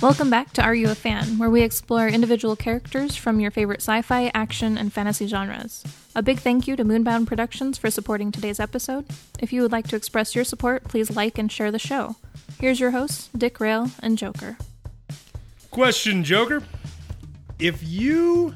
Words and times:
Welcome 0.00 0.30
back 0.30 0.52
to 0.52 0.62
Are 0.62 0.76
You 0.76 0.90
a 0.90 0.94
Fan, 0.94 1.38
where 1.38 1.50
we 1.50 1.62
explore 1.62 2.06
individual 2.06 2.54
characters 2.54 3.16
from 3.16 3.40
your 3.40 3.50
favorite 3.50 3.80
sci 3.80 4.00
fi, 4.02 4.30
action, 4.32 4.78
and 4.78 4.92
fantasy 4.92 5.26
genres. 5.26 5.82
A 6.14 6.22
big 6.22 6.38
thank 6.38 6.68
you 6.68 6.76
to 6.76 6.84
Moonbound 6.84 7.26
Productions 7.26 7.78
for 7.78 7.90
supporting 7.90 8.30
today's 8.30 8.60
episode. 8.60 9.06
If 9.40 9.52
you 9.52 9.60
would 9.62 9.72
like 9.72 9.88
to 9.88 9.96
express 9.96 10.36
your 10.36 10.44
support, 10.44 10.84
please 10.84 11.16
like 11.16 11.36
and 11.36 11.50
share 11.50 11.72
the 11.72 11.80
show. 11.80 12.14
Here's 12.60 12.78
your 12.78 12.92
hosts, 12.92 13.28
Dick 13.36 13.58
Rail 13.58 13.90
and 14.00 14.16
Joker. 14.16 14.56
Question, 15.72 16.22
Joker. 16.22 16.62
If 17.58 17.82
you 17.82 18.54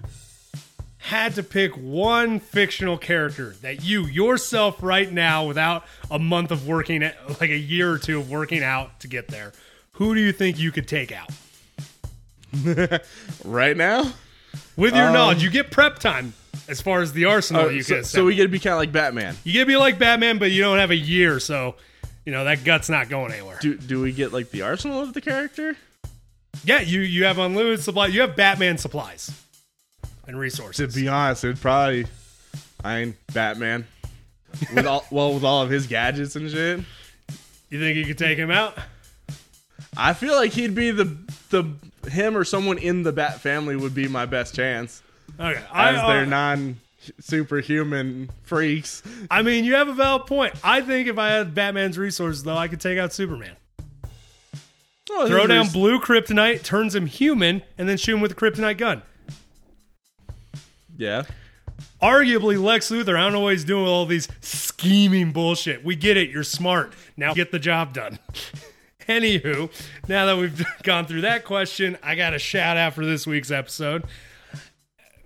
had 0.98 1.34
to 1.34 1.42
pick 1.42 1.72
one 1.72 2.38
fictional 2.38 2.96
character 2.96 3.56
that 3.62 3.82
you 3.82 4.06
yourself 4.06 4.80
right 4.80 5.10
now, 5.10 5.44
without 5.48 5.86
a 6.08 6.20
month 6.20 6.52
of 6.52 6.68
working, 6.68 7.02
like 7.40 7.50
a 7.50 7.58
year 7.58 7.90
or 7.90 7.98
two 7.98 8.20
of 8.20 8.30
working 8.30 8.62
out 8.62 9.00
to 9.00 9.08
get 9.08 9.26
there, 9.26 9.52
who 10.02 10.14
do 10.16 10.20
you 10.20 10.32
think 10.32 10.58
you 10.58 10.72
could 10.72 10.88
take 10.88 11.12
out? 11.12 11.30
right 13.44 13.76
now. 13.76 14.12
With 14.76 14.94
your 14.96 15.06
um, 15.06 15.12
knowledge, 15.12 15.42
you 15.42 15.50
get 15.50 15.70
prep 15.70 15.98
time 15.98 16.34
as 16.68 16.80
far 16.80 17.00
as 17.02 17.12
the 17.12 17.26
arsenal 17.26 17.62
Oh, 17.62 17.68
you 17.68 17.82
so, 17.82 17.96
can. 17.96 18.04
so 18.04 18.24
we 18.24 18.34
get 18.34 18.42
to 18.42 18.48
be 18.48 18.58
kind 18.58 18.72
of 18.74 18.78
like 18.78 18.90
Batman. 18.92 19.36
you 19.44 19.52
get 19.52 19.60
to 19.60 19.66
be 19.66 19.76
like 19.76 19.98
Batman, 19.98 20.38
but 20.38 20.50
you 20.50 20.60
don't 20.62 20.78
have 20.78 20.90
a 20.90 20.96
year, 20.96 21.38
so 21.40 21.76
you 22.26 22.32
know 22.32 22.44
that 22.44 22.64
gut's 22.64 22.88
not 22.88 23.08
going 23.08 23.32
anywhere. 23.32 23.58
Do 23.60 23.76
do 23.76 24.00
we 24.02 24.12
get 24.12 24.32
like 24.32 24.50
the 24.50 24.62
arsenal 24.62 25.00
of 25.00 25.14
the 25.14 25.20
character? 25.20 25.76
Yeah, 26.64 26.80
you 26.80 27.00
you 27.00 27.24
have 27.24 27.38
unlimited 27.38 27.82
supply. 27.82 28.08
You 28.08 28.22
have 28.22 28.34
Batman 28.36 28.76
supplies 28.76 29.30
and 30.26 30.38
resources. 30.38 30.92
To 30.94 31.00
be 31.00 31.08
honest, 31.08 31.44
it'd 31.44 31.60
probably 31.60 32.06
I 32.84 33.04
mean 33.04 33.16
Batman 33.32 33.86
with 34.74 34.86
all 34.86 35.04
well 35.10 35.32
with 35.34 35.44
all 35.44 35.62
of 35.62 35.70
his 35.70 35.86
gadgets 35.86 36.36
and 36.36 36.50
shit. 36.50 36.80
you 37.70 37.78
think 37.80 37.96
you 37.96 38.04
could 38.04 38.18
take 38.18 38.36
him 38.36 38.50
out? 38.50 38.76
I 39.96 40.14
feel 40.14 40.34
like 40.34 40.52
he'd 40.52 40.74
be 40.74 40.90
the 40.90 41.16
the 41.50 41.64
him 42.10 42.36
or 42.36 42.44
someone 42.44 42.78
in 42.78 43.02
the 43.02 43.12
Bat 43.12 43.40
family 43.40 43.76
would 43.76 43.94
be 43.94 44.08
my 44.08 44.26
best 44.26 44.54
chance 44.54 45.02
Okay, 45.38 45.58
as 45.58 45.64
I, 45.72 45.94
uh, 45.96 46.06
they're 46.08 46.26
non 46.26 46.80
superhuman 47.20 48.30
freaks. 48.42 49.02
I 49.30 49.42
mean, 49.42 49.64
you 49.64 49.74
have 49.74 49.88
a 49.88 49.92
valid 49.94 50.26
point. 50.26 50.54
I 50.62 50.80
think 50.80 51.08
if 51.08 51.18
I 51.18 51.30
had 51.30 51.54
Batman's 51.54 51.98
resources, 51.98 52.42
though, 52.42 52.56
I 52.56 52.68
could 52.68 52.80
take 52.80 52.98
out 52.98 53.12
Superman. 53.12 53.56
Oh, 55.10 55.26
Throw 55.26 55.46
down 55.46 55.64
res- 55.64 55.72
blue 55.72 55.98
kryptonite, 56.00 56.62
turns 56.62 56.94
him 56.94 57.06
human, 57.06 57.62
and 57.76 57.88
then 57.88 57.96
shoot 57.96 58.14
him 58.14 58.20
with 58.20 58.32
a 58.32 58.34
kryptonite 58.34 58.78
gun. 58.78 59.02
Yeah. 60.96 61.24
Arguably, 62.00 62.62
Lex 62.62 62.90
Luthor, 62.90 63.16
I 63.16 63.22
don't 63.22 63.32
know 63.32 63.40
what 63.40 63.52
he's 63.52 63.64
doing 63.64 63.82
with 63.82 63.90
all 63.90 64.06
these 64.06 64.28
scheming 64.40 65.32
bullshit. 65.32 65.84
We 65.84 65.96
get 65.96 66.16
it. 66.16 66.30
You're 66.30 66.44
smart. 66.44 66.92
Now 67.16 67.34
get 67.34 67.50
the 67.50 67.58
job 67.58 67.92
done. 67.92 68.18
Anywho, 69.08 69.70
now 70.08 70.26
that 70.26 70.36
we've 70.36 70.64
gone 70.82 71.06
through 71.06 71.22
that 71.22 71.44
question, 71.44 71.98
I 72.02 72.14
got 72.14 72.34
a 72.34 72.38
shout 72.38 72.76
out 72.76 72.94
for 72.94 73.04
this 73.04 73.26
week's 73.26 73.50
episode, 73.50 74.04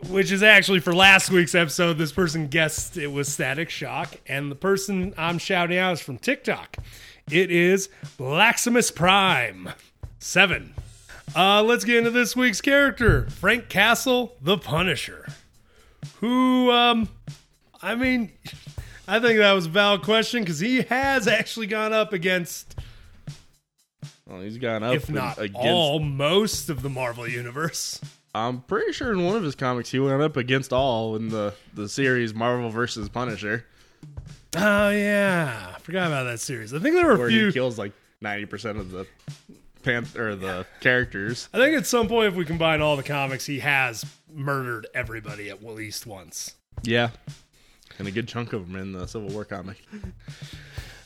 which 0.09 0.33
is 0.33 0.43
actually 0.43 0.81
for 0.81 0.95
last 0.95 1.31
week's 1.31 1.55
episode. 1.55 1.99
This 1.99 2.13
person 2.13 2.49
guessed 2.49 2.97
it 2.97 3.09
was 3.09 3.29
Static 3.33 3.71
Shock, 3.71 4.17
and 4.27 4.51
the 4.51 4.57
person 4.57 5.15
I'm 5.17 5.39
shouting 5.39 5.79
out 5.79 5.95
is 5.95 6.01
from 6.01 6.19
TikTok. 6.19 6.77
It 7.31 7.51
is 7.51 7.89
Blaximus 8.19 8.95
Prime 8.95 9.71
7. 10.19 10.75
Uh, 11.35 11.63
let's 11.63 11.85
get 11.85 11.99
into 11.99 12.11
this 12.11 12.37
week's 12.37 12.61
character 12.61 13.29
Frank 13.31 13.69
Castle, 13.69 14.37
the 14.41 14.57
Punisher 14.57 15.27
who 16.21 16.71
um 16.71 17.09
I 17.83 17.95
mean 17.95 18.33
I 19.09 19.21
think 19.21 19.39
that 19.39 19.53
was 19.53 19.67
a 19.67 19.71
valid 19.71 20.03
question 20.03 20.43
because 20.43 20.59
he 20.59 20.83
has 20.83 21.29
actually 21.29 21.69
gone 21.69 21.93
up 21.93 22.13
against, 22.13 22.76
Well, 24.29 24.41
he's 24.41 24.59
gone 24.59 24.83
up 24.83 24.95
if 24.95 25.09
not 25.09 25.39
against. 25.39 25.61
all, 25.67 26.01
most 26.01 26.69
of 26.69 26.83
the 26.83 26.89
Marvel 26.89 27.29
universe. 27.29 28.01
I'm 28.35 28.61
pretty 28.63 28.93
sure 28.93 29.13
in 29.13 29.25
one 29.25 29.37
of 29.37 29.43
his 29.43 29.55
comics 29.55 29.91
he 29.91 29.99
went 29.99 30.21
up 30.21 30.37
against 30.37 30.73
all 30.73 31.17
in 31.17 31.29
the 31.29 31.55
the 31.75 31.89
series 31.89 32.35
Marvel 32.35 32.69
versus 32.71 33.09
Punisher, 33.09 33.65
Oh 34.57 34.91
yeah, 34.91 35.73
I 35.75 35.79
forgot 35.81 36.09
about 36.09 36.25
that 36.25 36.41
series. 36.41 36.75
I 36.75 36.79
think 36.79 36.95
there 36.97 37.07
were 37.07 37.27
a 37.27 37.29
few. 37.31 37.47
he 37.47 37.53
kills 37.53 37.79
like 37.79 37.93
ninety 38.21 38.47
percent 38.47 38.79
of 38.79 38.91
the 38.91 39.07
panth 39.83 40.17
or 40.17 40.35
the 40.35 40.67
characters. 40.81 41.49
I 41.55 41.59
think 41.59 41.77
at 41.77 41.87
some 41.87 42.09
point, 42.09 42.29
if 42.29 42.35
we 42.35 42.45
combine 42.45 42.81
all 42.81 42.97
the 42.97 43.03
comics, 43.03 43.47
he 43.47 43.61
has 43.61 44.05
murdered 44.33 44.87
everybody 44.95 45.49
at 45.51 45.65
least 45.65 46.07
once. 46.07 46.55
Yeah, 46.83 47.11
and 47.99 48.07
a 48.09 48.11
good 48.11 48.29
chunk 48.29 48.53
of 48.53 48.67
them 48.67 48.77
in 48.77 48.93
the 48.93 49.07
Civil 49.07 49.29
War 49.31 49.45
comic. 49.45 49.79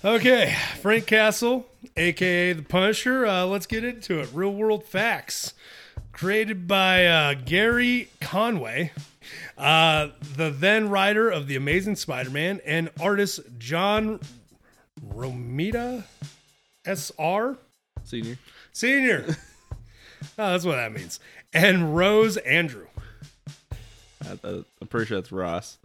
Okay, 0.02 0.56
Frank 0.80 1.06
Castle, 1.06 1.66
aka 1.94 2.54
the 2.54 2.62
Punisher. 2.62 3.26
Uh, 3.26 3.44
let's 3.44 3.66
get 3.66 3.84
into 3.84 4.18
it. 4.20 4.30
Real 4.32 4.54
world 4.54 4.86
facts. 4.86 5.52
Created 6.12 6.66
by 6.66 7.04
uh, 7.04 7.34
Gary 7.34 8.08
Conway, 8.18 8.92
uh, 9.58 10.08
the 10.36 10.48
then 10.48 10.88
writer 10.88 11.28
of 11.28 11.48
The 11.48 11.56
Amazing 11.56 11.96
Spider 11.96 12.30
Man, 12.30 12.62
and 12.64 12.88
artist 12.98 13.40
John 13.58 14.20
Romita 15.06 16.04
SR 16.86 17.58
Senior. 18.02 18.38
Senior. 18.72 19.26
oh, 19.28 20.26
that's 20.36 20.64
what 20.64 20.76
that 20.76 20.92
means. 20.92 21.20
And 21.52 21.94
Rose 21.94 22.38
Andru. 22.38 22.86
I, 24.24 24.38
I, 24.42 24.64
I'm 24.80 24.88
pretty 24.88 25.08
sure 25.08 25.20
that's 25.20 25.30
Ross. 25.30 25.76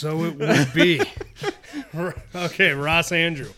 So 0.00 0.24
it 0.24 0.38
would 0.38 0.72
be. 0.72 1.02
okay, 2.34 2.72
Ross 2.72 3.10
Andru. 3.10 3.52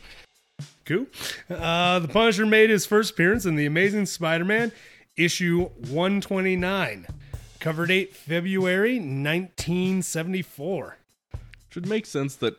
Cool. 0.84 1.06
Uh, 1.48 2.00
the 2.00 2.08
Punisher 2.08 2.44
made 2.44 2.68
his 2.68 2.84
first 2.84 3.12
appearance 3.12 3.46
in 3.46 3.54
The 3.54 3.64
Amazing 3.64 4.06
Spider 4.06 4.44
Man, 4.44 4.72
issue 5.16 5.66
129. 5.66 7.06
Cover 7.60 7.86
date 7.86 8.16
February 8.16 8.94
1974. 8.94 10.96
Should 11.70 11.86
make 11.86 12.06
sense 12.06 12.34
that 12.34 12.58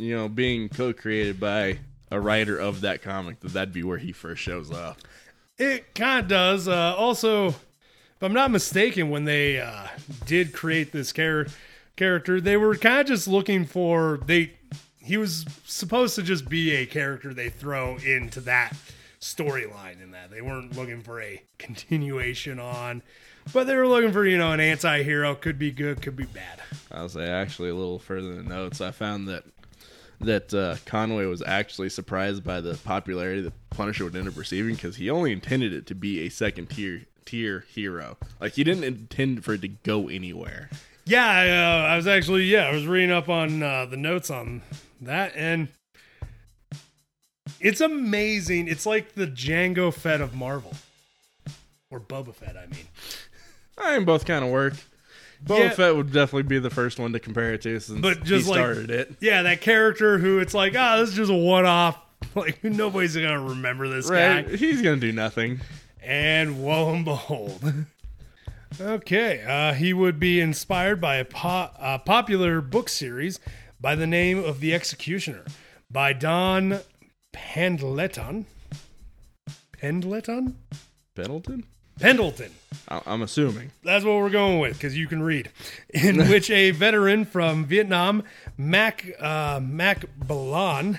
you 0.00 0.16
know 0.16 0.28
being 0.28 0.68
co-created 0.68 1.38
by 1.38 1.78
a 2.10 2.18
writer 2.18 2.58
of 2.58 2.80
that 2.80 3.00
comic 3.00 3.38
that 3.40 3.52
that'd 3.52 3.72
be 3.72 3.84
where 3.84 3.98
he 3.98 4.10
first 4.10 4.42
shows 4.42 4.72
up. 4.72 4.98
It 5.56 5.94
kind 5.94 6.24
of 6.24 6.28
does. 6.28 6.66
Uh, 6.66 6.96
also, 6.96 7.50
if 7.50 8.22
I'm 8.22 8.34
not 8.34 8.50
mistaken, 8.50 9.08
when 9.08 9.24
they 9.24 9.60
uh, 9.60 9.86
did 10.26 10.52
create 10.52 10.90
this 10.90 11.12
char- 11.12 11.46
character, 11.96 12.40
they 12.40 12.56
were 12.56 12.76
kind 12.76 13.00
of 13.00 13.06
just 13.06 13.28
looking 13.28 13.64
for 13.64 14.20
they. 14.26 14.54
He 14.98 15.16
was 15.16 15.46
supposed 15.64 16.14
to 16.16 16.22
just 16.22 16.48
be 16.48 16.72
a 16.72 16.86
character 16.86 17.32
they 17.32 17.48
throw 17.48 17.96
into 17.96 18.40
that 18.42 18.74
storyline. 19.20 20.02
In 20.02 20.10
that 20.12 20.30
they 20.30 20.40
weren't 20.40 20.76
looking 20.76 21.02
for 21.02 21.20
a 21.20 21.42
continuation 21.58 22.58
on, 22.58 23.02
but 23.52 23.66
they 23.66 23.76
were 23.76 23.88
looking 23.88 24.12
for 24.12 24.26
you 24.26 24.38
know 24.38 24.52
an 24.52 24.60
anti-hero. 24.60 25.34
Could 25.34 25.58
be 25.58 25.70
good, 25.70 26.02
could 26.02 26.16
be 26.16 26.24
bad. 26.24 26.60
I'll 26.90 27.08
say 27.08 27.28
actually 27.28 27.70
a 27.70 27.74
little 27.74 27.98
further 27.98 28.32
in 28.32 28.36
the 28.36 28.42
notes, 28.42 28.80
I 28.80 28.90
found 28.90 29.28
that 29.28 29.44
that 30.20 30.52
uh, 30.52 30.76
Conway 30.84 31.24
was 31.24 31.42
actually 31.42 31.88
surprised 31.88 32.44
by 32.44 32.60
the 32.60 32.74
popularity 32.74 33.40
the 33.40 33.52
Punisher 33.70 34.04
would 34.04 34.14
end 34.14 34.28
up 34.28 34.36
receiving 34.36 34.74
because 34.74 34.96
he 34.96 35.08
only 35.08 35.32
intended 35.32 35.72
it 35.72 35.86
to 35.86 35.94
be 35.94 36.20
a 36.20 36.28
second 36.28 36.68
tier 36.68 37.06
tier 37.24 37.64
hero. 37.72 38.16
Like 38.40 38.54
he 38.54 38.64
didn't 38.64 38.84
intend 38.84 39.44
for 39.44 39.54
it 39.54 39.62
to 39.62 39.68
go 39.68 40.08
anywhere. 40.08 40.68
Yeah, 41.10 41.26
I, 41.26 41.48
uh, 41.48 41.92
I 41.92 41.96
was 41.96 42.06
actually 42.06 42.44
yeah, 42.44 42.66
I 42.68 42.72
was 42.72 42.86
reading 42.86 43.10
up 43.10 43.28
on 43.28 43.62
uh, 43.62 43.86
the 43.86 43.96
notes 43.96 44.30
on 44.30 44.62
that, 45.00 45.32
and 45.34 45.66
it's 47.60 47.80
amazing. 47.80 48.68
It's 48.68 48.86
like 48.86 49.14
the 49.14 49.26
Jango 49.26 49.92
Fett 49.92 50.20
of 50.20 50.34
Marvel, 50.36 50.72
or 51.90 51.98
Boba 51.98 52.32
Fett. 52.34 52.56
I 52.56 52.66
mean, 52.66 52.86
I 53.76 53.96
mean, 53.96 54.04
both 54.06 54.24
kind 54.24 54.44
of 54.44 54.50
work. 54.52 54.74
Boba 55.44 55.58
Yeah. 55.58 55.70
Fett 55.70 55.96
would 55.96 56.12
definitely 56.12 56.44
be 56.44 56.58
the 56.60 56.70
first 56.70 57.00
one 57.00 57.12
to 57.12 57.18
compare 57.18 57.54
it 57.54 57.62
to 57.62 57.80
since 57.80 58.00
But 58.00 58.22
just 58.22 58.44
he 58.46 58.50
like- 58.52 58.60
started 58.60 58.90
it. 58.90 59.16
yeah, 59.20 59.42
that 59.42 59.62
character 59.62 60.18
who 60.18 60.38
it's 60.38 60.54
like, 60.54 60.74
ah, 60.76 60.98
this 60.98 61.08
is 61.10 61.16
just 61.16 61.30
a 61.30 61.34
one-off. 61.34 61.98
Like 62.34 62.62
nobody's 62.62 63.16
gonna 63.16 63.42
remember 63.42 63.88
this 63.88 64.08
Right? 64.08 64.46
guy. 64.46 64.56
He's 64.56 64.82
gonna 64.82 64.98
do 64.98 65.10
nothing. 65.10 65.60
And 66.02 66.62
lo 66.64 66.92
and 66.94 67.04
behold. 67.04 67.64
okay, 68.78 69.42
uh, 69.42 69.74
he 69.74 69.92
would 69.92 70.20
be 70.20 70.40
inspired 70.40 71.00
by 71.00 71.16
a 71.16 71.24
po- 71.24 71.70
uh, 71.78 71.98
popular 71.98 72.60
book 72.60 72.88
series 72.88 73.40
by 73.80 73.94
the 73.94 74.06
name 74.06 74.42
of 74.42 74.60
The 74.60 74.74
Executioner 74.74 75.44
by 75.90 76.12
Don 76.12 76.80
Pendleton. 77.32 78.46
Pendleton? 79.72 80.58
Pendleton? 81.14 81.64
Pendleton. 81.98 82.52
I'm 82.88 83.22
assuming. 83.22 83.72
That's 83.84 84.04
what 84.04 84.16
we're 84.16 84.30
going 84.30 84.58
with 84.58 84.74
because 84.74 84.96
you 84.96 85.06
can 85.06 85.22
read. 85.22 85.50
In 85.90 86.28
which 86.28 86.50
a 86.50 86.70
veteran 86.70 87.24
from 87.24 87.64
Vietnam, 87.64 88.22
Mac 88.56 89.06
uh, 89.20 89.60
Mack 89.62 90.04
Bolan, 90.16 90.98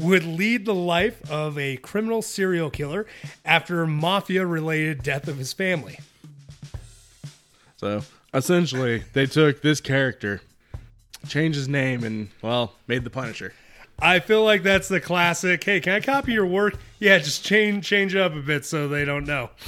would 0.00 0.24
lead 0.24 0.64
the 0.66 0.74
life 0.74 1.30
of 1.30 1.58
a 1.58 1.76
criminal 1.78 2.22
serial 2.22 2.70
killer 2.70 3.06
after 3.44 3.86
mafia-related 3.86 5.02
death 5.02 5.28
of 5.28 5.38
his 5.38 5.52
family. 5.52 5.98
So 7.82 8.04
essentially, 8.32 9.02
they 9.12 9.26
took 9.26 9.60
this 9.60 9.80
character, 9.80 10.40
changed 11.26 11.56
his 11.56 11.66
name, 11.66 12.04
and 12.04 12.28
well, 12.40 12.74
made 12.86 13.02
the 13.02 13.10
Punisher. 13.10 13.54
I 13.98 14.20
feel 14.20 14.44
like 14.44 14.62
that's 14.62 14.86
the 14.86 15.00
classic. 15.00 15.64
Hey, 15.64 15.80
can 15.80 15.94
I 15.94 16.00
copy 16.00 16.32
your 16.32 16.46
work? 16.46 16.78
Yeah, 17.00 17.18
just 17.18 17.44
change 17.44 17.84
change 17.84 18.14
it 18.14 18.20
up 18.20 18.34
a 18.34 18.40
bit 18.40 18.64
so 18.64 18.86
they 18.86 19.04
don't 19.04 19.26
know. 19.26 19.50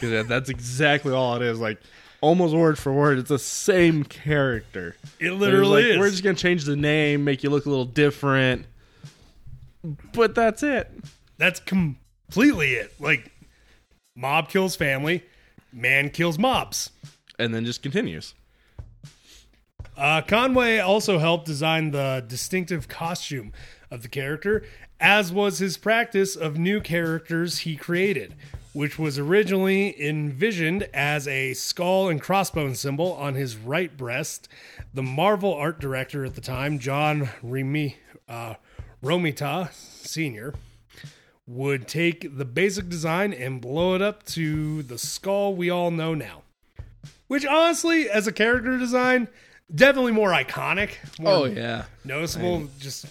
Because 0.00 0.26
that's 0.26 0.48
exactly 0.48 1.12
all 1.12 1.36
it 1.36 1.42
is. 1.42 1.60
Like 1.60 1.80
almost 2.20 2.56
word 2.56 2.76
for 2.76 2.92
word, 2.92 3.20
it's 3.20 3.28
the 3.28 3.38
same 3.38 4.02
character. 4.02 4.96
It 5.20 5.30
literally 5.30 5.84
like, 5.84 5.92
is. 5.92 5.98
We're 5.98 6.10
just 6.10 6.24
gonna 6.24 6.34
change 6.34 6.64
the 6.64 6.74
name, 6.74 7.22
make 7.22 7.44
you 7.44 7.50
look 7.50 7.66
a 7.66 7.68
little 7.68 7.84
different, 7.84 8.66
but 10.12 10.34
that's 10.34 10.64
it. 10.64 10.90
That's 11.38 11.60
completely 11.60 12.72
it. 12.72 12.92
Like, 12.98 13.30
mob 14.16 14.48
kills 14.48 14.74
family, 14.74 15.22
man 15.72 16.10
kills 16.10 16.36
mobs. 16.36 16.90
And 17.42 17.52
then 17.52 17.64
just 17.64 17.82
continues. 17.82 18.34
Uh, 19.96 20.22
Conway 20.22 20.78
also 20.78 21.18
helped 21.18 21.44
design 21.44 21.90
the 21.90 22.24
distinctive 22.26 22.86
costume 22.86 23.52
of 23.90 24.02
the 24.02 24.08
character, 24.08 24.64
as 25.00 25.32
was 25.32 25.58
his 25.58 25.76
practice 25.76 26.36
of 26.36 26.56
new 26.56 26.80
characters 26.80 27.58
he 27.58 27.74
created, 27.74 28.36
which 28.72 28.96
was 28.98 29.18
originally 29.18 30.00
envisioned 30.00 30.88
as 30.94 31.26
a 31.26 31.52
skull 31.54 32.08
and 32.08 32.22
crossbone 32.22 32.76
symbol 32.76 33.12
on 33.14 33.34
his 33.34 33.56
right 33.56 33.96
breast. 33.96 34.48
The 34.94 35.02
Marvel 35.02 35.52
art 35.52 35.80
director 35.80 36.24
at 36.24 36.36
the 36.36 36.40
time, 36.40 36.78
John 36.78 37.28
Remi, 37.42 37.96
uh, 38.28 38.54
Romita 39.02 39.72
Sr., 39.72 40.54
would 41.46 41.88
take 41.88 42.38
the 42.38 42.44
basic 42.44 42.88
design 42.88 43.32
and 43.32 43.60
blow 43.60 43.94
it 43.94 44.00
up 44.00 44.22
to 44.24 44.84
the 44.84 44.96
skull 44.96 45.54
we 45.54 45.68
all 45.68 45.90
know 45.90 46.14
now. 46.14 46.41
Which 47.28 47.46
honestly, 47.46 48.08
as 48.10 48.26
a 48.26 48.32
character 48.32 48.76
design, 48.78 49.28
definitely 49.74 50.12
more 50.12 50.30
iconic. 50.30 50.90
More 51.18 51.32
Oh 51.32 51.44
yeah, 51.44 51.84
noticeable. 52.04 52.68
just 52.78 53.06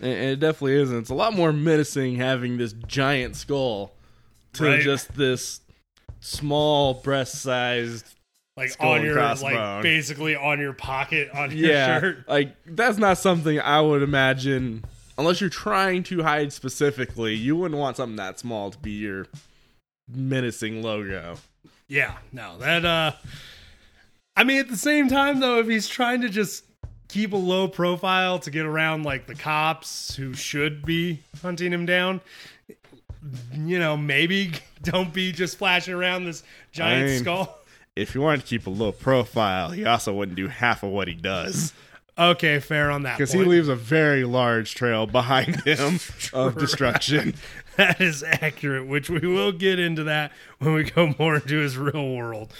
and 0.00 0.12
and 0.12 0.30
it 0.30 0.40
definitely 0.40 0.74
is. 0.80 0.90
And 0.90 0.98
it's 1.00 1.10
a 1.10 1.14
lot 1.14 1.32
more 1.34 1.52
menacing 1.52 2.16
having 2.16 2.58
this 2.58 2.72
giant 2.86 3.36
skull 3.36 3.92
to 4.54 4.64
Right. 4.64 4.80
just 4.82 5.14
this 5.14 5.60
small 6.20 6.94
breast-sized. 6.94 8.04
like 8.56 8.68
Skull 8.70 8.90
on 8.92 9.02
your 9.02 9.16
crossbone. 9.16 9.54
like 9.54 9.82
basically 9.82 10.36
on 10.36 10.60
your 10.60 10.72
pocket 10.74 11.30
on 11.32 11.56
your 11.56 11.70
Yeah, 11.70 12.00
shirt. 12.00 12.28
like 12.28 12.54
that's 12.66 12.98
not 12.98 13.16
something 13.18 13.58
I 13.58 13.80
would 13.80 14.02
imagine 14.02 14.84
unless 15.16 15.40
you're 15.40 15.48
trying 15.50 16.02
to 16.04 16.22
hide 16.22 16.52
specifically. 16.52 17.34
You 17.34 17.56
wouldn't 17.56 17.78
want 17.80 17.96
something 17.96 18.16
that 18.16 18.38
small 18.38 18.70
to 18.70 18.78
be 18.78 18.90
your 18.90 19.26
menacing 20.12 20.82
logo. 20.82 21.36
Yeah, 21.92 22.16
no, 22.32 22.56
that 22.56 22.86
uh 22.86 23.12
I 24.34 24.44
mean 24.44 24.60
at 24.60 24.68
the 24.70 24.78
same 24.78 25.08
time 25.08 25.40
though, 25.40 25.58
if 25.58 25.68
he's 25.68 25.86
trying 25.86 26.22
to 26.22 26.30
just 26.30 26.64
keep 27.08 27.34
a 27.34 27.36
low 27.36 27.68
profile 27.68 28.38
to 28.38 28.50
get 28.50 28.64
around 28.64 29.02
like 29.02 29.26
the 29.26 29.34
cops 29.34 30.16
who 30.16 30.32
should 30.32 30.86
be 30.86 31.20
hunting 31.42 31.70
him 31.70 31.84
down, 31.84 32.22
you 33.54 33.78
know, 33.78 33.98
maybe 33.98 34.52
don't 34.82 35.12
be 35.12 35.32
just 35.32 35.58
flashing 35.58 35.92
around 35.92 36.24
this 36.24 36.42
giant 36.72 37.04
I 37.04 37.06
mean- 37.08 37.20
skull. 37.20 37.58
If 37.94 38.14
you 38.14 38.22
wanted 38.22 38.40
to 38.40 38.46
keep 38.46 38.66
a 38.66 38.70
low 38.70 38.92
profile, 38.92 39.68
he 39.68 39.84
also 39.84 40.14
wouldn't 40.14 40.34
do 40.34 40.48
half 40.48 40.82
of 40.82 40.88
what 40.88 41.08
he 41.08 41.14
does. 41.14 41.74
Okay, 42.18 42.60
fair 42.60 42.90
on 42.90 43.04
that. 43.04 43.16
Because 43.16 43.32
he 43.32 43.38
point. 43.38 43.48
leaves 43.48 43.68
a 43.68 43.74
very 43.74 44.24
large 44.24 44.74
trail 44.74 45.06
behind 45.06 45.60
him 45.64 45.98
of 46.32 46.58
destruction. 46.58 47.34
That 47.76 48.02
is 48.02 48.22
accurate, 48.22 48.86
which 48.86 49.08
we 49.08 49.26
will 49.26 49.50
get 49.50 49.78
into 49.78 50.04
that 50.04 50.32
when 50.58 50.74
we 50.74 50.84
go 50.84 51.14
more 51.18 51.36
into 51.36 51.56
his 51.56 51.78
real 51.78 52.14
world. 52.14 52.52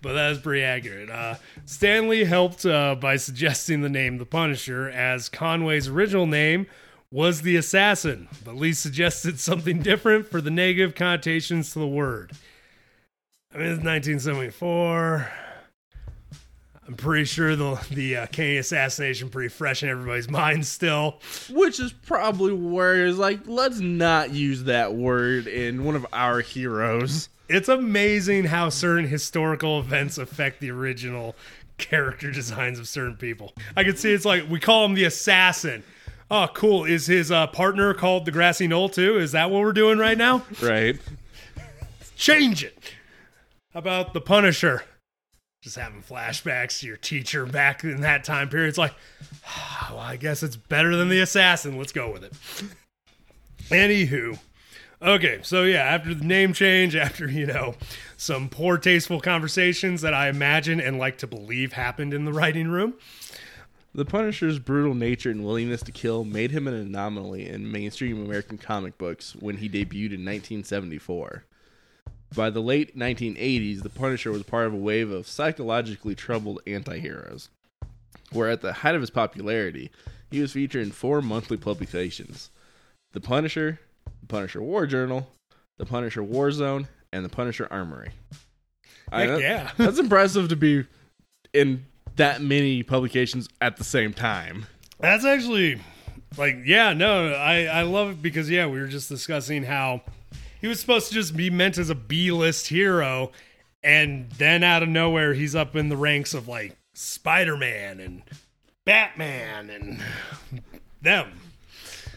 But 0.00 0.12
that 0.12 0.30
is 0.30 0.38
pretty 0.38 0.62
accurate. 0.62 1.10
Uh, 1.10 1.34
Stan 1.66 2.08
Lee 2.08 2.22
helped 2.22 2.64
uh, 2.64 2.94
by 2.94 3.16
suggesting 3.16 3.80
the 3.80 3.88
name 3.88 4.18
The 4.18 4.26
Punisher, 4.26 4.88
as 4.88 5.28
Conway's 5.28 5.88
original 5.88 6.24
name 6.24 6.68
was 7.10 7.42
The 7.42 7.56
Assassin, 7.56 8.28
but 8.44 8.54
Lee 8.54 8.72
suggested 8.72 9.40
something 9.40 9.80
different 9.82 10.28
for 10.28 10.40
the 10.40 10.52
negative 10.52 10.94
connotations 10.94 11.72
to 11.72 11.80
the 11.80 11.88
word. 11.88 12.30
I 13.52 13.58
mean, 13.58 13.66
it's 13.66 13.84
1974. 13.84 15.28
I'm 16.90 16.96
pretty 16.96 17.24
sure 17.24 17.54
the 17.54 17.80
the 17.92 18.16
uh, 18.16 18.26
Kennedy 18.26 18.58
assassination 18.58 19.28
pretty 19.28 19.48
fresh 19.48 19.84
in 19.84 19.88
everybody's 19.88 20.28
mind 20.28 20.66
still. 20.66 21.20
Which 21.48 21.78
is 21.78 21.92
probably 21.92 22.52
where 22.52 23.06
it's 23.06 23.16
like, 23.16 23.46
let's 23.46 23.78
not 23.78 24.32
use 24.32 24.64
that 24.64 24.94
word 24.94 25.46
in 25.46 25.84
one 25.84 25.94
of 25.94 26.04
our 26.12 26.40
heroes. 26.40 27.28
It's 27.48 27.68
amazing 27.68 28.46
how 28.46 28.70
certain 28.70 29.06
historical 29.06 29.78
events 29.78 30.18
affect 30.18 30.58
the 30.58 30.72
original 30.72 31.36
character 31.78 32.32
designs 32.32 32.80
of 32.80 32.88
certain 32.88 33.16
people. 33.16 33.54
I 33.76 33.84
can 33.84 33.96
see 33.96 34.10
it's 34.10 34.24
like 34.24 34.50
we 34.50 34.58
call 34.58 34.84
him 34.84 34.94
the 34.94 35.04
assassin. 35.04 35.84
Oh, 36.28 36.48
cool. 36.54 36.86
Is 36.86 37.06
his 37.06 37.30
uh, 37.30 37.46
partner 37.46 37.94
called 37.94 38.24
the 38.24 38.32
Grassy 38.32 38.66
Knoll 38.66 38.88
too? 38.88 39.16
Is 39.16 39.30
that 39.30 39.48
what 39.52 39.60
we're 39.60 39.72
doing 39.72 39.98
right 39.98 40.18
now? 40.18 40.42
Right? 40.60 40.98
Change 42.16 42.64
it. 42.64 42.94
How 43.74 43.78
about 43.78 44.12
the 44.12 44.20
Punisher? 44.20 44.82
Just 45.62 45.76
having 45.76 46.02
flashbacks 46.02 46.80
to 46.80 46.86
your 46.86 46.96
teacher 46.96 47.44
back 47.44 47.84
in 47.84 48.00
that 48.00 48.24
time 48.24 48.48
period. 48.48 48.68
It's 48.68 48.78
like, 48.78 48.94
well, 49.90 49.98
I 49.98 50.16
guess 50.16 50.42
it's 50.42 50.56
better 50.56 50.96
than 50.96 51.08
the 51.08 51.20
assassin. 51.20 51.76
Let's 51.76 51.92
go 51.92 52.10
with 52.10 52.24
it. 52.24 52.32
Anywho, 53.68 54.38
okay, 55.02 55.40
so 55.42 55.64
yeah, 55.64 55.82
after 55.82 56.14
the 56.14 56.24
name 56.24 56.52
change, 56.54 56.96
after 56.96 57.28
you 57.30 57.46
know 57.46 57.74
some 58.16 58.48
poor 58.48 58.78
tasteful 58.78 59.20
conversations 59.20 60.00
that 60.00 60.14
I 60.14 60.28
imagine 60.28 60.80
and 60.80 60.98
like 60.98 61.18
to 61.18 61.26
believe 61.26 61.74
happened 61.74 62.14
in 62.14 62.24
the 62.24 62.32
writing 62.32 62.68
room, 62.68 62.94
The 63.94 64.04
Punisher's 64.04 64.58
brutal 64.58 64.94
nature 64.94 65.30
and 65.30 65.44
willingness 65.44 65.82
to 65.82 65.92
kill 65.92 66.24
made 66.24 66.52
him 66.52 66.66
an 66.68 66.74
anomaly 66.74 67.48
in 67.48 67.70
mainstream 67.70 68.24
American 68.24 68.56
comic 68.56 68.96
books 68.98 69.34
when 69.36 69.58
he 69.58 69.68
debuted 69.68 70.14
in 70.14 70.24
1974. 70.24 71.44
By 72.34 72.50
the 72.50 72.60
late 72.60 72.96
1980s, 72.96 73.82
the 73.82 73.88
Punisher 73.88 74.30
was 74.30 74.44
part 74.44 74.66
of 74.66 74.72
a 74.72 74.76
wave 74.76 75.10
of 75.10 75.26
psychologically 75.26 76.14
troubled 76.14 76.60
anti-heroes. 76.66 77.48
Where 78.32 78.48
at 78.48 78.60
the 78.60 78.72
height 78.72 78.94
of 78.94 79.00
his 79.00 79.10
popularity, 79.10 79.90
he 80.30 80.40
was 80.40 80.52
featured 80.52 80.82
in 80.86 80.92
four 80.92 81.20
monthly 81.20 81.56
publications: 81.56 82.50
The 83.12 83.20
Punisher, 83.20 83.80
The 84.20 84.26
Punisher 84.28 84.62
War 84.62 84.86
Journal, 84.86 85.28
The 85.78 85.86
Punisher 85.86 86.22
War 86.22 86.52
Zone, 86.52 86.86
and 87.12 87.24
The 87.24 87.28
Punisher 87.28 87.66
Armory. 87.70 88.10
I- 89.10 89.26
that- 89.26 89.40
yeah. 89.40 89.70
that's 89.76 89.98
impressive 89.98 90.48
to 90.50 90.56
be 90.56 90.84
in 91.52 91.84
that 92.14 92.40
many 92.40 92.84
publications 92.84 93.48
at 93.60 93.76
the 93.76 93.84
same 93.84 94.12
time. 94.12 94.66
That's 95.00 95.24
actually 95.24 95.80
like 96.36 96.58
yeah, 96.64 96.92
no, 96.92 97.32
I 97.32 97.64
I 97.64 97.82
love 97.82 98.10
it 98.10 98.22
because 98.22 98.48
yeah, 98.48 98.66
we 98.66 98.78
were 98.78 98.86
just 98.86 99.08
discussing 99.08 99.64
how 99.64 100.02
he 100.60 100.66
was 100.68 100.80
supposed 100.80 101.08
to 101.08 101.14
just 101.14 101.36
be 101.36 101.50
meant 101.50 101.78
as 101.78 101.90
a 101.90 101.94
B-list 101.94 102.68
hero 102.68 103.32
and 103.82 104.30
then 104.32 104.62
out 104.62 104.82
of 104.82 104.88
nowhere 104.88 105.32
he's 105.34 105.54
up 105.54 105.74
in 105.76 105.88
the 105.88 105.96
ranks 105.96 106.34
of 106.34 106.48
like 106.48 106.76
Spider-Man 106.94 108.00
and 108.00 108.22
Batman 108.84 109.70
and 109.70 110.00
them. 111.02 111.32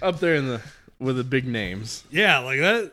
Up 0.01 0.19
there 0.19 0.35
in 0.35 0.47
the 0.47 0.61
with 0.99 1.15
the 1.17 1.23
big 1.23 1.45
names. 1.47 2.03
Yeah, 2.11 2.39
like 2.39 2.59
that 2.59 2.91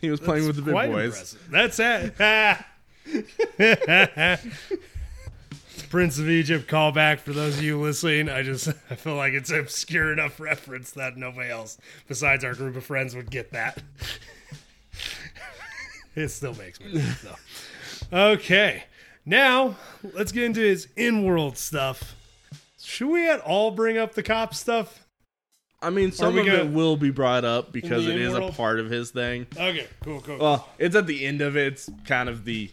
He 0.00 0.10
was 0.10 0.20
playing 0.20 0.46
with 0.46 0.56
the 0.56 0.62
big 0.62 0.74
boys. 0.74 1.34
impressive. 1.44 1.48
That's 1.50 1.78
it. 1.80 2.14
Prince 5.90 6.18
of 6.20 6.28
Egypt 6.28 6.70
callback 6.70 7.18
for 7.18 7.32
those 7.32 7.58
of 7.58 7.64
you 7.64 7.80
listening. 7.80 8.28
I 8.28 8.42
just 8.42 8.68
I 8.90 8.94
feel 8.94 9.16
like 9.16 9.32
it's 9.32 9.50
an 9.50 9.58
obscure 9.58 10.12
enough 10.12 10.38
reference 10.38 10.92
that 10.92 11.16
nobody 11.16 11.50
else 11.50 11.78
besides 12.06 12.44
our 12.44 12.54
group 12.54 12.76
of 12.76 12.84
friends 12.84 13.16
would 13.16 13.30
get 13.30 13.50
that. 13.52 13.82
it 16.16 16.28
still 16.28 16.54
makes 16.54 16.80
me 16.80 16.92
laugh 16.92 17.22
though. 18.10 18.32
Okay. 18.32 18.84
Now 19.26 19.76
let's 20.14 20.32
get 20.32 20.44
into 20.44 20.60
his 20.60 20.88
in-world 20.96 21.56
stuff. 21.56 22.14
Should 22.82 23.08
we 23.08 23.28
at 23.28 23.40
all 23.40 23.70
bring 23.70 23.98
up 23.98 24.14
the 24.14 24.22
cop 24.22 24.54
stuff? 24.54 25.04
I 25.82 25.90
mean, 25.90 26.12
some 26.12 26.36
of 26.36 26.44
gonna- 26.46 26.64
it 26.64 26.70
will 26.72 26.96
be 26.96 27.10
brought 27.10 27.44
up 27.44 27.72
because 27.72 28.06
it 28.06 28.20
is 28.20 28.34
a 28.34 28.50
part 28.50 28.80
of 28.80 28.90
his 28.90 29.10
thing. 29.10 29.46
Okay, 29.56 29.86
cool, 30.02 30.20
cool. 30.20 30.38
Well, 30.38 30.68
it's 30.78 30.94
at 30.94 31.06
the 31.06 31.24
end 31.24 31.40
of 31.40 31.56
it. 31.56 31.74
It's 31.74 31.90
kind 32.06 32.28
of 32.28 32.44
the 32.44 32.70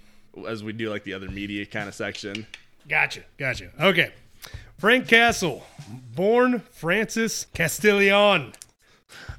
as 0.48 0.64
we 0.64 0.74
do 0.74 0.90
like 0.90 1.04
the 1.04 1.14
other 1.14 1.30
media 1.30 1.66
kind 1.66 1.88
of 1.88 1.96
section. 1.96 2.46
Gotcha, 2.88 3.22
gotcha. 3.38 3.72
Okay. 3.80 4.12
Frank 4.78 5.08
Castle, 5.08 5.66
born 6.16 6.60
Francis 6.72 7.48
Castiglione. 7.56 8.54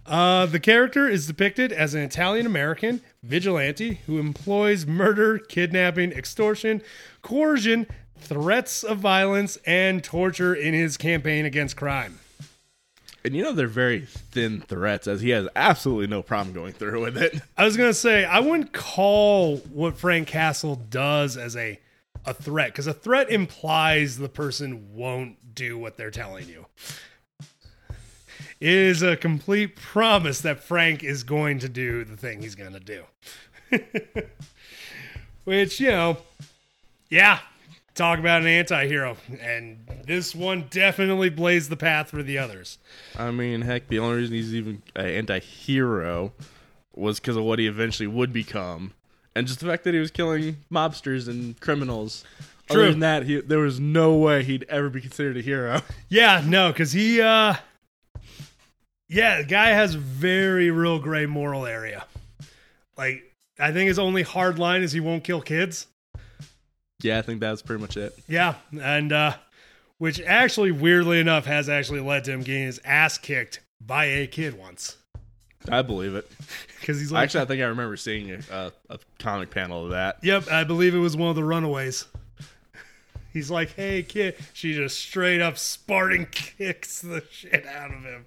Uh, 0.08 0.46
the 0.46 0.58
character 0.58 1.06
is 1.06 1.26
depicted 1.26 1.70
as 1.70 1.92
an 1.92 2.00
Italian 2.00 2.46
American 2.46 3.02
vigilante 3.22 4.00
who 4.06 4.18
employs 4.18 4.86
murder, 4.86 5.38
kidnapping, 5.38 6.12
extortion, 6.12 6.80
coercion, 7.20 7.86
threats 8.16 8.82
of 8.82 8.98
violence, 8.98 9.58
and 9.66 10.02
torture 10.02 10.54
in 10.54 10.72
his 10.72 10.96
campaign 10.96 11.44
against 11.44 11.76
crime. 11.76 12.20
And 13.22 13.36
you 13.36 13.42
know 13.42 13.52
they're 13.52 13.66
very 13.66 14.06
thin 14.06 14.62
threats, 14.62 15.06
as 15.06 15.20
he 15.20 15.30
has 15.30 15.46
absolutely 15.54 16.06
no 16.06 16.22
problem 16.22 16.54
going 16.54 16.72
through 16.72 17.02
with 17.02 17.18
it. 17.18 17.42
I 17.58 17.64
was 17.66 17.76
gonna 17.76 17.92
say 17.92 18.24
I 18.24 18.40
wouldn't 18.40 18.72
call 18.72 19.58
what 19.58 19.98
Frank 19.98 20.28
Castle 20.28 20.76
does 20.76 21.36
as 21.36 21.54
a 21.54 21.78
a 22.24 22.32
threat 22.32 22.72
because 22.72 22.86
a 22.86 22.94
threat 22.94 23.30
implies 23.30 24.16
the 24.16 24.28
person 24.28 24.94
won't 24.94 25.54
do 25.54 25.76
what 25.76 25.96
they're 25.98 26.10
telling 26.10 26.48
you. 26.48 26.64
Is 28.60 29.02
a 29.02 29.16
complete 29.16 29.76
promise 29.76 30.40
that 30.40 30.62
Frank 30.62 31.04
is 31.04 31.22
going 31.22 31.58
to 31.60 31.68
do 31.68 32.04
the 32.04 32.16
thing 32.16 32.42
he's 32.42 32.54
going 32.54 32.72
to 32.72 32.80
do. 32.80 33.04
Which, 35.44 35.80
you 35.80 35.88
know, 35.90 36.18
yeah, 37.08 37.40
talk 37.94 38.18
about 38.18 38.42
an 38.42 38.46
anti 38.46 38.86
hero. 38.86 39.16
And 39.40 39.86
this 40.06 40.34
one 40.34 40.66
definitely 40.70 41.30
blazed 41.30 41.70
the 41.70 41.76
path 41.76 42.10
for 42.10 42.22
the 42.22 42.38
others. 42.38 42.78
I 43.18 43.30
mean, 43.30 43.62
heck, 43.62 43.88
the 43.88 43.98
only 43.98 44.18
reason 44.18 44.34
he's 44.34 44.54
even 44.54 44.82
an 44.96 45.06
anti-hero 45.06 46.32
was 46.94 47.20
because 47.20 47.36
of 47.36 47.44
what 47.44 47.58
he 47.58 47.66
eventually 47.66 48.06
would 48.06 48.32
become, 48.32 48.92
and 49.34 49.46
just 49.46 49.60
the 49.60 49.66
fact 49.66 49.84
that 49.84 49.94
he 49.94 50.00
was 50.00 50.10
killing 50.10 50.56
mobsters 50.72 51.28
and 51.28 51.60
criminals. 51.60 52.24
True. 52.70 52.82
Other 52.82 52.90
than 52.90 53.00
that, 53.00 53.22
he, 53.24 53.40
there 53.40 53.60
was 53.60 53.80
no 53.80 54.14
way 54.14 54.42
he'd 54.42 54.66
ever 54.68 54.90
be 54.90 55.00
considered 55.00 55.36
a 55.36 55.40
hero. 55.40 55.80
Yeah, 56.10 56.42
no, 56.44 56.72
because 56.72 56.92
he, 56.92 57.20
uh, 57.20 57.54
yeah, 59.08 59.38
the 59.38 59.44
guy 59.44 59.68
has 59.68 59.94
very 59.94 60.70
real 60.70 60.98
gray 60.98 61.26
moral 61.26 61.66
area. 61.66 62.04
Like, 62.96 63.22
I 63.58 63.72
think 63.72 63.88
his 63.88 63.98
only 63.98 64.22
hard 64.22 64.58
line 64.58 64.82
is 64.82 64.92
he 64.92 65.00
won't 65.00 65.24
kill 65.24 65.40
kids. 65.40 65.86
yeah, 67.02 67.18
I 67.18 67.22
think 67.22 67.40
that's 67.40 67.62
pretty 67.62 67.80
much 67.80 67.96
it. 67.96 68.18
Yeah, 68.28 68.54
and 68.80 69.12
uh 69.12 69.34
which 69.98 70.20
actually 70.20 70.70
weirdly 70.70 71.18
enough 71.18 71.44
has 71.46 71.68
actually 71.68 72.00
led 72.00 72.22
to 72.24 72.32
him 72.32 72.42
getting 72.42 72.62
his 72.66 72.80
ass 72.84 73.18
kicked 73.18 73.60
by 73.80 74.04
a 74.04 74.26
kid 74.28 74.56
once. 74.56 74.96
I 75.68 75.82
believe 75.82 76.14
it. 76.14 76.30
Cuz 76.82 77.00
he's 77.00 77.10
like 77.10 77.24
Actually, 77.24 77.42
I 77.42 77.44
think 77.46 77.62
I 77.62 77.66
remember 77.66 77.96
seeing 77.96 78.30
a, 78.30 78.40
a, 78.50 78.72
a 78.90 78.98
comic 79.18 79.50
panel 79.50 79.84
of 79.86 79.90
that. 79.90 80.18
Yep, 80.22 80.48
I 80.52 80.62
believe 80.64 80.94
it 80.94 80.98
was 80.98 81.16
one 81.16 81.30
of 81.30 81.36
the 81.36 81.44
runaways. 81.44 82.06
He's 83.32 83.50
like, 83.50 83.74
"Hey 83.74 84.02
kid." 84.02 84.36
She 84.52 84.72
just 84.74 84.98
straight 84.98 85.40
up 85.40 85.58
Spartan 85.58 86.26
kicks 86.30 87.00
the 87.00 87.22
shit 87.30 87.66
out 87.66 87.92
of 87.92 88.02
him. 88.02 88.24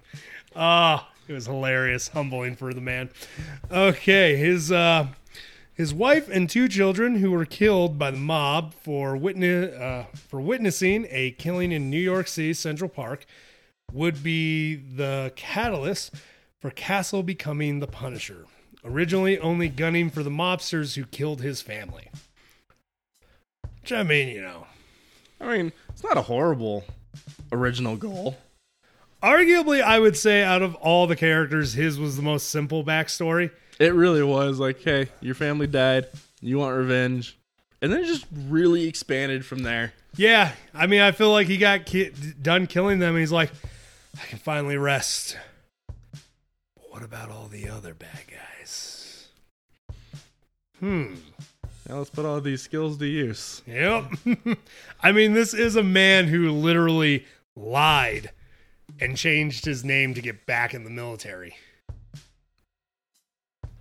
Ah, 0.54 1.10
it 1.28 1.32
was 1.32 1.46
hilarious, 1.46 2.08
humbling 2.08 2.56
for 2.56 2.72
the 2.72 2.80
man. 2.80 3.10
Okay, 3.70 4.36
his 4.36 4.70
uh 4.72 5.08
his 5.74 5.94
wife 5.94 6.28
and 6.28 6.48
two 6.48 6.68
children 6.68 7.16
who 7.16 7.30
were 7.30 7.46
killed 7.46 7.98
by 7.98 8.10
the 8.10 8.18
mob 8.18 8.74
for 8.74 9.16
witness 9.16 9.74
uh, 9.74 10.06
for 10.14 10.40
witnessing 10.40 11.06
a 11.10 11.32
killing 11.32 11.72
in 11.72 11.90
New 11.90 12.00
York 12.00 12.28
City 12.28 12.52
Central 12.52 12.90
Park 12.90 13.24
would 13.92 14.22
be 14.22 14.74
the 14.74 15.32
catalyst 15.36 16.14
for 16.60 16.70
Castle 16.70 17.22
becoming 17.22 17.80
the 17.80 17.86
Punisher. 17.86 18.46
Originally 18.84 19.38
only 19.38 19.68
gunning 19.68 20.10
for 20.10 20.22
the 20.22 20.30
mobsters 20.30 20.96
who 20.96 21.04
killed 21.04 21.40
his 21.40 21.62
family. 21.62 22.10
Which 23.80 23.92
I 23.92 24.02
mean, 24.02 24.28
you 24.28 24.42
know, 24.42 24.66
I 25.40 25.56
mean, 25.56 25.72
it's 25.88 26.04
not 26.04 26.16
a 26.16 26.22
horrible 26.22 26.84
original 27.50 27.96
goal. 27.96 28.36
Arguably, 29.22 29.82
I 29.82 29.98
would 29.98 30.16
say 30.16 30.42
out 30.42 30.62
of 30.62 30.74
all 30.76 31.06
the 31.06 31.16
characters, 31.16 31.72
his 31.72 31.98
was 31.98 32.16
the 32.16 32.22
most 32.22 32.50
simple 32.50 32.84
backstory. 32.84 33.50
It 33.78 33.94
really 33.94 34.22
was 34.22 34.58
like, 34.58 34.82
hey, 34.82 35.08
your 35.20 35.34
family 35.34 35.66
died, 35.66 36.06
you 36.40 36.58
want 36.58 36.76
revenge, 36.76 37.38
and 37.80 37.92
then 37.92 38.00
it 38.00 38.06
just 38.06 38.26
really 38.46 38.86
expanded 38.86 39.44
from 39.44 39.62
there. 39.62 39.92
Yeah, 40.16 40.52
I 40.74 40.86
mean, 40.86 41.00
I 41.00 41.12
feel 41.12 41.30
like 41.30 41.46
he 41.46 41.56
got 41.56 41.86
ki- 41.86 42.12
done 42.40 42.66
killing 42.66 42.98
them, 42.98 43.10
and 43.10 43.20
he's 43.20 43.32
like, 43.32 43.50
I 44.20 44.26
can 44.26 44.38
finally 44.38 44.76
rest. 44.76 45.38
But 45.86 46.90
what 46.90 47.02
about 47.02 47.30
all 47.30 47.48
the 47.48 47.68
other 47.68 47.94
bad 47.94 48.20
guys? 48.28 49.28
Hmm. 50.78 51.14
Now 51.88 51.98
let's 51.98 52.10
put 52.10 52.24
all 52.24 52.40
these 52.40 52.62
skills 52.62 52.98
to 52.98 53.06
use. 53.06 53.62
Yep. 53.66 54.04
I 55.02 55.12
mean, 55.12 55.32
this 55.32 55.54
is 55.54 55.76
a 55.76 55.82
man 55.82 56.26
who 56.26 56.50
literally 56.50 57.24
lied 57.56 58.30
and 59.02 59.16
changed 59.16 59.64
his 59.64 59.84
name 59.84 60.14
to 60.14 60.22
get 60.22 60.46
back 60.46 60.74
in 60.74 60.84
the 60.84 60.90
military. 60.90 61.56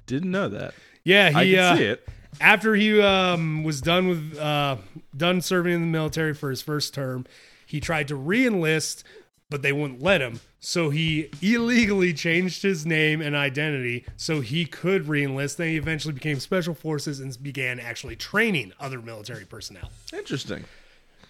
Didn't 0.07 0.31
know 0.31 0.49
that. 0.49 0.73
Yeah, 1.03 1.31
I 1.33 1.45
he 1.45 1.51
can 1.51 1.59
uh, 1.59 1.75
see 1.77 1.83
it. 1.83 2.07
after 2.39 2.75
he 2.75 2.99
um, 2.99 3.63
was 3.63 3.81
done 3.81 4.07
with 4.07 4.37
uh, 4.37 4.77
done 5.15 5.41
serving 5.41 5.73
in 5.73 5.81
the 5.81 5.87
military 5.87 6.33
for 6.33 6.49
his 6.49 6.61
first 6.61 6.93
term, 6.93 7.25
he 7.65 7.79
tried 7.79 8.07
to 8.09 8.15
re-enlist, 8.15 9.03
but 9.49 9.61
they 9.61 9.71
wouldn't 9.71 10.01
let 10.01 10.21
him. 10.21 10.41
So 10.59 10.89
he 10.89 11.29
illegally 11.41 12.13
changed 12.13 12.61
his 12.61 12.85
name 12.85 13.21
and 13.21 13.35
identity 13.35 14.05
so 14.17 14.41
he 14.41 14.65
could 14.65 15.07
re-enlist. 15.07 15.57
Then 15.57 15.69
he 15.69 15.77
eventually 15.77 16.13
became 16.13 16.39
special 16.39 16.73
forces 16.73 17.19
and 17.19 17.35
began 17.41 17.79
actually 17.79 18.15
training 18.15 18.73
other 18.79 19.01
military 19.01 19.45
personnel. 19.45 19.89
Interesting. 20.13 20.65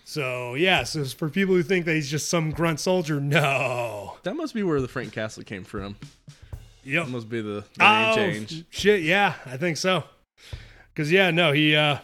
So 0.06 0.56
yeah, 0.56 0.84
so 0.84 1.06
for 1.06 1.30
people 1.30 1.56
who 1.56 1.64
think 1.64 1.86
that 1.86 1.94
he's 1.96 2.10
just 2.10 2.30
some 2.30 2.52
grunt 2.52 2.80
soldier, 2.80 3.20
no. 3.22 4.18
That 4.24 4.36
must 4.36 4.54
be 4.54 4.64
where 4.64 4.82
the 4.82 4.88
Frank 4.88 5.14
Castle 5.14 5.44
came 5.44 5.64
from. 5.64 5.96
Yep. 6.84 7.06
That 7.06 7.12
must 7.12 7.30
be 7.30 7.42
the, 7.42 7.64
the 7.78 7.84
name 7.84 8.12
Oh, 8.12 8.16
change. 8.16 8.66
Shit, 8.70 9.02
yeah, 9.04 9.36
I 9.46 9.58
think 9.58 9.78
so. 9.78 10.04
Cause 10.96 11.10
yeah, 11.12 11.32
no, 11.32 11.54
he 11.54 11.76
uh 11.76 12.00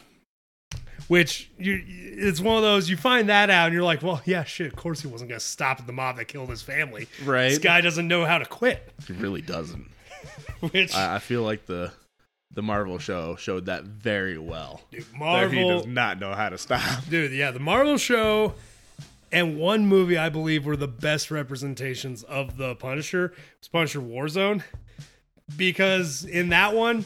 which 1.08 1.50
you 1.58 1.82
it's 1.86 2.40
one 2.40 2.58
of 2.58 2.64
those 2.64 2.90
you 2.90 2.98
find 2.98 3.30
that 3.30 3.50
out 3.50 3.66
and 3.68 3.74
you're 3.74 3.84
like, 3.84 4.02
well, 4.02 4.22
yeah, 4.26 4.44
shit, 4.44 4.68
of 4.68 4.76
course 4.76 5.02
he 5.02 5.08
wasn't 5.08 5.30
gonna 5.30 5.40
stop 5.40 5.80
at 5.80 5.88
the 5.88 5.94
mob 5.94 6.18
that 6.18 6.26
killed 6.26 6.50
his 6.50 6.62
family. 6.62 7.08
Right. 7.26 7.50
This 7.50 7.60
guy 7.60 7.82
doesn't 7.82 8.08
know 8.08 8.26
how 8.26 8.38
to 8.38 8.46
quit. 8.46 8.92
He 9.06 9.14
really 9.14 9.42
doesn't. 9.42 9.90
Which 10.72 10.96
I, 10.96 11.16
I 11.16 11.20
feel 11.20 11.44
like 11.44 11.66
the 11.66 11.92
the 12.52 12.62
Marvel 12.62 12.98
show 12.98 13.36
showed 13.36 13.66
that 13.66 13.84
very 13.84 14.38
well. 14.38 14.82
dude, 14.92 15.04
That 15.04 15.12
he 15.14 15.18
Marvel 15.18 15.78
does 15.80 15.88
not 15.88 16.20
know 16.20 16.34
how 16.34 16.50
to 16.50 16.58
stop. 16.58 16.82
dude, 17.10 17.32
yeah, 17.32 17.52
the 17.52 17.60
Marvel 17.60 17.98
show 17.98 18.54
and 19.32 19.58
one 19.58 19.86
movie 19.86 20.18
I 20.18 20.30
believe 20.30 20.66
were 20.66 20.78
the 20.78 20.88
best 20.88 21.32
representations 21.32 22.24
of 22.24 22.58
the 22.58 22.76
Punisher 22.76 23.34
was 23.60 23.68
Punisher 23.68 24.00
Warzone. 24.00 24.64
Because 25.56 26.26
in 26.26 26.50
that 26.50 26.74
one, 26.74 27.06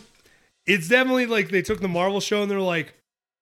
it's 0.66 0.88
definitely 0.88 1.28
like 1.28 1.50
they 1.50 1.62
took 1.62 1.80
the 1.80 1.88
Marvel 1.88 2.20
show 2.20 2.42
and 2.42 2.50
they're 2.50 2.60
like, 2.60 2.94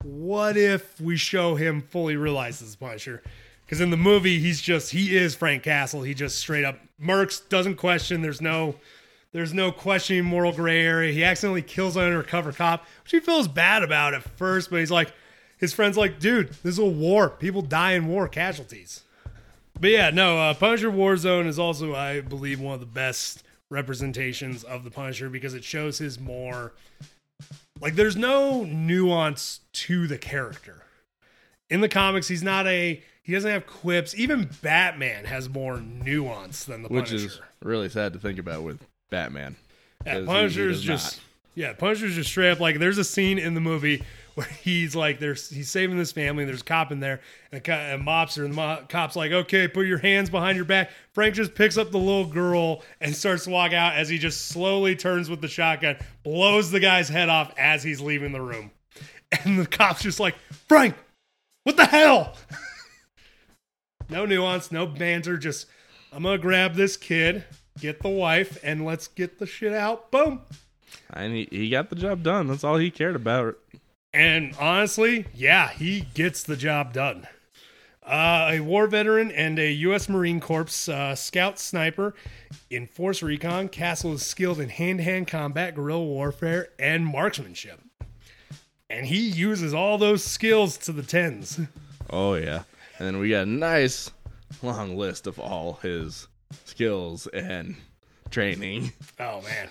what 0.04 0.58
if 0.58 1.00
we 1.00 1.18
show 1.18 1.56
him 1.56 1.82
fully 1.82 2.16
realizes 2.16 2.76
Punisher? 2.76 3.22
Because 3.66 3.82
in 3.82 3.92
the 3.92 3.98
movie, 3.98 4.40
he's 4.40 4.62
just 4.62 4.92
he 4.92 5.16
is 5.16 5.36
Frank 5.36 5.64
Castle. 5.64 6.02
He 6.02 6.14
just 6.14 6.40
straight 6.40 6.66
up 6.66 6.80
murks, 7.02 7.48
doesn't 7.50 7.76
question. 7.76 8.22
There's 8.22 8.42
no 8.42 8.76
there's 9.32 9.54
no 9.54 9.72
questioning 9.72 10.26
moral 10.26 10.52
gray 10.52 10.84
area. 10.84 11.14
He 11.14 11.24
accidentally 11.24 11.62
kills 11.62 11.96
an 11.96 12.04
undercover 12.04 12.52
cop, 12.52 12.86
which 13.04 13.12
he 13.12 13.20
feels 13.20 13.48
bad 13.48 13.84
about 13.84 14.14
at 14.14 14.24
first, 14.24 14.70
but 14.70 14.80
he's 14.80 14.92
like, 14.92 15.14
his 15.58 15.74
friend's 15.74 15.98
like, 15.98 16.20
dude, 16.20 16.50
this 16.64 16.74
is 16.74 16.80
a 16.80 16.86
war. 16.86 17.30
People 17.30 17.62
die 17.62 17.94
in 17.94 18.08
war, 18.08 18.28
casualties. 18.28 19.04
But 19.80 19.92
yeah, 19.92 20.10
no, 20.10 20.38
uh, 20.38 20.54
Punisher 20.54 20.90
Warzone 20.90 21.48
is 21.48 21.60
also, 21.60 21.96
I 21.96 22.22
believe, 22.22 22.60
one 22.60 22.74
of 22.74 22.80
the 22.80 22.86
best 22.86 23.44
representations 23.70 24.64
of 24.64 24.84
the 24.84 24.92
Punisher 24.92 25.30
because 25.30 25.54
it 25.54 25.64
shows 25.64 26.00
his 26.00 26.20
more 26.20 26.74
like 27.82 27.96
there's 27.96 28.16
no 28.16 28.64
nuance 28.64 29.62
to 29.72 30.08
the 30.08 30.18
character. 30.18 30.84
In 31.70 31.82
the 31.82 31.90
comics, 31.90 32.28
he's 32.28 32.44
not 32.44 32.68
a 32.68 33.02
he 33.22 33.34
doesn't 33.34 33.52
have 33.52 33.68
quips. 33.68 34.16
Even 34.16 34.50
Batman 34.62 35.26
has 35.26 35.48
more 35.48 35.80
nuance 35.80 36.66
than 36.66 36.82
the 36.82 36.90
Which 36.90 37.10
Punisher. 37.10 37.26
Which 37.26 37.34
is 37.34 37.42
really 37.62 37.90
sad 37.90 38.14
to 38.14 38.20
think 38.20 38.40
about 38.40 38.64
with 38.64 38.80
Batman. 39.10 39.56
Yeah, 40.06 40.24
Punisher's 40.26 40.82
just 40.82 41.18
not. 41.18 41.24
yeah, 41.56 41.74
Punisher's 41.74 42.16
just 42.16 42.30
straight 42.30 42.52
up 42.52 42.60
like 42.60 42.80
there's 42.80 42.98
a 42.98 43.04
scene 43.04 43.38
in 43.38 43.54
the 43.54 43.62
movie 43.62 44.04
where 44.36 44.48
he's 44.48 44.96
like 44.96 45.20
there's 45.20 45.50
he's 45.50 45.70
saving 45.70 45.98
this 45.98 46.12
family. 46.14 46.46
There's 46.46 46.62
a 46.62 46.66
cop 46.66 46.92
in 46.92 47.00
there, 47.02 47.20
and 47.52 47.62
a, 47.68 47.96
a 47.96 47.98
mobster, 47.98 48.46
and 48.46 48.54
the 48.54 48.56
mo- 48.56 48.86
cop's 48.88 49.16
like, 49.18 49.32
okay, 49.32 49.68
put 49.68 49.86
your 49.86 49.98
hands 49.98 50.30
behind 50.30 50.56
your 50.56 50.66
back. 50.66 50.92
Frank 51.14 51.36
just 51.36 51.56
picks 51.56 51.78
up 51.78 51.92
the 51.92 51.98
little 51.98 52.26
girl 52.26 52.82
and 53.02 53.14
starts 53.16 53.44
to 53.44 53.50
walk 53.50 53.74
out 53.74 53.96
as 53.96 54.08
he 54.08 54.18
just 54.18 54.48
slowly 54.48 54.96
turns 54.96 55.30
with 55.30 55.42
the 55.42 55.48
shotgun, 55.50 55.98
blows 56.24 56.72
the 56.72 56.80
guy's 56.80 57.10
head 57.10 57.28
off 57.28 57.54
as 57.58 57.84
he's 57.84 58.00
leaving 58.00 58.32
the 58.32 58.42
room, 58.42 58.72
and 59.44 59.60
the 59.60 59.66
cop's 59.68 60.02
just 60.02 60.20
like, 60.20 60.36
Frank, 60.70 60.96
what 61.66 61.76
the 61.76 61.86
hell? 61.86 62.36
no 64.10 64.26
nuance, 64.26 64.72
no 64.72 64.88
banter, 64.88 65.38
just 65.38 65.68
I'm 66.14 66.24
gonna 66.24 66.38
grab 66.38 66.76
this 66.76 66.96
kid, 66.96 67.44
get 67.80 68.02
the 68.02 68.10
wife, 68.10 68.58
and 68.64 68.86
let's 68.86 69.08
get 69.08 69.40
the 69.40 69.46
shit 69.46 69.74
out. 69.74 70.12
Boom. 70.12 70.42
And 71.12 71.34
he, 71.34 71.48
he 71.52 71.70
got 71.70 71.90
the 71.90 71.96
job 71.96 72.24
done. 72.24 72.48
That's 72.48 72.64
all 72.64 72.78
he 72.78 72.92
cared 72.92 73.16
about. 73.16 73.58
And 74.14 74.56
honestly, 74.60 75.26
yeah, 75.34 75.70
he 75.70 76.02
gets 76.14 76.44
the 76.44 76.58
job 76.58 76.94
done. 76.94 77.28
Uh, 78.04 78.50
a 78.54 78.60
war 78.60 78.88
veteran 78.88 79.32
and 79.32 79.60
a 79.60 79.72
U.S. 79.72 80.10
Marine 80.10 80.40
Corps 80.40 80.90
uh, 80.90 81.14
scout 81.14 81.60
sniper 81.60 82.16
in 82.72 82.88
Force 82.88 83.22
Recon, 83.22 83.70
Castle 83.70 84.14
is 84.14 84.26
skilled 84.26 84.60
in 84.60 84.70
hand 84.70 84.98
to 84.98 85.04
hand 85.04 85.28
combat, 85.28 85.76
guerrilla 85.76 86.04
warfare, 86.04 86.70
and 86.80 87.06
marksmanship. 87.06 87.80
And 88.90 89.06
he 89.06 89.20
uses 89.20 89.76
all 89.76 90.00
those 90.00 90.24
skills 90.24 90.78
to 90.80 90.92
the 90.92 91.04
tens. 91.04 91.60
Oh 92.10 92.34
yeah. 92.34 92.64
And 92.98 93.08
then 93.08 93.20
we 93.20 93.30
got 93.30 93.44
a 93.44 93.50
nice 93.50 94.10
long 94.64 94.98
list 94.98 95.28
of 95.28 95.38
all 95.40 95.74
his 95.84 96.28
skills 96.66 97.28
and 97.28 97.76
training. 98.30 98.94
Oh, 99.20 99.42
man. 99.42 99.70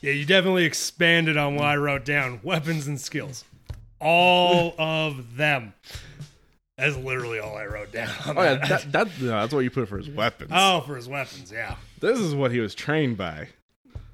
Yeah, 0.00 0.12
you 0.12 0.24
definitely 0.24 0.64
expanded 0.64 1.36
on 1.36 1.56
what 1.56 1.64
I 1.64 1.76
wrote 1.76 2.04
down 2.04 2.40
weapons 2.42 2.86
and 2.86 3.00
skills. 3.00 3.44
All 4.00 4.74
of 4.78 5.36
them. 5.36 5.74
That's 6.76 6.96
literally 6.96 7.40
all 7.40 7.56
I 7.56 7.66
wrote 7.66 7.90
down. 7.90 8.14
Oh 8.26 8.40
yeah, 8.40 8.54
that. 8.54 8.68
that, 8.68 8.92
that, 8.92 9.20
no, 9.20 9.28
that's 9.28 9.52
what 9.52 9.60
you 9.60 9.70
put 9.70 9.88
for 9.88 9.98
his 9.98 10.08
weapons. 10.08 10.50
oh, 10.54 10.82
for 10.82 10.94
his 10.94 11.08
weapons, 11.08 11.50
yeah. 11.50 11.74
This 11.98 12.20
is 12.20 12.36
what 12.36 12.52
he 12.52 12.60
was 12.60 12.74
trained 12.76 13.16
by. 13.16 13.48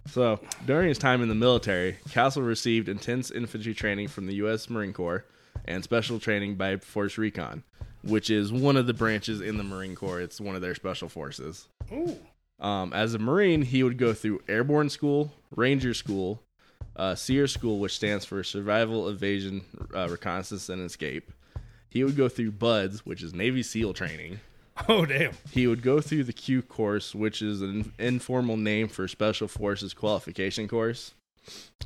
So, 0.06 0.40
during 0.64 0.88
his 0.88 0.98
time 0.98 1.22
in 1.22 1.28
the 1.28 1.34
military, 1.34 1.98
Castle 2.10 2.42
received 2.42 2.88
intense 2.88 3.30
infantry 3.30 3.74
training 3.74 4.08
from 4.08 4.26
the 4.26 4.34
U.S. 4.36 4.70
Marine 4.70 4.94
Corps 4.94 5.26
and 5.66 5.84
special 5.84 6.18
training 6.18 6.56
by 6.56 6.76
Force 6.76 7.18
Recon, 7.18 7.62
which 8.02 8.30
is 8.30 8.52
one 8.52 8.76
of 8.76 8.86
the 8.86 8.94
branches 8.94 9.40
in 9.40 9.56
the 9.56 9.64
Marine 9.64 9.94
Corps. 9.94 10.20
It's 10.20 10.40
one 10.40 10.54
of 10.54 10.62
their 10.62 10.74
special 10.74 11.08
forces. 11.08 11.68
Ooh. 11.92 12.16
Um, 12.60 12.92
as 12.92 13.14
a 13.14 13.18
Marine, 13.18 13.62
he 13.62 13.82
would 13.82 13.98
go 13.98 14.14
through 14.14 14.42
Airborne 14.48 14.88
School, 14.90 15.32
Ranger 15.54 15.94
School, 15.94 16.40
uh, 16.96 17.14
SERE 17.14 17.46
School, 17.46 17.78
which 17.78 17.96
stands 17.96 18.24
for 18.24 18.42
Survival, 18.44 19.08
Evasion, 19.08 19.62
uh, 19.94 20.08
Reconnaissance, 20.08 20.68
and 20.68 20.82
Escape. 20.82 21.32
He 21.88 22.04
would 22.04 22.16
go 22.16 22.28
through 22.28 22.52
BUDS, 22.52 23.04
which 23.06 23.22
is 23.22 23.34
Navy 23.34 23.62
SEAL 23.62 23.94
training. 23.94 24.40
Oh, 24.88 25.06
damn. 25.06 25.32
He 25.52 25.66
would 25.66 25.82
go 25.82 26.00
through 26.00 26.24
the 26.24 26.32
Q 26.32 26.62
course, 26.62 27.14
which 27.14 27.40
is 27.40 27.62
an 27.62 27.92
informal 27.98 28.56
name 28.56 28.88
for 28.88 29.06
Special 29.06 29.46
Forces 29.46 29.94
qualification 29.94 30.66
course, 30.66 31.14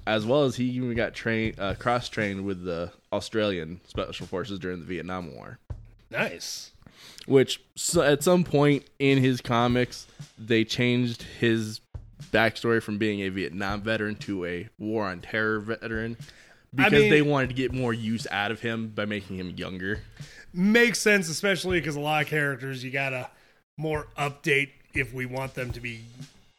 as 0.07 0.25
well 0.25 0.45
as 0.45 0.57
he 0.57 0.65
even 0.65 0.95
got 0.95 1.15
trained, 1.15 1.59
uh, 1.59 1.75
cross 1.75 2.09
trained 2.09 2.45
with 2.45 2.65
the 2.65 2.91
Australian 3.13 3.81
Special 3.87 4.27
Forces 4.27 4.59
during 4.59 4.81
the 4.81 4.87
Vietnam 4.87 5.35
War. 5.35 5.59
Nice. 6.11 6.71
Which 7.27 7.61
so 7.77 8.03
at 8.03 8.23
some 8.23 8.43
point 8.45 8.85
in 8.99 9.19
his 9.19 9.41
comics, 9.41 10.07
they 10.39 10.65
changed 10.65 11.23
his 11.23 11.81
backstory 12.33 12.83
from 12.83 12.99
being 12.99 13.21
a 13.21 13.29
Vietnam 13.29 13.83
veteran 13.83 14.15
to 14.17 14.45
a 14.47 14.69
War 14.79 15.05
on 15.07 15.21
Terror 15.21 15.61
veteran 15.61 16.17
because 16.75 16.93
mean- 16.93 17.11
they 17.11 17.23
wanted 17.23 17.49
to 17.49 17.55
get 17.55 17.73
more 17.73 17.93
use 17.93 18.27
out 18.31 18.51
of 18.51 18.61
him 18.61 18.89
by 18.89 19.05
making 19.05 19.37
him 19.37 19.51
younger. 19.57 20.01
Makes 20.55 20.99
sense, 21.01 21.29
especially 21.29 21.79
because 21.79 21.97
a 21.97 22.01
lot 22.01 22.23
of 22.23 22.29
characters 22.29 22.83
you 22.83 22.91
gotta 22.91 23.29
more 23.77 24.07
update 24.19 24.71
if 24.95 25.13
we 25.13 25.27
want 25.27 25.55
them 25.55 25.71
to 25.73 25.81
be 25.81 26.01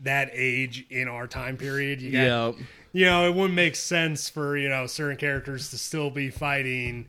that 0.02 0.30
age 0.32 0.86
in 0.90 1.08
our 1.08 1.28
time 1.28 1.58
period. 1.58 2.02
You 2.02 2.12
got, 2.12 2.18
Yeah. 2.24 2.52
You 2.94 3.06
know, 3.06 3.28
it 3.28 3.34
wouldn't 3.36 3.54
make 3.56 3.76
sense 3.76 4.30
for 4.30 4.58
you 4.58 4.70
know 4.70 4.88
certain 4.88 5.18
characters 5.18 5.70
to 5.72 5.78
still 5.78 6.10
be 6.10 6.30
fighting 6.30 7.08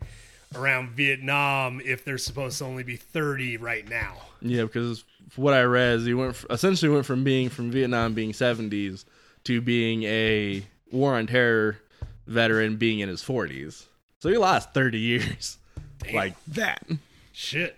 around 0.55 0.91
Vietnam 0.91 1.81
if 1.85 2.05
they're 2.05 2.19
supposed 2.19 2.59
to 2.59 2.65
only 2.65 2.83
be 2.83 2.97
thirty 2.97 3.57
right 3.57 3.89
now. 3.89 4.17
Yeah, 4.41 4.63
because 4.63 5.05
what 5.37 5.55
I 5.55 5.63
read 5.63 5.99
is 6.01 6.07
he 6.07 6.15
went 6.15 6.31
f 6.31 6.47
essentially 6.51 6.91
went 6.93 7.07
from 7.07 7.25
being 7.25 7.49
from 7.49 7.71
Vietnam 7.71 8.15
being 8.15 8.33
70s 8.33 9.05
to 9.45 9.61
being 9.61 10.03
a 10.05 10.65
war 10.91 11.15
on 11.15 11.27
terror 11.27 11.79
veteran 12.27 12.77
being 12.77 13.01
in 13.01 13.09
his 13.09 13.23
40s. 13.23 13.85
So 14.19 14.29
he 14.29 14.37
lost 14.37 14.75
30 14.75 14.99
years 14.99 15.59
like 16.13 16.35
that. 16.49 16.85
Shit. 17.33 17.77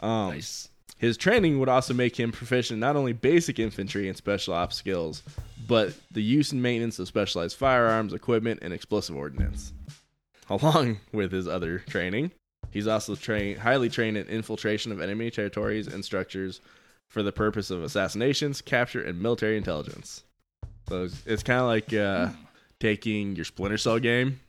Um, 0.00 0.30
Nice. 0.30 0.68
His 0.98 1.16
training 1.16 1.58
would 1.60 1.68
also 1.68 1.92
make 1.92 2.18
him 2.18 2.32
proficient 2.32 2.80
not 2.80 2.96
only 2.96 3.12
basic 3.12 3.58
infantry 3.58 4.08
and 4.08 4.16
special 4.16 4.54
ops 4.54 4.76
skills, 4.76 5.22
but 5.66 5.94
the 6.10 6.22
use 6.22 6.52
and 6.52 6.62
maintenance 6.62 6.98
of 6.98 7.08
specialized 7.08 7.56
firearms, 7.56 8.12
equipment, 8.12 8.60
and 8.62 8.72
explosive 8.72 9.16
ordnance. 9.16 9.72
Along 10.48 10.98
with 11.12 11.32
his 11.32 11.48
other 11.48 11.80
training, 11.80 12.30
he's 12.70 12.86
also 12.86 13.14
trained 13.16 13.58
highly 13.58 13.88
trained 13.88 14.16
in 14.16 14.26
infiltration 14.28 14.92
of 14.92 15.00
enemy 15.00 15.30
territories 15.30 15.86
and 15.88 16.04
structures 16.04 16.60
for 17.08 17.22
the 17.22 17.32
purpose 17.32 17.70
of 17.70 17.82
assassinations, 17.82 18.60
capture, 18.60 19.02
and 19.02 19.20
military 19.20 19.56
intelligence. 19.56 20.22
So 20.88 21.04
it's, 21.04 21.26
it's 21.26 21.42
kind 21.42 21.60
of 21.60 21.66
like 21.66 21.92
uh, 21.92 22.28
taking 22.78 23.34
your 23.34 23.44
Splinter 23.44 23.78
Cell 23.78 23.98
game 23.98 24.40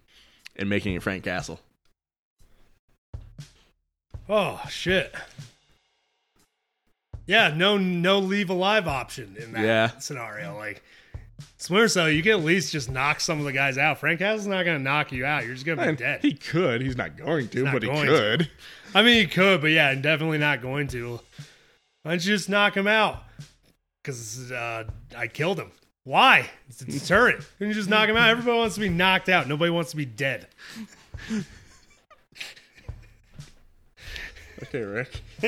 and 0.55 0.69
making 0.69 0.93
it 0.95 1.01
Frank 1.01 1.23
Castle. 1.23 1.59
Oh 4.29 4.61
shit. 4.69 5.15
Yeah, 7.25 7.53
no 7.55 7.77
no 7.77 8.19
leave 8.19 8.49
alive 8.49 8.87
option 8.87 9.35
in 9.39 9.53
that 9.53 9.63
Yeah. 9.63 9.97
scenario. 9.99 10.55
Like 10.57 10.83
Splinter 11.57 11.87
Cell, 11.87 12.09
you 12.09 12.21
can 12.23 12.31
at 12.33 12.43
least 12.43 12.71
just 12.71 12.89
knock 12.89 13.19
some 13.19 13.39
of 13.39 13.45
the 13.45 13.51
guys 13.51 13.77
out. 13.77 13.99
Frank 13.99 14.19
Castle's 14.19 14.47
not 14.47 14.63
gonna 14.65 14.79
knock 14.79 15.11
you 15.11 15.25
out. 15.25 15.43
You're 15.45 15.53
just 15.53 15.65
gonna 15.65 15.81
be 15.81 15.87
And 15.89 15.97
dead. 15.97 16.21
he 16.21 16.33
could. 16.33 16.81
He's 16.81 16.97
not 16.97 17.17
going 17.17 17.47
to, 17.49 17.63
not 17.63 17.73
but 17.73 17.83
he 17.83 17.89
going 17.89 18.07
to. 18.07 18.11
could. 18.37 18.49
I 18.95 19.01
mean, 19.03 19.15
he 19.21 19.27
could, 19.27 19.61
but 19.61 19.71
yeah, 19.71 19.93
definitely 19.95 20.37
not 20.37 20.61
going 20.61 20.87
to. 20.89 21.19
Why 22.03 22.11
don't 22.11 22.25
you 22.25 22.33
just 22.35 22.49
knock 22.49 22.75
him 22.75 22.87
out? 22.87 23.23
Because 24.01 24.51
uh, 24.51 24.85
I 25.17 25.27
killed 25.27 25.59
him. 25.59 25.71
Why? 26.05 26.49
It's 26.69 26.81
a 26.81 26.85
deterrent. 26.85 27.45
Couldn't 27.57 27.69
you 27.69 27.73
just 27.73 27.89
knock 27.89 28.07
him 28.07 28.15
out? 28.15 28.29
Everybody 28.29 28.57
wants 28.57 28.75
to 28.75 28.81
be 28.81 28.87
knocked 28.89 29.27
out. 29.27 29.47
Nobody 29.49 29.69
wants 29.71 29.91
to 29.91 29.97
be 29.97 30.05
dead. 30.05 30.47
Okay, 34.63 34.81
Rick. 34.81 35.21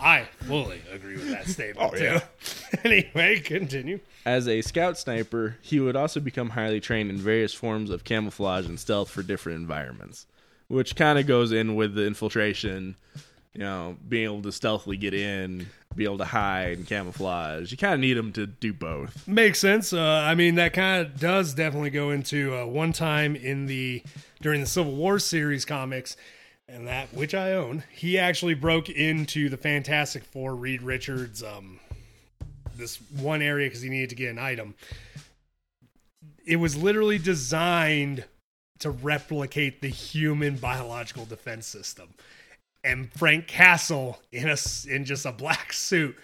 I 0.00 0.26
fully 0.40 0.80
agree 0.92 1.14
with 1.14 1.30
that 1.30 1.46
statement 1.46 1.90
Oh, 1.92 1.96
too. 1.96 2.04
yeah. 2.04 2.20
anyway, 2.84 3.38
continue. 3.40 4.00
As 4.26 4.48
a 4.48 4.60
scout 4.62 4.98
sniper, 4.98 5.56
he 5.62 5.78
would 5.80 5.96
also 5.96 6.20
become 6.20 6.50
highly 6.50 6.80
trained 6.80 7.10
in 7.10 7.16
various 7.18 7.54
forms 7.54 7.90
of 7.90 8.04
camouflage 8.04 8.66
and 8.66 8.78
stealth 8.80 9.10
for 9.10 9.22
different 9.22 9.60
environments, 9.60 10.26
which 10.68 10.96
kind 10.96 11.18
of 11.18 11.26
goes 11.26 11.52
in 11.52 11.76
with 11.76 11.94
the 11.94 12.06
infiltration, 12.06 12.96
you 13.52 13.60
know, 13.60 13.96
being 14.08 14.24
able 14.24 14.42
to 14.42 14.50
stealthily 14.52 14.96
get 14.96 15.14
in, 15.14 15.66
be 15.94 16.04
able 16.04 16.18
to 16.18 16.24
hide 16.24 16.76
and 16.78 16.86
camouflage. 16.88 17.70
You 17.70 17.76
kind 17.78 17.94
of 17.94 18.00
need 18.00 18.16
him 18.16 18.32
to 18.32 18.46
do 18.48 18.72
both. 18.72 19.28
Makes 19.28 19.60
sense. 19.60 19.92
Uh, 19.92 20.00
I 20.02 20.34
mean, 20.34 20.56
that 20.56 20.72
kind 20.72 21.06
of 21.06 21.20
does 21.20 21.54
definitely 21.54 21.90
go 21.90 22.10
into 22.10 22.52
uh, 22.56 22.66
one 22.66 22.92
time 22.92 23.36
in 23.36 23.66
the 23.66 24.02
during 24.42 24.60
the 24.60 24.66
Civil 24.66 24.92
War 24.96 25.18
series 25.20 25.64
comics, 25.64 26.16
and 26.68 26.86
that 26.88 27.12
which 27.12 27.34
I 27.34 27.52
own. 27.52 27.84
He 27.92 28.18
actually 28.18 28.54
broke 28.54 28.88
into 28.88 29.48
the 29.48 29.56
Fantastic 29.56 30.24
Four, 30.24 30.54
Reed 30.54 30.82
Richards, 30.82 31.42
um, 31.42 31.80
this 32.76 32.98
one 33.16 33.42
area 33.42 33.68
because 33.68 33.82
he 33.82 33.88
needed 33.88 34.10
to 34.10 34.16
get 34.16 34.30
an 34.30 34.38
item. 34.38 34.74
It 36.46 36.56
was 36.56 36.76
literally 36.76 37.18
designed 37.18 38.24
to 38.80 38.90
replicate 38.90 39.80
the 39.80 39.88
human 39.88 40.56
biological 40.56 41.24
defense 41.24 41.66
system. 41.66 42.08
And 42.82 43.10
Frank 43.12 43.46
Castle 43.46 44.20
in 44.30 44.48
a 44.48 44.56
in 44.88 45.04
just 45.04 45.24
a 45.24 45.32
black 45.32 45.72
suit 45.72 46.16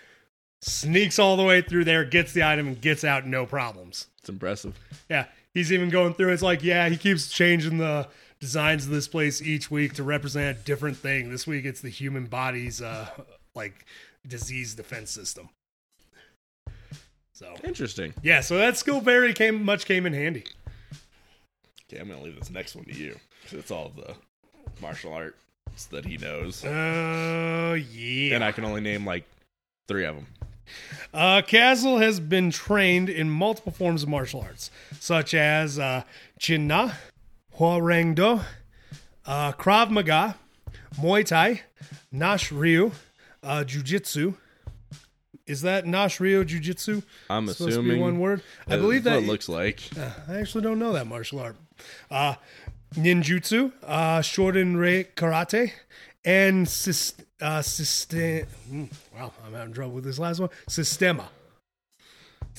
sneaks 0.61 1.19
all 1.19 1.37
the 1.37 1.43
way 1.43 1.63
through 1.63 1.85
there, 1.85 2.05
gets 2.05 2.33
the 2.33 2.43
item, 2.43 2.67
and 2.69 2.81
gets 2.81 3.03
out 3.03 3.27
no 3.27 3.47
problems. 3.47 4.09
It's 4.19 4.29
impressive. 4.29 4.79
Yeah, 5.09 5.27
he's 5.55 5.73
even 5.73 5.89
going 5.89 6.15
through. 6.15 6.33
It's 6.33 6.43
like, 6.43 6.63
yeah, 6.63 6.89
he 6.89 6.99
keeps 6.99 7.29
changing 7.29 7.79
the 7.79 8.09
designs 8.41 8.85
of 8.87 8.91
this 8.91 9.07
place 9.09 9.43
each 9.43 9.71
week 9.71 9.95
to 9.95 10.03
represent 10.03 10.59
a 10.59 10.61
different 10.63 10.97
thing. 10.97 11.31
This 11.31 11.47
week, 11.47 11.65
it's 11.65 11.81
the 11.81 11.91
human 11.91 12.27
body's 12.27 12.81
uh, 12.83 13.09
like 13.55 13.85
disease 14.27 14.75
defense 14.75 15.11
system. 15.11 15.49
So 17.33 17.55
Interesting. 17.65 18.13
yeah, 18.23 18.41
so 18.41 18.59
that 18.59 18.77
very 19.01 19.33
came 19.33 19.65
much 19.65 19.87
came 19.87 20.05
in 20.07 20.13
handy. 20.13 20.45
Okay, 21.91 22.01
I'm 22.01 22.09
gonna 22.09 22.23
leave 22.23 22.39
this 22.39 22.51
next 22.51 22.75
one 22.77 22.85
to 22.85 22.95
you. 22.95 23.19
it's 23.51 23.71
all 23.71 23.91
the 23.97 24.15
martial 24.81 25.13
arts 25.13 25.37
that 25.91 26.05
he 26.05 26.17
knows, 26.19 26.63
Oh 26.65 27.75
yeah. 27.75 28.35
and 28.35 28.45
I 28.45 28.53
can 28.53 28.65
only 28.65 28.81
name 28.83 29.07
like 29.07 29.25
three 29.89 30.05
of 30.05 30.17
them. 30.17 30.27
Uh, 31.13 31.43
Castle 31.43 31.99
has 31.99 32.21
been 32.21 32.51
trained 32.51 33.09
in 33.09 33.29
multiple 33.31 33.73
forms 33.73 34.03
of 34.05 34.09
martial 34.09 34.41
arts, 34.43 34.71
such 35.01 35.33
as 35.35 35.79
uh, 35.79 36.03
Chin 36.39 36.67
Na, 36.69 36.93
Hwarang 37.61 38.15
Do, 38.15 38.41
uh, 39.27 39.53
Krav 39.53 39.91
Maga, 39.91 40.37
Muay 40.97 41.23
Thai, 41.27 41.61
Nash 42.11 42.51
Ryu, 42.51 42.91
uh, 43.43 43.65
Jiu 43.65 43.83
Jitsu. 43.83 44.33
Is 45.47 45.61
that 45.61 45.85
Nash 45.85 46.21
Ryu 46.21 46.43
Jiu 46.47 46.59
Jitsu? 46.59 47.03
I'm 47.29 47.47
Supposed 47.49 47.59
to 47.59 47.65
be 47.67 47.71
assuming 47.91 48.01
one 48.01 48.19
word. 48.19 48.43
I 48.67 48.71
that's 48.71 48.81
believe 48.81 49.05
what 49.05 49.13
that 49.13 49.23
it 49.25 49.27
looks 49.27 49.47
like. 49.47 49.83
I 50.27 50.39
actually 50.39 50.63
don't 50.63 50.79
know 50.79 50.95
that 50.95 51.07
martial 51.07 51.39
art. 51.39 51.57
Uh, 52.11 52.37
ninjutsu, 52.95 53.73
uh, 53.87 54.21
Shorin 54.21 55.07
karate, 55.15 55.73
and 56.25 56.67
syst- 56.67 57.23
uh, 57.43 57.61
system. 57.61 58.47
Wow, 59.15 59.35
I'm 59.47 59.53
having 59.53 59.75
trouble 59.75 59.97
with 59.97 60.05
this 60.05 60.19
last 60.19 60.41
one. 60.41 60.49
Sistema. 60.67 61.27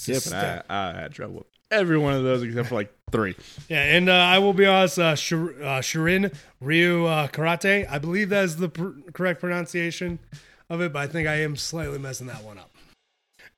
Yep, 0.06 0.24
I, 0.32 0.62
I 0.70 0.94
had 0.94 1.12
trouble 1.12 1.38
with 1.38 1.48
every 1.72 1.98
one 1.98 2.14
of 2.14 2.24
those 2.24 2.44
except 2.44 2.70
for 2.70 2.76
like 2.76 2.94
three. 3.12 3.36
Yeah, 3.70 3.84
and 3.84 4.10
uh, 4.10 4.14
I 4.14 4.40
will 4.40 4.54
be 4.54 4.66
honest, 4.66 5.00
uh, 5.00 5.16
Shir- 5.16 5.62
uh, 5.62 5.82
Shirin 5.82 6.34
Ryu 6.60 7.06
uh, 7.06 7.28
Karate. 7.28 7.90
I 7.90 7.98
believe 8.00 8.30
that 8.30 8.46
is 8.46 8.58
the 8.58 8.70
pr- 8.70 9.12
correct 9.14 9.40
pronunciation 9.40 10.20
of 10.70 10.82
it, 10.82 10.94
but 10.94 11.00
I 11.00 11.08
think 11.08 11.28
I 11.28 11.42
am 11.42 11.56
slightly 11.56 11.98
messing 12.00 12.28
that 12.28 12.44
one 12.44 12.58
up. 12.58 12.72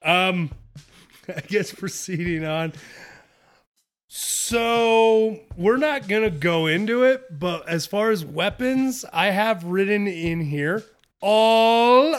Um, 0.02 0.50
I 1.28 1.40
guess 1.40 1.72
proceeding 1.72 2.44
on. 2.44 2.72
So 4.08 5.40
we're 5.56 5.76
not 5.76 6.06
gonna 6.06 6.30
go 6.30 6.66
into 6.66 7.02
it, 7.02 7.38
but 7.38 7.68
as 7.68 7.86
far 7.86 8.10
as 8.10 8.24
weapons, 8.24 9.04
I 9.12 9.30
have 9.30 9.64
written 9.64 10.06
in 10.06 10.40
here 10.40 10.84
all 11.20 12.14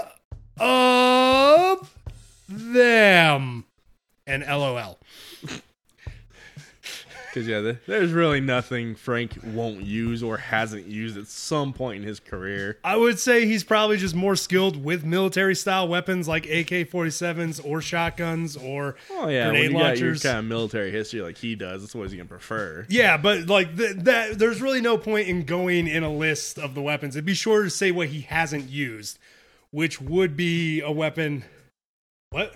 of 0.57 1.97
them, 2.49 3.65
and 4.25 4.43
LOL. 4.43 4.99
Because 7.35 7.49
yeah, 7.49 7.59
th- 7.59 7.77
there's 7.85 8.13
really 8.13 8.39
nothing 8.39 8.95
Frank 8.95 9.37
won't 9.43 9.81
use 9.81 10.23
or 10.23 10.37
hasn't 10.37 10.85
used 10.87 11.17
at 11.17 11.27
some 11.27 11.73
point 11.73 12.01
in 12.01 12.07
his 12.07 12.21
career. 12.21 12.77
I 12.81 12.95
would 12.95 13.19
say 13.19 13.45
he's 13.45 13.65
probably 13.65 13.97
just 13.97 14.15
more 14.15 14.37
skilled 14.37 14.81
with 14.81 15.03
military 15.03 15.53
style 15.53 15.85
weapons 15.89 16.29
like 16.29 16.45
AK 16.45 16.89
47s 16.89 17.59
or 17.65 17.81
shotguns 17.81 18.55
or 18.55 18.95
Oh 19.11 19.27
yeah, 19.27 19.47
when 19.51 19.55
grenade 19.55 19.63
you 19.71 19.77
got 19.77 19.97
your 19.97 20.07
launchers. 20.11 20.23
kind 20.23 20.37
of 20.39 20.45
military 20.45 20.91
history 20.91 21.21
like 21.21 21.37
he 21.37 21.55
does, 21.55 21.81
that's 21.81 21.93
what 21.93 22.03
he's 22.03 22.13
gonna 22.13 22.23
prefer. 22.29 22.85
Yeah, 22.87 23.17
but 23.17 23.47
like 23.47 23.75
th- 23.75 23.97
that, 23.97 24.39
there's 24.39 24.61
really 24.61 24.79
no 24.79 24.97
point 24.97 25.27
in 25.27 25.43
going 25.43 25.87
in 25.87 26.03
a 26.03 26.11
list 26.13 26.57
of 26.57 26.73
the 26.73 26.81
weapons. 26.81 27.17
It'd 27.17 27.25
be 27.25 27.33
sure 27.33 27.63
to 27.63 27.69
say 27.69 27.91
what 27.91 28.07
he 28.07 28.21
hasn't 28.21 28.69
used, 28.69 29.19
which 29.71 29.99
would 29.99 30.37
be 30.37 30.79
a 30.79 30.91
weapon. 30.91 31.43
What? 32.29 32.55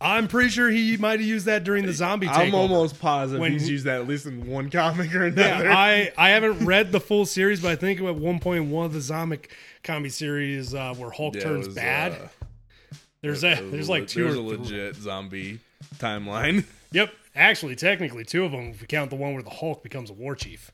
I'm 0.00 0.28
pretty 0.28 0.48
sure 0.50 0.70
he 0.70 0.96
might 0.96 1.20
have 1.20 1.28
used 1.28 1.46
that 1.46 1.62
during 1.62 1.84
the 1.84 1.92
zombie. 1.92 2.26
I'm 2.26 2.54
almost 2.54 2.98
positive 3.00 3.40
When 3.40 3.52
he's 3.52 3.68
used 3.68 3.84
that 3.84 4.00
at 4.00 4.08
least 4.08 4.24
in 4.26 4.46
one 4.46 4.70
comic 4.70 5.14
or 5.14 5.26
Yeah, 5.28 5.58
another. 5.60 5.70
I 5.70 6.10
I 6.16 6.30
haven't 6.30 6.64
read 6.64 6.90
the 6.92 7.00
full 7.00 7.26
series, 7.26 7.60
but 7.60 7.70
I 7.72 7.76
think 7.76 8.00
at 8.00 8.14
one 8.16 8.38
point 8.38 8.66
one 8.66 8.86
of 8.86 8.92
the 8.94 9.00
zombie 9.02 9.40
comic 9.84 10.12
series 10.12 10.74
uh, 10.74 10.94
where 10.94 11.10
Hulk 11.10 11.34
Yeah, 11.34 11.42
turns 11.42 11.66
was, 11.66 11.74
bad. 11.76 12.12
uh, 12.12 12.96
there's 13.22 13.44
a 13.44 13.56
there's 13.70 13.88
like 13.90 14.06
two 14.06 14.24
There's 14.24 14.36
a 14.36 14.40
legit 14.40 14.96
zombie 14.96 15.60
timeline. 15.96 16.64
Yep, 16.92 17.12
actually, 17.36 17.76
technically 17.76 18.24
two 18.24 18.44
of 18.44 18.50
them. 18.50 18.70
If 18.70 18.80
we 18.80 18.88
count 18.88 19.10
the 19.10 19.16
one 19.16 19.34
where 19.34 19.44
the 19.44 19.50
Hulk 19.50 19.84
becomes 19.84 20.10
a 20.10 20.12
war 20.12 20.34
chief. 20.34 20.72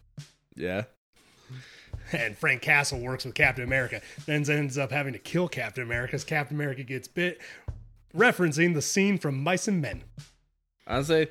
yeah. 0.55 0.85
and 2.13 2.39
Frank 2.39 2.63
Castle 2.63 3.01
works 3.01 3.27
with 3.27 3.35
Captain 3.35 3.65
America, 3.65 4.01
then 4.25 4.49
ends 4.49 4.79
up 4.79 4.91
having 4.91 5.13
to 5.13 5.19
kill 5.19 5.47
Captain 5.49 5.83
America 5.83 6.15
as 6.15 6.25
Captain 6.25 6.57
America 6.57 6.83
gets 6.85 7.07
bit, 7.09 7.39
referencing 8.17 8.75
the 8.75 8.83
scene 8.83 9.19
from 9.19 9.43
Mice 9.43 9.69
and 9.69 9.81
Men. 9.81 10.03
Say, 11.03 11.29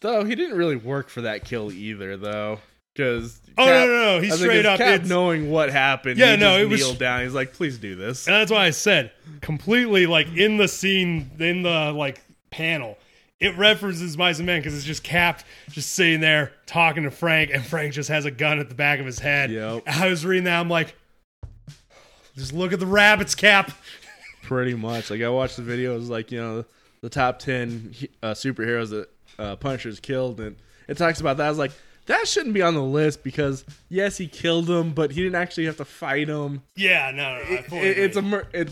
though 0.00 0.24
he 0.24 0.34
didn't 0.34 0.56
really 0.56 0.76
work 0.76 1.08
for 1.08 1.22
that 1.22 1.44
kill 1.44 1.72
either, 1.72 2.16
though, 2.16 2.60
because 2.94 3.40
Oh, 3.58 3.64
no, 3.64 3.86
no, 3.86 4.16
no, 4.16 4.20
he 4.20 4.30
straight 4.30 4.66
up- 4.66 4.76
Cap 4.78 5.04
knowing 5.04 5.50
what 5.50 5.70
happened. 5.70 6.18
Yeah, 6.18 6.32
he 6.32 6.36
no, 6.36 6.58
it 6.58 6.68
was- 6.68 6.92
down. 6.98 7.22
He's 7.22 7.32
like, 7.32 7.54
"Please 7.54 7.78
do 7.78 7.94
this." 7.94 8.26
And 8.26 8.34
that's 8.36 8.50
why 8.50 8.66
I 8.66 8.70
said 8.70 9.12
completely 9.40 10.04
like 10.06 10.28
in 10.36 10.58
the 10.58 10.68
scene, 10.68 11.30
in 11.38 11.62
the 11.62 11.92
like 11.92 12.20
panel, 12.50 12.98
it 13.40 13.56
references 13.56 14.18
Mice 14.18 14.36
and 14.38 14.46
Men 14.46 14.60
because 14.60 14.74
it's 14.76 14.84
just 14.84 15.02
Cap 15.02 15.42
just 15.70 15.92
sitting 15.94 16.20
there 16.20 16.52
talking 16.66 17.04
to 17.04 17.10
Frank, 17.10 17.50
and 17.52 17.64
Frank 17.64 17.94
just 17.94 18.10
has 18.10 18.26
a 18.26 18.30
gun 18.30 18.58
at 18.58 18.68
the 18.68 18.74
back 18.74 19.00
of 19.00 19.06
his 19.06 19.18
head. 19.18 19.50
Yep. 19.50 19.84
I 19.86 20.08
was 20.08 20.26
reading 20.26 20.44
that, 20.44 20.60
I'm 20.60 20.68
like, 20.68 20.94
just 22.34 22.52
look 22.52 22.74
at 22.74 22.80
the 22.80 22.86
rabbits, 22.86 23.34
Cap. 23.34 23.72
Pretty 24.46 24.74
much. 24.74 25.10
Like 25.10 25.22
I 25.22 25.28
watched 25.28 25.56
the 25.56 25.62
videos, 25.62 26.08
like 26.08 26.30
you 26.32 26.40
know, 26.40 26.64
the 27.02 27.08
top 27.10 27.38
ten 27.38 27.94
uh, 28.22 28.32
superheroes 28.32 28.90
that 28.90 29.08
uh, 29.38 29.56
Punisher's 29.56 30.00
killed, 30.00 30.40
and 30.40 30.56
it 30.88 30.96
talks 30.96 31.20
about 31.20 31.36
that. 31.38 31.46
I 31.46 31.48
was 31.48 31.58
like, 31.58 31.72
that 32.06 32.28
shouldn't 32.28 32.54
be 32.54 32.62
on 32.62 32.74
the 32.74 32.82
list 32.82 33.24
because 33.24 33.64
yes, 33.88 34.16
he 34.18 34.28
killed 34.28 34.70
him, 34.70 34.92
but 34.92 35.10
he 35.10 35.22
didn't 35.22 35.34
actually 35.34 35.66
have 35.66 35.76
to 35.78 35.84
fight 35.84 36.28
him. 36.28 36.62
Yeah, 36.76 37.10
no, 37.10 37.38
no, 37.38 37.54
It, 37.56 37.72
it- 37.72 37.98
it's 37.98 38.16
a 38.16 38.22
mer- 38.22 38.46
it, 38.52 38.70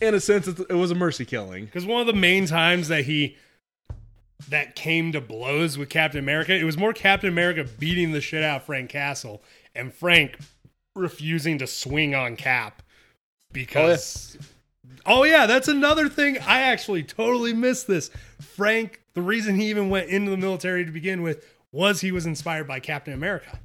in 0.00 0.14
a 0.14 0.20
sense, 0.20 0.46
it's, 0.46 0.60
it 0.60 0.74
was 0.74 0.92
a 0.92 0.94
mercy 0.94 1.24
killing. 1.24 1.64
Because 1.64 1.84
one 1.84 2.00
of 2.00 2.06
the 2.06 2.12
main 2.12 2.46
times 2.46 2.86
that 2.88 3.04
he 3.06 3.36
that 4.48 4.76
came 4.76 5.10
to 5.10 5.20
blows 5.20 5.76
with 5.76 5.88
Captain 5.88 6.20
America, 6.20 6.54
it 6.54 6.62
was 6.62 6.78
more 6.78 6.92
Captain 6.92 7.28
America 7.28 7.64
beating 7.78 8.12
the 8.12 8.20
shit 8.20 8.44
out 8.44 8.58
of 8.58 8.62
Frank 8.66 8.88
Castle 8.90 9.42
and 9.74 9.92
Frank 9.92 10.38
refusing 10.94 11.58
to 11.58 11.66
swing 11.66 12.14
on 12.14 12.36
Cap 12.36 12.82
because 13.52 14.36
Oh 14.38 14.40
yeah, 14.40 14.46
Oh, 15.08 15.24
that's 15.24 15.68
another 15.68 16.08
thing. 16.08 16.38
I 16.38 16.60
actually 16.60 17.02
totally 17.02 17.54
missed 17.54 17.86
this. 17.86 18.10
Frank, 18.40 19.00
the 19.14 19.22
reason 19.22 19.56
he 19.56 19.70
even 19.70 19.88
went 19.88 20.10
into 20.10 20.30
the 20.30 20.36
military 20.36 20.84
to 20.84 20.90
begin 20.90 21.22
with 21.22 21.44
was 21.72 22.00
he 22.00 22.12
was 22.12 22.26
inspired 22.26 22.68
by 22.68 22.80
Captain 22.80 23.14
America. 23.14 23.58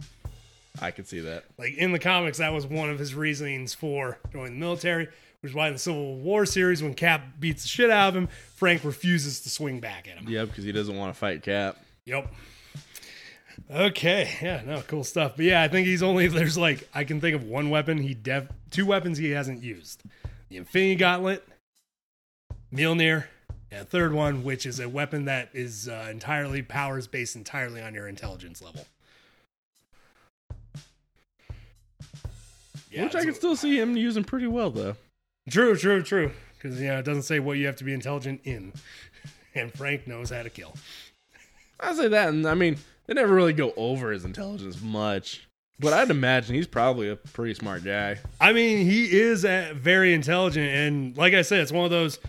I 0.81 0.91
could 0.91 1.07
see 1.07 1.19
that. 1.19 1.43
Like 1.57 1.75
in 1.75 1.91
the 1.91 1.99
comics, 1.99 2.37
that 2.39 2.53
was 2.53 2.65
one 2.65 2.89
of 2.89 2.97
his 2.97 3.13
reasonings 3.13 3.73
for 3.73 4.17
joining 4.31 4.53
the 4.53 4.59
military, 4.59 5.07
which 5.41 5.51
is 5.51 5.53
why 5.53 5.67
in 5.67 5.73
the 5.73 5.79
Civil 5.79 6.17
War 6.17 6.45
series, 6.45 6.81
when 6.81 6.93
Cap 6.93 7.21
beats 7.39 7.63
the 7.63 7.67
shit 7.67 7.89
out 7.91 8.09
of 8.09 8.15
him, 8.15 8.27
Frank 8.55 8.83
refuses 8.83 9.41
to 9.41 9.49
swing 9.49 9.79
back 9.79 10.07
at 10.07 10.17
him. 10.17 10.27
Yep, 10.27 10.47
because 10.47 10.63
he 10.63 10.71
doesn't 10.71 10.97
want 10.97 11.13
to 11.13 11.19
fight 11.19 11.43
Cap. 11.43 11.77
Yep. 12.05 12.33
Okay. 13.69 14.29
Yeah. 14.41 14.61
No. 14.65 14.81
Cool 14.81 15.03
stuff. 15.03 15.33
But 15.35 15.45
yeah, 15.45 15.61
I 15.61 15.67
think 15.67 15.87
he's 15.87 16.03
only 16.03 16.27
there's 16.27 16.57
like 16.57 16.89
I 16.93 17.03
can 17.03 17.21
think 17.21 17.35
of 17.35 17.43
one 17.43 17.69
weapon 17.69 17.97
he 17.97 18.13
def 18.13 18.47
two 18.71 18.85
weapons 18.85 19.17
he 19.17 19.31
hasn't 19.31 19.61
used: 19.61 20.03
the 20.53 20.59
Infinity 20.59 20.95
Gauntlet, 20.95 21.43
Mjolnir, 22.71 23.25
and 23.71 23.81
a 23.81 23.85
third 23.85 24.13
one, 24.13 24.43
which 24.43 24.67
is 24.67 24.79
a 24.79 24.87
weapon 24.87 25.25
that 25.25 25.49
is 25.53 25.89
uh, 25.89 26.07
entirely 26.11 26.61
powers 26.61 27.07
based 27.07 27.35
entirely 27.35 27.81
on 27.81 27.95
your 27.95 28.07
intelligence 28.07 28.61
level. 28.61 28.85
Yeah, 32.91 33.05
Which 33.05 33.15
I 33.15 33.23
can 33.23 33.33
still 33.33 33.55
see 33.55 33.79
him 33.79 33.97
using 33.97 34.23
pretty 34.23 34.45
well, 34.45 34.69
though. 34.69 34.95
True, 35.49 35.75
true, 35.75 36.03
true. 36.03 36.31
Because 36.61 36.79
you 36.79 36.87
know 36.87 36.99
it 36.99 37.05
doesn't 37.05 37.23
say 37.23 37.39
what 37.39 37.57
you 37.57 37.65
have 37.65 37.77
to 37.77 37.83
be 37.83 37.93
intelligent 37.93 38.41
in, 38.43 38.73
and 39.55 39.73
Frank 39.73 40.05
knows 40.05 40.29
how 40.29 40.43
to 40.43 40.51
kill. 40.51 40.75
I 41.79 41.95
say 41.95 42.09
that, 42.09 42.29
and 42.29 42.45
I 42.45 42.53
mean, 42.53 42.77
they 43.07 43.15
never 43.15 43.33
really 43.33 43.53
go 43.53 43.73
over 43.75 44.11
his 44.11 44.23
intelligence 44.23 44.79
much. 44.79 45.47
But 45.79 45.91
I'd 45.93 46.09
imagine 46.11 46.55
he's 46.55 46.67
probably 46.67 47.09
a 47.09 47.15
pretty 47.15 47.53
smart 47.55 47.83
guy. 47.83 48.19
I 48.39 48.53
mean, 48.53 48.85
he 48.85 49.05
is 49.19 49.43
uh, 49.43 49.73
very 49.75 50.13
intelligent, 50.13 50.67
and 50.69 51.17
like 51.17 51.33
I 51.33 51.41
said, 51.41 51.59
it's 51.61 51.71
one 51.71 51.83
of 51.85 51.91
those. 51.91 52.19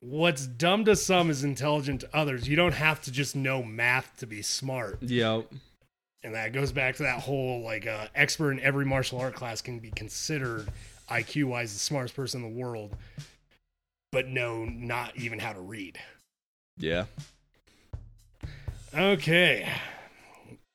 What's 0.00 0.46
dumb 0.46 0.84
to 0.86 0.94
some 0.96 1.30
is 1.30 1.44
intelligent 1.44 2.00
to 2.02 2.16
others. 2.16 2.48
You 2.48 2.56
don't 2.56 2.74
have 2.74 3.00
to 3.02 3.12
just 3.12 3.34
know 3.36 3.62
math 3.62 4.16
to 4.18 4.26
be 4.26 4.40
smart, 4.42 4.98
Yep. 5.02 5.50
and 6.22 6.34
that 6.34 6.52
goes 6.52 6.72
back 6.72 6.96
to 6.96 7.02
that 7.04 7.20
whole 7.20 7.62
like 7.62 7.86
uh, 7.86 8.06
expert 8.14 8.52
in 8.52 8.60
every 8.60 8.84
martial 8.84 9.20
art 9.20 9.34
class 9.34 9.60
can 9.60 9.78
be 9.78 9.90
considered 9.90 10.68
IQ 11.10 11.44
wise 11.44 11.72
the 11.72 11.78
smartest 11.78 12.14
person 12.16 12.42
in 12.44 12.54
the 12.54 12.60
world, 12.60 12.96
but 14.12 14.26
know 14.28 14.64
not 14.64 15.16
even 15.16 15.38
how 15.38 15.52
to 15.52 15.60
read. 15.60 15.98
Yeah. 16.78 17.04
Okay, 18.94 19.68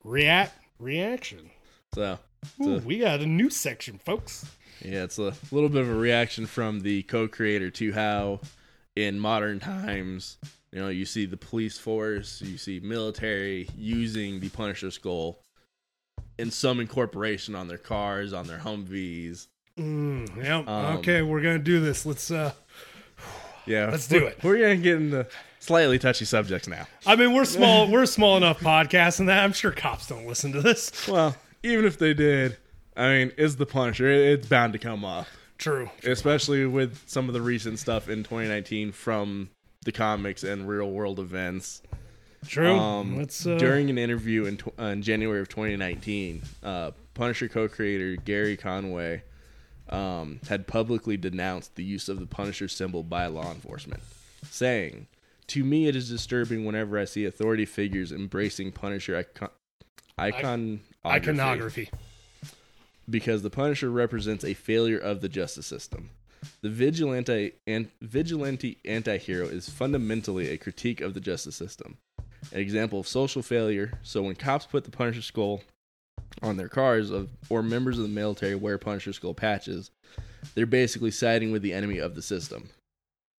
react 0.03 0.53
reaction. 0.81 1.51
So, 1.93 2.19
Ooh, 2.61 2.79
So- 2.79 2.85
we 2.85 2.97
got 2.99 3.19
a 3.21 3.25
new 3.25 3.49
section, 3.49 3.97
folks. 3.99 4.45
yeah, 4.83 5.03
it's 5.03 5.17
a 5.19 5.33
little 5.51 5.69
bit 5.69 5.81
of 5.81 5.89
a 5.89 5.95
reaction 5.95 6.45
from 6.47 6.81
the 6.81 7.03
co-creator 7.03 7.69
to 7.71 7.91
how, 7.93 8.39
in 8.95 9.19
modern 9.19 9.59
times, 9.59 10.37
you 10.71 10.79
know, 10.79 10.89
you 10.89 11.05
see 11.05 11.25
the 11.25 11.37
police 11.37 11.77
force, 11.77 12.41
you 12.41 12.57
see 12.57 12.79
military 12.79 13.69
using 13.77 14.39
the 14.39 14.49
Punisher 14.49 14.89
skull 14.89 15.43
in 16.39 16.49
some 16.49 16.79
incorporation 16.79 17.53
on 17.55 17.67
their 17.67 17.77
cars, 17.77 18.33
on 18.33 18.47
their 18.47 18.59
Humvees. 18.59 19.47
Mm, 19.77 20.35
yep. 20.37 20.67
Um, 20.67 20.97
okay, 20.97 21.21
we're 21.21 21.41
gonna 21.41 21.59
do 21.59 21.79
this. 21.79 22.05
Let's. 22.05 22.31
uh 22.31 22.53
Yeah, 23.67 23.89
Let's 23.91 24.07
do 24.07 24.15
we're- 24.21 24.27
it. 24.31 24.43
We're 24.43 24.59
gonna 24.59 24.77
get 24.77 24.95
into 24.97 25.27
slightly 25.61 25.97
touchy 25.97 26.25
subjects 26.25 26.67
now. 26.67 26.87
I 27.05 27.15
mean, 27.15 27.33
we're 27.33 27.45
small. 27.45 27.89
we're 27.89 28.03
a 28.03 28.07
small 28.07 28.35
enough 28.35 28.59
podcast, 28.59 29.19
and 29.21 29.29
that 29.29 29.43
I'm 29.43 29.53
sure 29.53 29.71
cops 29.71 30.07
don't 30.07 30.27
listen 30.27 30.51
to 30.51 30.61
this. 30.61 31.07
Well, 31.07 31.37
even 31.63 31.85
if 31.85 31.97
they 31.97 32.13
did, 32.13 32.57
I 32.97 33.07
mean, 33.07 33.31
is 33.37 33.55
the 33.55 33.65
Punisher? 33.65 34.09
It's 34.09 34.47
bound 34.47 34.73
to 34.73 34.79
come 34.79 35.05
up. 35.05 35.27
True. 35.57 35.91
especially 36.03 36.65
with 36.65 37.07
some 37.07 37.27
of 37.27 37.33
the 37.33 37.41
recent 37.41 37.77
stuff 37.77 38.09
in 38.09 38.23
2019 38.23 38.91
from 38.91 39.51
the 39.85 39.91
comics 39.91 40.43
and 40.43 40.67
real 40.67 40.89
world 40.89 41.19
events. 41.19 41.83
True. 42.47 42.75
Um, 42.75 43.17
Let's. 43.17 43.45
Uh, 43.45 43.59
during 43.59 43.91
an 43.91 43.99
interview 43.99 44.45
in, 44.45 44.59
uh, 44.79 44.85
in 44.85 45.03
January 45.03 45.39
of 45.39 45.49
2019, 45.49 46.41
uh, 46.63 46.91
Punisher 47.13 47.47
co-creator 47.47 48.15
Gary 48.15 48.57
Conway 48.57 49.21
um, 49.89 50.39
had 50.49 50.65
publicly 50.65 51.15
denounced 51.15 51.75
the 51.75 51.83
use 51.83 52.09
of 52.09 52.19
the 52.19 52.25
Punisher 52.25 52.67
symbol 52.67 53.03
by 53.03 53.27
law 53.27 53.51
enforcement, 53.51 54.01
saying, 54.49 55.05
"To 55.51 55.63
me, 55.65 55.87
it 55.87 55.95
is 55.97 56.07
disturbing 56.09 56.63
whenever 56.63 56.97
I 56.97 57.05
see 57.05 57.25
authority 57.25 57.65
figures 57.65 58.11
embracing 58.11 58.71
Punisher 58.71 59.17
icon." 59.17 59.49
Icon 60.17 60.79
iconography. 61.05 61.89
because 63.09 63.41
the 63.41 63.49
Punisher 63.49 63.89
represents 63.89 64.45
a 64.45 64.53
failure 64.53 64.97
of 64.97 65.19
the 65.19 65.27
justice 65.27 65.65
system. 65.67 66.11
The 66.61 66.69
vigilante 66.69 67.53
and 67.67 67.89
vigilante 68.01 68.77
anti-hero 68.85 69.47
is 69.47 69.69
fundamentally 69.69 70.47
a 70.49 70.57
critique 70.57 71.01
of 71.01 71.13
the 71.13 71.19
justice 71.19 71.55
system. 71.55 71.97
An 72.53 72.59
example 72.59 73.01
of 73.01 73.07
social 73.07 73.41
failure. 73.41 73.99
So 74.03 74.23
when 74.23 74.35
cops 74.35 74.65
put 74.65 74.85
the 74.85 74.91
Punisher 74.91 75.21
skull 75.21 75.63
on 76.41 76.55
their 76.55 76.69
cars 76.69 77.09
of 77.09 77.29
or 77.49 77.61
members 77.61 77.97
of 77.97 78.03
the 78.03 78.09
military 78.09 78.55
wear 78.55 78.77
Punisher 78.77 79.11
skull 79.11 79.33
patches, 79.33 79.91
they're 80.55 80.65
basically 80.65 81.11
siding 81.11 81.51
with 81.51 81.61
the 81.61 81.73
enemy 81.73 81.97
of 81.97 82.15
the 82.15 82.21
system. 82.21 82.69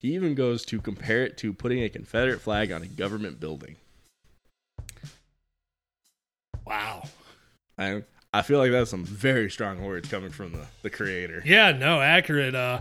He 0.02 0.14
even 0.16 0.34
goes 0.34 0.64
to 0.66 0.80
compare 0.80 1.22
it 1.22 1.38
to 1.38 1.52
putting 1.52 1.80
a 1.82 1.88
Confederate 1.88 2.40
flag 2.40 2.72
on 2.72 2.82
a 2.82 2.86
government 2.86 3.38
building. 3.38 3.76
Wow. 6.66 7.04
I 7.78 8.02
I 8.34 8.42
feel 8.42 8.58
like 8.58 8.72
that's 8.72 8.90
some 8.90 9.04
very 9.04 9.48
strong 9.48 9.80
words 9.82 10.08
coming 10.08 10.30
from 10.30 10.52
the, 10.52 10.66
the 10.82 10.90
creator. 10.90 11.40
Yeah. 11.44 11.70
No. 11.70 12.00
Accurate. 12.00 12.54
Uh. 12.54 12.80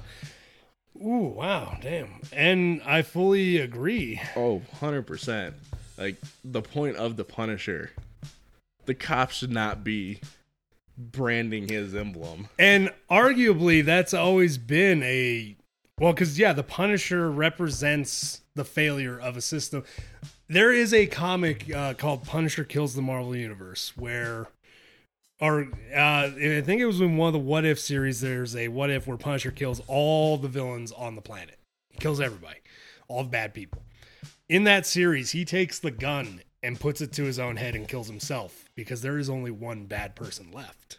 Ooh. 0.97 1.33
Wow. 1.35 1.77
Damn. 1.79 2.21
And 2.33 2.81
I 2.85 3.03
fully 3.03 3.57
agree. 3.57 4.19
Oh, 4.35 4.63
100%. 4.79 5.53
Like 5.99 6.15
the 6.43 6.63
point 6.63 6.95
of 6.95 7.17
the 7.17 7.23
Punisher, 7.23 7.91
the 8.85 8.95
cops 8.95 9.35
should 9.35 9.51
not 9.51 9.83
be 9.83 10.21
branding 10.97 11.67
his 11.67 11.93
emblem. 11.95 12.47
And 12.57 12.91
arguably, 13.11 13.85
that's 13.85 14.13
always 14.13 14.57
been 14.57 15.03
a 15.03 15.55
well, 16.01 16.13
because 16.13 16.39
yeah, 16.39 16.51
the 16.51 16.63
Punisher 16.63 17.29
represents 17.29 18.41
the 18.55 18.65
failure 18.65 19.19
of 19.19 19.37
a 19.37 19.41
system. 19.41 19.83
There 20.47 20.73
is 20.73 20.95
a 20.95 21.05
comic 21.05 21.71
uh, 21.73 21.93
called 21.93 22.23
Punisher 22.23 22.63
Kills 22.63 22.95
the 22.95 23.03
Marvel 23.03 23.35
Universe 23.35 23.95
where, 23.95 24.47
or 25.39 25.67
uh, 25.95 26.31
I 26.35 26.61
think 26.65 26.81
it 26.81 26.87
was 26.87 27.01
in 27.01 27.17
one 27.17 27.27
of 27.27 27.33
the 27.33 27.39
What 27.39 27.65
If 27.65 27.79
series. 27.79 28.19
There's 28.19 28.55
a 28.55 28.69
What 28.69 28.89
If 28.89 29.05
where 29.05 29.15
Punisher 29.15 29.51
kills 29.51 29.79
all 29.85 30.37
the 30.37 30.47
villains 30.47 30.91
on 30.91 31.15
the 31.15 31.21
planet. 31.21 31.59
He 31.91 31.99
kills 31.99 32.19
everybody, 32.19 32.61
all 33.07 33.23
the 33.23 33.29
bad 33.29 33.53
people. 33.53 33.83
In 34.49 34.63
that 34.63 34.87
series, 34.87 35.31
he 35.31 35.45
takes 35.45 35.77
the 35.77 35.91
gun 35.91 36.41
and 36.63 36.79
puts 36.79 37.01
it 37.01 37.13
to 37.13 37.25
his 37.25 37.37
own 37.37 37.57
head 37.57 37.75
and 37.75 37.87
kills 37.87 38.07
himself 38.07 38.65
because 38.73 39.03
there 39.03 39.19
is 39.19 39.29
only 39.29 39.51
one 39.51 39.85
bad 39.85 40.15
person 40.15 40.51
left 40.51 40.97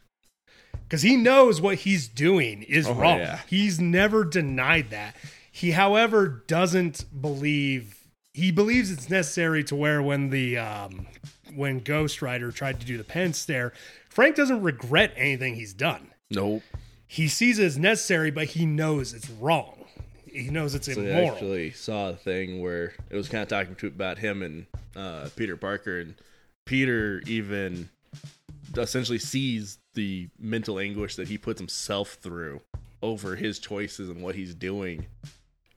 because 0.92 1.00
he 1.00 1.16
knows 1.16 1.58
what 1.58 1.76
he's 1.76 2.06
doing 2.06 2.64
is 2.64 2.86
Oh, 2.86 2.92
wrong. 2.92 3.18
yeah. 3.18 3.40
He's 3.48 3.80
never 3.80 4.24
denied 4.24 4.90
that. 4.90 5.16
He, 5.50 5.70
however, 5.70 6.44
doesn't 6.46 7.06
believe. 7.18 7.96
He 8.34 8.50
believes 8.50 8.90
it's 8.90 9.08
necessary 9.08 9.64
to 9.64 9.74
where 9.74 10.02
when 10.02 10.28
the 10.28 10.58
um, 10.58 11.06
when 11.54 11.78
Ghost 11.78 12.20
Rider 12.20 12.52
tried 12.52 12.78
to 12.80 12.84
do 12.86 12.98
the 12.98 13.04
pen 13.04 13.32
stare, 13.32 13.72
Frank 14.10 14.36
doesn't 14.36 14.60
regret 14.60 15.14
anything 15.16 15.54
he's 15.54 15.72
done. 15.72 16.08
Nope. 16.30 16.62
He 17.06 17.26
sees 17.26 17.58
it 17.58 17.64
as 17.64 17.78
necessary, 17.78 18.30
but 18.30 18.48
he 18.48 18.66
knows 18.66 19.14
it's 19.14 19.30
wrong. 19.30 19.86
He 20.30 20.50
knows 20.50 20.74
it's 20.74 20.92
So 20.92 21.00
I 21.00 21.24
actually 21.24 21.70
saw 21.70 22.10
a 22.10 22.16
thing 22.16 22.60
where 22.60 22.92
it 23.08 23.16
was 23.16 23.30
kind 23.30 23.40
of 23.40 23.48
talking 23.48 23.76
to 23.76 23.86
about 23.86 24.18
him 24.18 24.42
and 24.42 24.66
uh, 24.94 25.30
Peter 25.36 25.56
Parker, 25.56 26.00
and 26.00 26.16
Peter 26.66 27.22
even 27.26 27.88
essentially 28.76 29.18
sees 29.18 29.78
the 29.94 30.28
mental 30.38 30.78
anguish 30.78 31.16
that 31.16 31.28
he 31.28 31.38
puts 31.38 31.60
himself 31.60 32.18
through 32.20 32.60
over 33.02 33.36
his 33.36 33.58
choices 33.58 34.08
and 34.08 34.22
what 34.22 34.34
he's 34.34 34.54
doing, 34.54 35.06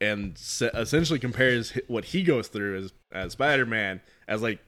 and 0.00 0.36
se- 0.38 0.70
essentially 0.74 1.18
compares 1.18 1.72
what 1.88 2.06
he 2.06 2.22
goes 2.22 2.48
through 2.48 2.76
as 2.78 2.92
as 3.12 3.32
Spider 3.32 3.66
Man 3.66 4.00
as 4.28 4.42
like 4.42 4.60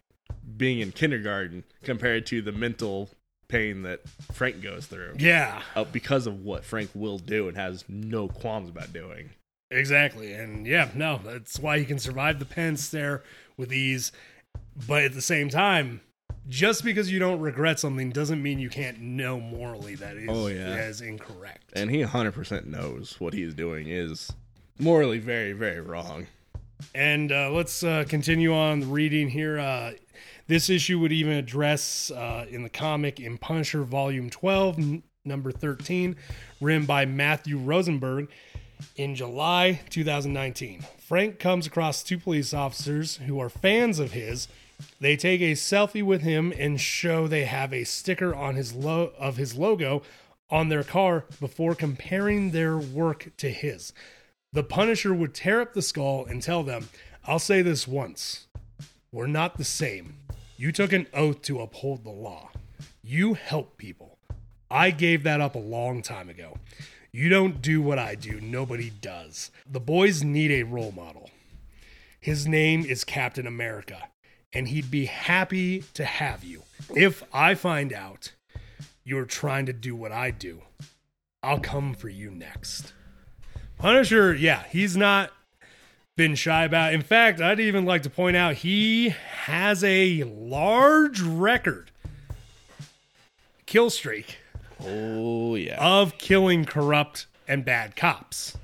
being 0.56 0.80
in 0.80 0.92
kindergarten 0.92 1.64
compared 1.82 2.26
to 2.26 2.42
the 2.42 2.52
mental 2.52 3.10
pain 3.48 3.82
that 3.82 4.06
Frank 4.32 4.60
goes 4.60 4.86
through 4.86 5.14
yeah, 5.18 5.62
uh, 5.74 5.84
because 5.84 6.26
of 6.26 6.44
what 6.44 6.64
Frank 6.64 6.90
will 6.94 7.18
do 7.18 7.48
and 7.48 7.56
has 7.56 7.84
no 7.88 8.28
qualms 8.28 8.68
about 8.68 8.92
doing. 8.92 9.30
Exactly. 9.70 10.32
And 10.32 10.66
yeah, 10.66 10.90
no, 10.94 11.20
that's 11.24 11.58
why 11.58 11.78
he 11.78 11.84
can 11.84 11.98
survive 11.98 12.38
the 12.38 12.44
pen 12.44 12.76
stare 12.76 13.22
with 13.56 13.72
ease. 13.72 14.12
But 14.86 15.04
at 15.04 15.14
the 15.14 15.22
same 15.22 15.48
time, 15.48 16.00
just 16.48 16.82
because 16.84 17.10
you 17.10 17.18
don't 17.18 17.40
regret 17.40 17.78
something 17.78 18.10
doesn't 18.10 18.42
mean 18.42 18.58
you 18.58 18.70
can't 18.70 19.00
know 19.00 19.38
morally 19.40 19.94
that 19.96 20.16
is 20.16 20.28
Oh, 20.30 20.46
yeah. 20.46 20.66
as 20.76 21.00
incorrect. 21.00 21.64
and 21.74 21.90
he 21.90 22.02
100% 22.02 22.66
knows 22.66 23.16
what 23.18 23.34
he's 23.34 23.54
doing 23.54 23.88
is 23.88 24.32
morally 24.78 25.18
very 25.18 25.52
very 25.52 25.80
wrong 25.80 26.26
And 26.94 27.32
uh, 27.32 27.50
let's 27.50 27.82
uh, 27.82 28.04
continue 28.08 28.54
on 28.54 28.78
the 28.80 28.86
reading 28.86 29.28
here. 29.28 29.58
Uh, 29.58 29.92
this 30.46 30.70
issue 30.70 31.00
would 31.00 31.10
even 31.12 31.32
address 31.32 32.10
uh, 32.12 32.46
in 32.48 32.62
the 32.62 32.68
comic 32.70 33.18
in 33.18 33.36
Punisher 33.36 33.82
Volume 33.82 34.30
12, 34.30 34.78
n- 34.78 35.02
number 35.24 35.50
13, 35.50 36.14
written 36.60 36.86
by 36.86 37.04
Matthew 37.04 37.58
Rosenberg 37.58 38.28
in 38.94 39.16
July 39.16 39.80
2019. 39.90 40.84
Frank 40.98 41.40
comes 41.40 41.66
across 41.66 42.04
two 42.04 42.16
police 42.16 42.54
officers 42.54 43.16
who 43.26 43.40
are 43.40 43.50
fans 43.50 43.98
of 43.98 44.12
his. 44.12 44.46
They 45.00 45.16
take 45.16 45.40
a 45.40 45.52
selfie 45.52 46.02
with 46.02 46.22
him 46.22 46.52
and 46.56 46.80
show 46.80 47.26
they 47.26 47.44
have 47.44 47.72
a 47.72 47.84
sticker 47.84 48.34
on 48.34 48.54
his 48.54 48.74
lo- 48.74 49.12
of 49.18 49.36
his 49.36 49.54
logo 49.56 50.02
on 50.50 50.68
their 50.68 50.84
car 50.84 51.24
before 51.40 51.74
comparing 51.74 52.50
their 52.50 52.78
work 52.78 53.30
to 53.38 53.50
his. 53.50 53.92
The 54.52 54.62
Punisher 54.62 55.12
would 55.12 55.34
tear 55.34 55.60
up 55.60 55.74
the 55.74 55.82
skull 55.82 56.24
and 56.24 56.42
tell 56.42 56.62
them, 56.62 56.88
I'll 57.26 57.38
say 57.38 57.60
this 57.60 57.86
once. 57.86 58.46
We're 59.12 59.26
not 59.26 59.58
the 59.58 59.64
same. 59.64 60.14
You 60.56 60.72
took 60.72 60.92
an 60.92 61.06
oath 61.12 61.42
to 61.42 61.60
uphold 61.60 62.04
the 62.04 62.10
law. 62.10 62.50
You 63.02 63.34
help 63.34 63.76
people. 63.76 64.18
I 64.70 64.90
gave 64.90 65.22
that 65.22 65.40
up 65.40 65.54
a 65.54 65.58
long 65.58 66.02
time 66.02 66.28
ago. 66.28 66.56
You 67.12 67.28
don't 67.28 67.62
do 67.62 67.80
what 67.80 67.98
I 67.98 68.14
do, 68.14 68.40
nobody 68.40 68.90
does. 68.90 69.50
The 69.70 69.80
boys 69.80 70.22
need 70.22 70.50
a 70.50 70.64
role 70.64 70.92
model. 70.92 71.30
His 72.20 72.46
name 72.46 72.84
is 72.84 73.04
Captain 73.04 73.46
America, 73.46 74.08
and 74.52 74.68
he'd 74.68 74.90
be 74.90 75.06
happy 75.06 75.82
to 75.94 76.04
have 76.04 76.44
you. 76.44 76.62
If 76.94 77.22
I 77.32 77.54
find 77.54 77.92
out 77.92 78.32
you're 79.04 79.24
trying 79.24 79.66
to 79.66 79.72
do 79.72 79.94
what 79.94 80.12
I 80.12 80.30
do, 80.30 80.62
I'll 81.42 81.60
come 81.60 81.94
for 81.94 82.08
you 82.08 82.30
next. 82.30 82.92
Punisher, 83.78 84.34
yeah, 84.34 84.64
he's 84.70 84.96
not 84.96 85.30
been 86.16 86.34
shy 86.34 86.64
about. 86.64 86.92
In 86.92 87.02
fact, 87.02 87.40
I'd 87.40 87.60
even 87.60 87.84
like 87.84 88.02
to 88.02 88.10
point 88.10 88.36
out 88.36 88.56
he 88.56 89.10
has 89.44 89.84
a 89.84 90.24
large 90.24 91.20
record 91.20 91.90
kill 93.66 93.90
streak 93.90 94.38
oh 94.80 95.54
yeah 95.54 95.76
of 95.78 96.16
killing 96.16 96.64
corrupt 96.64 97.26
and 97.46 97.64
bad 97.64 97.96
cops. 97.96 98.56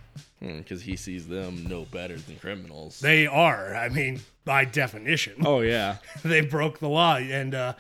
Because 0.45 0.83
he 0.83 0.97
sees 0.97 1.27
them 1.27 1.67
no 1.69 1.85
better 1.87 2.17
than 2.17 2.37
criminals 2.37 3.01
They 3.01 3.27
are, 3.27 3.75
I 3.75 3.89
mean, 3.89 4.21
by 4.45 4.65
definition, 4.65 5.35
oh 5.45 5.61
yeah 5.61 5.97
they 6.25 6.41
broke 6.43 6.79
the 6.79 6.89
law. 6.89 7.17
And 7.17 7.55
uh, 7.55 7.75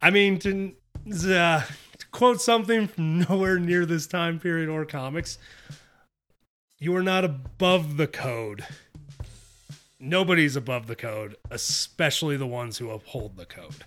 I 0.00 0.10
mean, 0.10 0.38
to, 0.40 0.72
uh, 1.06 1.62
to 1.98 2.06
quote 2.12 2.40
something 2.40 2.86
from 2.86 3.20
nowhere 3.20 3.58
near 3.58 3.84
this 3.84 4.06
time 4.06 4.38
period 4.38 4.68
or 4.68 4.84
comics, 4.84 5.38
you 6.78 6.94
are 6.94 7.02
not 7.02 7.24
above 7.24 7.96
the 7.96 8.06
code. 8.06 8.64
Nobody's 10.00 10.54
above 10.54 10.86
the 10.86 10.94
code, 10.94 11.34
especially 11.50 12.36
the 12.36 12.46
ones 12.46 12.78
who 12.78 12.90
uphold 12.90 13.36
the 13.36 13.46
code. 13.46 13.84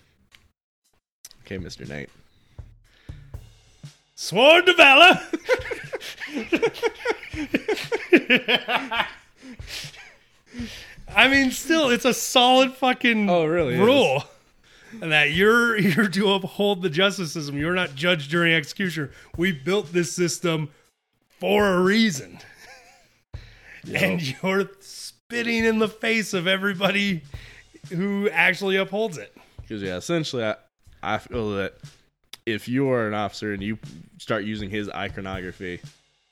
okay 1.40 1.58
mr 1.58 1.88
knight 1.88 2.10
Sworn 4.14 4.64
to 4.66 4.74
valor. 4.74 5.18
I 11.14 11.28
mean, 11.28 11.50
still, 11.50 11.90
it's 11.90 12.04
a 12.04 12.14
solid 12.14 12.72
fucking 12.74 13.28
Oh, 13.28 13.44
really 13.44 13.74
is. 13.74 13.80
rule. 13.80 14.24
And 15.00 15.10
that 15.12 15.32
you're 15.32 15.78
you're 15.78 16.08
to 16.08 16.32
uphold 16.34 16.82
the 16.82 16.90
justice 16.90 17.32
system. 17.32 17.56
You're 17.58 17.74
not 17.74 17.94
judged 17.94 18.30
during 18.30 18.52
execution. 18.52 19.10
We 19.36 19.52
built 19.52 19.92
this 19.92 20.12
system 20.12 20.70
for 21.40 21.66
a 21.66 21.80
reason. 21.80 22.38
And 23.92 24.20
you're 24.42 24.70
spitting 24.80 25.64
in 25.64 25.78
the 25.78 25.88
face 25.88 26.34
of 26.34 26.46
everybody 26.46 27.22
who 27.88 28.28
actually 28.30 28.76
upholds 28.76 29.18
it. 29.18 29.34
because 29.62 29.82
yeah 29.82 29.96
essentially 29.96 30.44
I, 30.44 30.54
I 31.02 31.18
feel 31.18 31.56
that 31.56 31.74
if 32.46 32.68
you 32.68 32.90
are 32.90 33.08
an 33.08 33.14
officer 33.14 33.52
and 33.52 33.60
you 33.62 33.78
start 34.18 34.44
using 34.44 34.70
his 34.70 34.88
iconography 34.90 35.80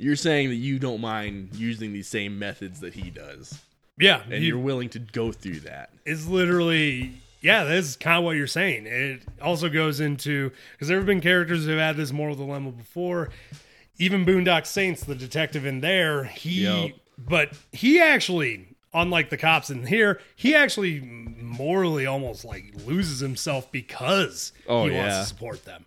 you're 0.01 0.17
saying 0.17 0.49
that 0.49 0.55
you 0.57 0.79
don't 0.79 1.01
mind 1.01 1.51
using 1.55 1.93
these 1.93 2.09
same 2.09 2.39
methods 2.39 2.81
that 2.81 2.95
he 2.95 3.11
does. 3.11 3.61
Yeah, 3.99 4.23
and 4.25 4.43
you- 4.43 4.49
you're 4.49 4.59
willing 4.59 4.89
to 4.91 4.99
go 4.99 5.31
through 5.33 5.61
that. 5.61 5.91
is 6.07 6.27
literally 6.27 7.13
yeah 7.43 7.65
that's 7.65 7.97
kind 7.97 8.19
of 8.19 8.25
what 8.25 8.37
you're 8.37 8.47
saying. 8.47 8.87
It 8.87 9.23
also 9.41 9.69
goes 9.69 10.01
into 10.01 10.51
because 10.73 10.89
there 10.89 10.97
have 10.97 11.07
been 11.07 11.21
characters 11.21 11.65
who 11.65 11.71
have 11.73 11.81
had 11.81 11.97
this 11.97 12.13
moral 12.13 12.35
dilemma 12.35 12.71
before. 12.73 13.29
Even 13.99 14.25
boondock 14.25 14.67
saints 14.67 15.05
the 15.05 15.15
detective 15.15 15.67
in 15.67 15.81
there 15.81 16.25
he 16.25 16.63
Yep. 16.65 16.93
but 17.19 17.53
he 17.73 18.01
actually 18.01 18.69
unlike 18.95 19.29
the 19.31 19.37
cops 19.37 19.69
in 19.71 19.87
here 19.87 20.19
he 20.35 20.55
actually 20.55 21.01
morally 21.01 22.07
almost 22.07 22.45
like 22.45 22.73
loses 22.87 23.21
himself 23.21 23.71
because 23.71 24.53
Oh, 24.67 24.87
he 24.87 24.97
wants 24.97 25.17
to 25.19 25.25
support 25.27 25.65
them. 25.67 25.85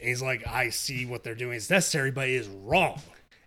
And 0.00 0.08
he's 0.08 0.22
like 0.22 0.46
i 0.46 0.70
see 0.70 1.04
what 1.06 1.22
they're 1.22 1.34
doing. 1.34 1.56
Is 1.56 1.68
necessary 1.70 2.10
but 2.10 2.28
it 2.28 2.34
is 2.34 2.48
wrong 2.48 3.00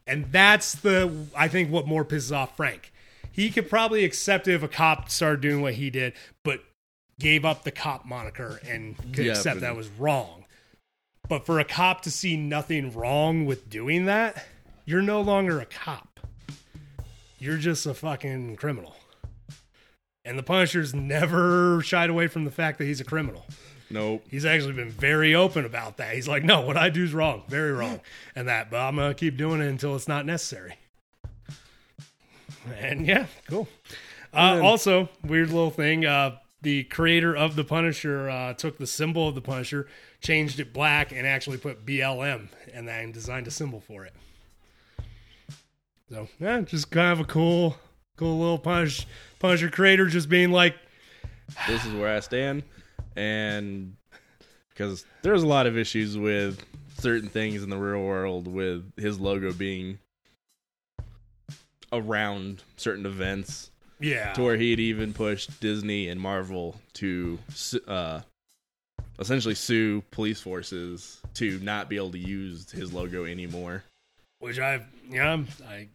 and 0.08 0.26
that's 0.32 0.74
the 0.76 1.26
i 1.36 1.48
think 1.48 1.72
what 1.72 1.86
more 1.88 2.06
pisses 2.06 2.36
off 2.36 2.56
frank. 2.58 2.92
He 3.32 3.52
could 3.52 3.70
probably 3.70 4.04
accept 4.04 4.48
it 4.48 4.56
if 4.56 4.64
a 4.64 4.68
cop 4.68 5.10
started 5.12 5.42
doing 5.42 5.62
what 5.62 5.76
he 5.76 5.90
did 5.92 6.14
but 6.44 6.62
gave 7.20 7.46
up 7.46 7.64
the 7.64 7.72
cop 7.72 8.04
moniker 8.06 8.60
and 8.68 8.98
could 9.14 9.26
Yeah, 9.26 9.32
accept 9.34 9.58
but- 9.58 9.62
that 9.62 9.76
was 9.76 9.88
wrong. 9.90 10.46
But 11.30 11.46
for 11.46 11.60
a 11.60 11.64
cop 11.66 12.02
to 12.04 12.12
see 12.12 12.36
nothing 12.38 12.94
wrong 12.94 13.46
with 13.46 13.70
doing 13.70 14.06
that 14.06 14.46
you're 14.86 15.02
no 15.02 15.20
longer 15.22 15.60
a 15.60 15.66
cop. 15.66 16.20
You're 17.40 17.58
just 17.58 17.86
a 17.86 17.94
fucking 17.94 18.56
criminal. 18.56 18.96
And 20.26 20.40
the 20.40 20.44
punisher's 20.44 20.94
never 20.96 21.82
shied 21.82 22.10
away 22.10 22.28
from 22.28 22.46
the 22.46 22.52
fact 22.52 22.78
that 22.80 22.86
he's 22.86 23.00
a 23.02 23.04
criminal 23.06 23.46
nope 23.90 24.24
he's 24.30 24.46
actually 24.46 24.74
been 24.74 24.90
very 24.90 25.34
open 25.36 25.66
about 25.66 25.98
that. 25.98 26.16
He's 26.16 26.28
like, 26.28 26.44
no, 26.44 26.62
what 26.62 26.78
I 26.78 26.90
do 26.90 27.04
is 27.04 27.14
wrong, 27.14 27.44
very 27.48 27.72
wrong, 27.72 28.02
and 28.36 28.48
that, 28.48 28.70
but 28.70 28.78
I'm 28.78 28.96
gonna 28.96 29.14
keep 29.14 29.38
doing 29.38 29.62
it 29.62 29.68
until 29.68 29.96
it's 29.96 30.08
not 30.08 30.26
necessary. 30.26 30.78
And 32.80 33.06
yeah, 33.06 33.28
cool. 33.48 33.68
Uh, 34.34 34.60
also, 34.62 35.10
weird 35.24 35.50
little 35.50 35.72
thing. 35.72 36.06
Uh, 36.06 36.38
the 36.62 36.84
creator 36.86 37.36
of 37.36 37.56
the 37.56 37.64
Punisher 37.64 38.30
uh, 38.30 38.54
took 38.54 38.78
the 38.78 38.88
symbol 38.88 39.28
of 39.28 39.36
the 39.36 39.42
Punisher, 39.42 39.88
changed 40.22 40.60
it 40.60 40.74
black, 40.74 41.12
and 41.12 41.26
actually 41.26 41.58
put 41.58 41.86
BLM, 41.86 42.50
and 42.74 42.88
then 42.88 43.12
designed 43.12 43.48
a 43.48 43.52
symbol 43.52 43.80
for 43.80 44.06
it. 44.06 44.14
So 46.10 46.28
yeah, 46.40 46.62
just 46.62 46.92
kind 46.92 47.12
of 47.12 47.20
a 47.22 47.26
cool, 47.26 47.78
cool 48.16 48.40
little 48.40 48.60
Punish, 48.60 49.06
Punisher 49.40 49.70
creator, 49.70 50.08
just 50.08 50.30
being 50.30 50.52
like, 50.52 50.76
this 51.68 51.86
is 51.86 51.94
where 51.94 52.16
I 52.16 52.20
stand, 52.20 52.64
and 53.18 53.96
because 54.70 55.06
there's 55.24 55.44
a 55.44 55.48
lot 55.48 55.66
of 55.66 55.78
issues 55.78 56.18
with 56.18 56.64
certain 57.00 57.28
things 57.28 57.64
in 57.64 57.70
the 57.70 57.78
real 57.78 58.04
world 58.04 58.48
with 58.48 58.84
his 58.96 59.20
logo 59.20 59.52
being 59.52 59.98
around 61.92 62.64
certain 62.78 63.06
events 63.06 63.72
yeah, 64.00 64.34
to 64.34 64.44
where 64.44 64.56
he'd 64.56 64.80
even 64.80 65.14
pushed 65.14 65.60
Disney 65.60 66.10
and 66.10 66.22
Marvel 66.22 66.76
to 66.94 67.40
uh, 67.88 68.22
essentially 69.18 69.56
sue 69.56 70.04
police 70.12 70.40
forces 70.40 71.20
to 71.34 71.58
not 71.60 71.90
be 71.90 71.96
able 71.96 72.12
to 72.12 72.20
use 72.20 72.70
his 72.70 72.94
logo 72.94 73.26
anymore. 73.26 73.84
which 74.40 74.60
I, 74.60 74.82
yeah, 75.10 75.44
I, 75.68 75.88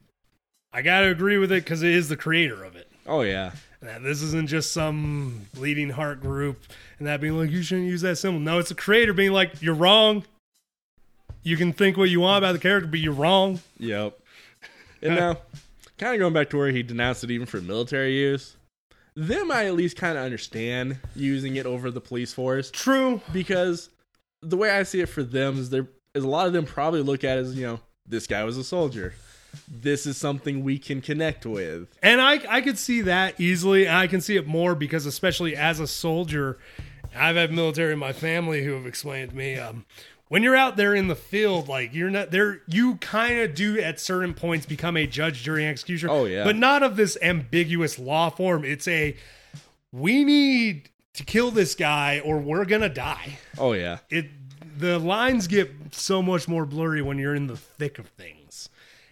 I 0.73 0.83
gotta 0.83 1.09
agree 1.09 1.39
with 1.39 1.53
it 1.53 1.63
because 1.63 1.85
it 1.85 1.93
is 1.93 2.09
the 2.09 2.17
creator 2.17 2.65
of 2.65 2.75
it. 2.75 2.91
Oh 3.07 3.23
yeah, 3.23 3.53
And 3.83 4.05
this 4.05 4.23
isn't 4.23 4.49
just 4.49 4.73
some 4.73 5.47
bleeding 5.55 5.91
heart 5.91 6.21
group 6.21 6.63
and 6.99 7.09
that 7.09 7.21
being 7.21 7.37
like, 7.37 7.51
you 7.51 7.63
shouldn't 7.63 7.89
use 7.89 8.03
that 8.03 8.17
symbol. 8.17 8.39
No, 8.39 8.59
it's 8.59 8.71
a 8.71 8.77
creator 8.77 9.13
being 9.13 9.33
like, 9.33 9.61
you're 9.61 9.75
wrong. 9.75 10.25
You 11.43 11.57
can 11.57 11.73
think 11.73 11.97
what 11.97 12.09
you 12.09 12.21
want 12.21 12.39
about 12.39 12.53
the 12.53 12.61
character, 12.61 12.89
but 12.89 13.01
you're 13.01 13.13
wrong. 13.13 13.61
yep. 13.79 14.19
And 15.03 15.17
now, 15.17 15.39
kind 15.99 16.15
of 16.15 16.21
going 16.21 16.33
back 16.33 16.51
to 16.51 16.57
where 16.57 16.71
he 16.71 16.85
denounced 16.85 17.25
it 17.25 17.33
even 17.33 17.47
for 17.47 17.61
military 17.61 18.17
use. 18.17 18.57
Them, 19.17 19.51
I 19.51 19.67
at 19.67 19.75
least 19.75 19.97
kind 19.97 20.17
of 20.17 20.25
understand 20.25 20.99
using 21.17 21.57
it 21.57 21.67
over 21.67 21.91
the 21.91 22.01
police 22.01 22.33
force. 22.33 22.71
True. 22.71 23.21
because 23.33 23.91
the 24.43 24.57
way 24.57 24.71
I 24.71 24.85
see 24.85 25.01
it 25.01 25.09
for 25.09 25.25
them 25.25 25.59
is 25.59 25.71
there 25.71 25.89
is 26.15 26.25
a 26.25 26.29
lot 26.29 26.47
of 26.47 26.53
them 26.53 26.67
probably 26.67 27.03
look 27.03 27.25
at 27.25 27.39
it 27.39 27.43
as 27.43 27.55
you 27.57 27.67
know 27.67 27.81
this 28.07 28.27
guy 28.27 28.45
was 28.45 28.57
a 28.57 28.65
soldier. 28.65 29.15
This 29.69 30.07
is 30.07 30.17
something 30.17 30.63
we 30.63 30.79
can 30.79 31.01
connect 31.01 31.45
with. 31.47 31.89
And 32.03 32.21
I, 32.21 32.41
I 32.49 32.61
could 32.61 32.79
see 32.79 33.03
that 33.03 33.41
easily. 33.41 33.87
And 33.87 33.97
I 33.97 34.07
can 34.07 34.21
see 34.21 34.37
it 34.37 34.47
more 34.47 34.75
because, 34.75 35.07
especially 35.07 35.57
as 35.57 35.81
a 35.81 35.87
soldier, 35.87 36.59
I've 37.15 37.37
had 37.37 37.53
military 37.53 37.93
in 37.93 37.99
my 37.99 38.13
family 38.13 38.65
who 38.65 38.73
have 38.73 38.87
explained 38.87 39.31
to 39.31 39.37
me, 39.37 39.57
um, 39.57 39.85
when 40.29 40.43
you're 40.43 40.57
out 40.57 40.79
there 40.79 40.95
in 40.95 41.09
the 41.09 41.15
field, 41.15 41.69
like 41.69 41.93
you're 41.95 42.09
not 42.09 42.31
there, 42.31 42.63
you 42.67 42.97
kind 42.97 43.41
of 43.41 43.55
do 43.55 43.79
at 43.79 44.01
certain 44.01 44.33
points 44.33 44.65
become 44.65 44.97
a 44.97 45.07
judge, 45.07 45.43
jury, 45.43 45.65
and 45.65 45.71
executioner. 45.71 46.11
Oh, 46.11 46.25
yeah. 46.25 46.45
But 46.45 46.57
not 46.57 46.83
of 46.83 46.97
this 46.97 47.19
ambiguous 47.21 47.99
law 47.99 48.31
form. 48.31 48.65
It's 48.65 48.89
a, 48.89 49.15
we 49.93 50.25
need 50.25 50.89
to 51.15 51.25
kill 51.25 51.51
this 51.51 51.75
guy 51.75 52.21
or 52.25 52.39
we're 52.39 52.65
going 52.65 52.81
to 52.81 52.89
die. 52.89 53.39
Oh 53.59 53.73
yeah, 53.73 53.99
It, 54.09 54.27
the 54.79 54.99
lines 54.99 55.47
get 55.47 55.71
so 55.91 56.23
much 56.23 56.49
more 56.49 56.65
blurry 56.65 57.03
when 57.03 57.19
you're 57.19 57.35
in 57.35 57.47
the 57.47 57.57
thick 57.57 57.99
of 57.99 58.09
things. 58.09 58.42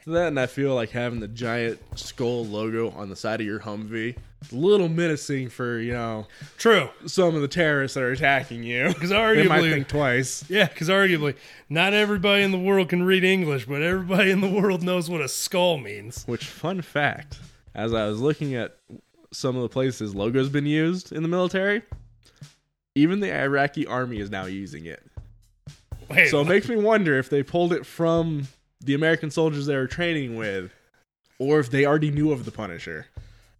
So 0.05 0.13
that 0.13 0.29
and 0.29 0.41
I 0.41 0.47
feel 0.47 0.75
like 0.75 0.91
having 0.91 1.21
the 1.21 1.29
giant 1.29 1.81
skull 1.99 2.45
logo 2.47 2.91
on 2.91 3.09
the 3.11 3.17
side 3.17 3.41
of 3.41 3.47
your 3.47 3.61
Humvee, 3.61 4.17
it's 4.41 4.53
a 4.53 4.57
little 4.57 4.89
menacing 4.89 5.51
for 5.51 5.79
you 5.79 5.93
know 5.93 6.27
True. 6.57 6.89
some 7.07 7.35
of 7.35 7.43
the 7.43 7.49
terrorists 7.49 7.95
that 7.95 8.03
are 8.03 8.13
attacking 8.13 8.63
you. 8.63 8.89
Because 8.95 9.11
They 9.11 9.17
might 9.47 9.63
arguably, 9.63 9.73
think 9.73 9.89
twice. 9.89 10.45
Yeah, 10.49 10.67
because 10.67 10.89
arguably, 10.89 11.37
not 11.69 11.93
everybody 11.93 12.43
in 12.43 12.51
the 12.51 12.59
world 12.59 12.89
can 12.89 13.03
read 13.03 13.25
English, 13.25 13.67
but 13.67 13.83
everybody 13.83 14.31
in 14.31 14.41
the 14.41 14.49
world 14.49 14.83
knows 14.83 15.11
what 15.11 15.21
a 15.21 15.29
skull 15.29 15.77
means. 15.79 16.25
Which 16.25 16.47
fun 16.47 16.81
fact, 16.83 17.39
as 17.75 17.93
I 17.93 18.07
was 18.07 18.21
looking 18.21 18.55
at 18.55 18.77
some 19.33 19.57
of 19.57 19.63
the 19.63 19.69
places 19.69 20.15
logo's 20.15 20.49
been 20.49 20.67
used 20.67 21.13
in 21.13 21.23
the 21.23 21.29
military, 21.29 21.83
even 22.95 23.21
the 23.21 23.33
Iraqi 23.33 23.87
army 23.87 24.19
is 24.19 24.31
now 24.31 24.47
using 24.47 24.87
it. 24.87 25.03
Wait, 26.09 26.29
So 26.29 26.41
it 26.41 26.49
makes 26.49 26.69
me 26.69 26.77
wonder 26.77 27.17
if 27.19 27.31
they 27.31 27.43
pulled 27.43 27.73
it 27.73 27.87
from 27.87 28.49
the 28.81 28.95
American 28.95 29.31
soldiers 29.31 29.67
they 29.67 29.77
were 29.77 29.87
training 29.87 30.37
with, 30.37 30.73
or 31.39 31.61
if 31.61 31.71
they 31.71 31.85
already 31.85 32.11
knew 32.11 32.33
of 32.33 32.45
the 32.45 32.51
Punisher. 32.51 33.07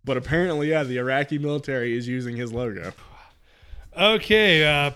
But 0.05 0.17
apparently, 0.17 0.71
yeah, 0.71 0.83
the 0.83 0.97
Iraqi 0.97 1.39
military 1.39 1.97
is 1.97 2.09
using 2.09 2.37
his 2.37 2.53
logo. 2.53 2.93
okay, 3.97 4.65
uh, 4.65 4.91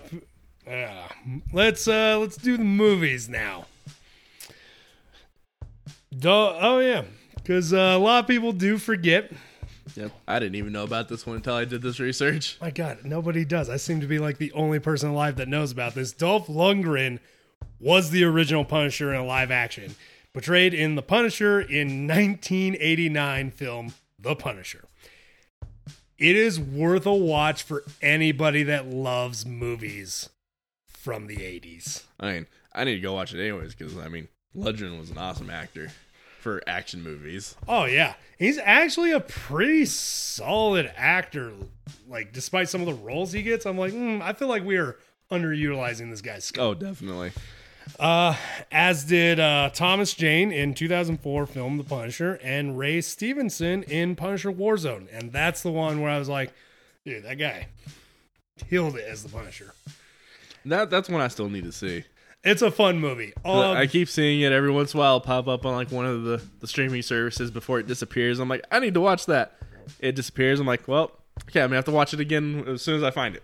uh, 0.69 1.07
let's 1.53 1.87
uh, 1.87 2.17
let's 2.19 2.37
do 2.37 2.57
the 2.57 2.63
movies 2.63 3.29
now. 3.29 3.65
Duh, 6.17 6.57
oh 6.59 6.79
yeah, 6.79 7.03
because 7.35 7.73
uh, 7.73 7.77
a 7.77 7.99
lot 7.99 8.23
of 8.23 8.27
people 8.27 8.51
do 8.51 8.77
forget. 8.77 9.31
Yep. 9.95 10.11
I 10.27 10.39
didn't 10.39 10.55
even 10.55 10.73
know 10.73 10.83
about 10.83 11.07
this 11.07 11.25
one 11.25 11.37
until 11.37 11.53
I 11.53 11.65
did 11.65 11.81
this 11.81 11.99
research. 11.99 12.57
My 12.59 12.71
God, 12.71 12.99
nobody 13.03 13.45
does. 13.45 13.69
I 13.69 13.77
seem 13.77 14.01
to 14.01 14.07
be 14.07 14.19
like 14.19 14.37
the 14.37 14.51
only 14.53 14.79
person 14.79 15.09
alive 15.09 15.37
that 15.37 15.47
knows 15.47 15.71
about 15.71 15.93
this. 15.93 16.11
Dolph 16.11 16.47
Lundgren 16.47 17.19
was 17.79 18.09
the 18.09 18.23
original 18.23 18.65
Punisher 18.65 19.13
in 19.13 19.19
a 19.19 19.25
live 19.25 19.51
action, 19.51 19.95
portrayed 20.35 20.73
in 20.73 20.95
The 20.95 21.01
Punisher 21.01 21.61
in 21.61 22.07
1989 22.07 23.51
film 23.51 23.93
The 24.19 24.35
Punisher. 24.35 24.83
It 26.17 26.35
is 26.35 26.59
worth 26.59 27.05
a 27.05 27.13
watch 27.13 27.63
for 27.63 27.85
anybody 28.01 28.61
that 28.63 28.85
loves 28.85 29.45
movies 29.45 30.27
from 30.89 31.27
the 31.27 31.37
80s. 31.37 32.03
I 32.19 32.33
mean, 32.33 32.47
I 32.73 32.83
need 32.83 32.95
to 32.95 32.99
go 32.99 33.13
watch 33.13 33.33
it 33.33 33.39
anyways 33.39 33.75
because 33.75 33.97
I 33.97 34.09
mean, 34.09 34.27
Lundgren 34.53 34.99
was 34.99 35.09
an 35.09 35.17
awesome 35.17 35.49
actor 35.49 35.87
for 36.41 36.61
action 36.67 37.01
movies. 37.01 37.55
Oh 37.65 37.85
yeah, 37.85 38.15
he's 38.37 38.57
actually 38.57 39.13
a 39.13 39.21
pretty 39.21 39.85
solid 39.85 40.91
actor. 40.97 41.53
Like 42.09 42.33
despite 42.33 42.67
some 42.67 42.81
of 42.81 42.87
the 42.87 42.93
roles 42.93 43.31
he 43.31 43.41
gets, 43.41 43.65
I'm 43.65 43.77
like, 43.77 43.93
mm, 43.93 44.21
I 44.21 44.33
feel 44.33 44.49
like 44.49 44.65
we 44.65 44.75
are 44.75 44.97
underutilizing 45.31 46.09
this 46.09 46.19
guy's 46.19 46.43
skill. 46.43 46.65
Oh, 46.65 46.73
definitely. 46.73 47.31
Uh, 47.99 48.35
as 48.71 49.05
did 49.05 49.39
uh, 49.39 49.69
Thomas 49.73 50.13
Jane 50.13 50.51
in 50.51 50.73
2004 50.73 51.45
film 51.45 51.77
The 51.77 51.83
Punisher 51.83 52.39
and 52.43 52.77
Ray 52.77 53.01
Stevenson 53.01 53.83
in 53.83 54.15
Punisher 54.15 54.51
Warzone. 54.51 55.07
And 55.11 55.31
that's 55.31 55.61
the 55.61 55.71
one 55.71 56.01
where 56.01 56.11
I 56.11 56.19
was 56.19 56.29
like, 56.29 56.51
dude, 57.05 57.23
that 57.23 57.35
guy 57.35 57.67
killed 58.69 58.97
it 58.97 59.05
as 59.07 59.23
the 59.23 59.29
Punisher. 59.29 59.73
That 60.65 60.89
that's 60.89 61.09
one 61.09 61.21
I 61.21 61.27
still 61.27 61.49
need 61.49 61.63
to 61.65 61.71
see. 61.71 62.03
It's 62.43 62.61
a 62.61 62.69
fun 62.69 62.99
movie. 62.99 63.33
Um, 63.43 63.75
I 63.75 63.87
keep 63.87 64.07
seeing 64.07 64.41
it 64.41 64.51
every 64.51 64.71
once 64.71 64.93
in 64.93 64.99
a 64.99 65.01
while 65.01 65.19
pop 65.19 65.47
up 65.47 65.65
on 65.65 65.73
like 65.73 65.91
one 65.91 66.05
of 66.05 66.23
the, 66.23 66.41
the 66.59 66.67
streaming 66.67 67.01
services 67.01 67.49
before 67.49 67.79
it 67.79 67.87
disappears. 67.87 68.39
I'm 68.39 68.47
like, 68.47 68.63
I 68.71 68.79
need 68.79 68.93
to 68.93 69.01
watch 69.01 69.25
that. 69.25 69.53
It 69.99 70.15
disappears. 70.15 70.59
I'm 70.59 70.67
like, 70.67 70.87
well, 70.87 71.11
okay, 71.43 71.61
I'm 71.61 71.67
gonna 71.67 71.75
have 71.75 71.85
to 71.85 71.91
watch 71.91 72.13
it 72.13 72.19
again 72.19 72.65
as 72.67 72.81
soon 72.81 72.95
as 72.95 73.03
I 73.03 73.11
find 73.11 73.35
it. 73.35 73.43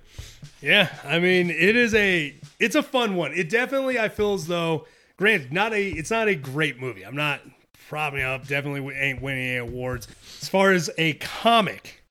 Yeah, 0.62 0.90
I 1.04 1.20
mean, 1.20 1.50
it 1.50 1.76
is 1.76 1.94
a 1.94 2.36
it's 2.60 2.76
a 2.76 2.84
fun 2.84 3.16
one. 3.16 3.34
It 3.34 3.50
definitely 3.50 4.00
I 4.00 4.10
feel 4.10 4.34
as 4.34 4.48
though, 4.48 4.88
granted, 5.18 5.52
not 5.52 5.74
a 5.74 5.90
it's 5.90 6.12
not 6.12 6.28
a 6.28 6.36
great 6.36 6.80
movie. 6.80 7.04
I'm 7.04 7.16
not 7.16 7.42
probably 7.90 8.24
up 8.24 8.48
definitely 8.48 8.96
ain't 8.96 9.22
winning 9.22 9.44
any 9.44 9.58
awards 9.58 10.08
as 10.42 10.48
far 10.48 10.72
as 10.72 10.90
a 10.98 11.14
comic 11.16 12.04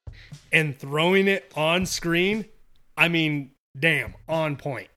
and 0.53 0.79
throwing 0.79 1.27
it 1.27 1.51
on 1.57 1.87
screen. 1.87 2.45
I 2.97 3.09
mean, 3.09 3.53
damn, 3.79 4.15
on 4.29 4.57
point. 4.57 4.89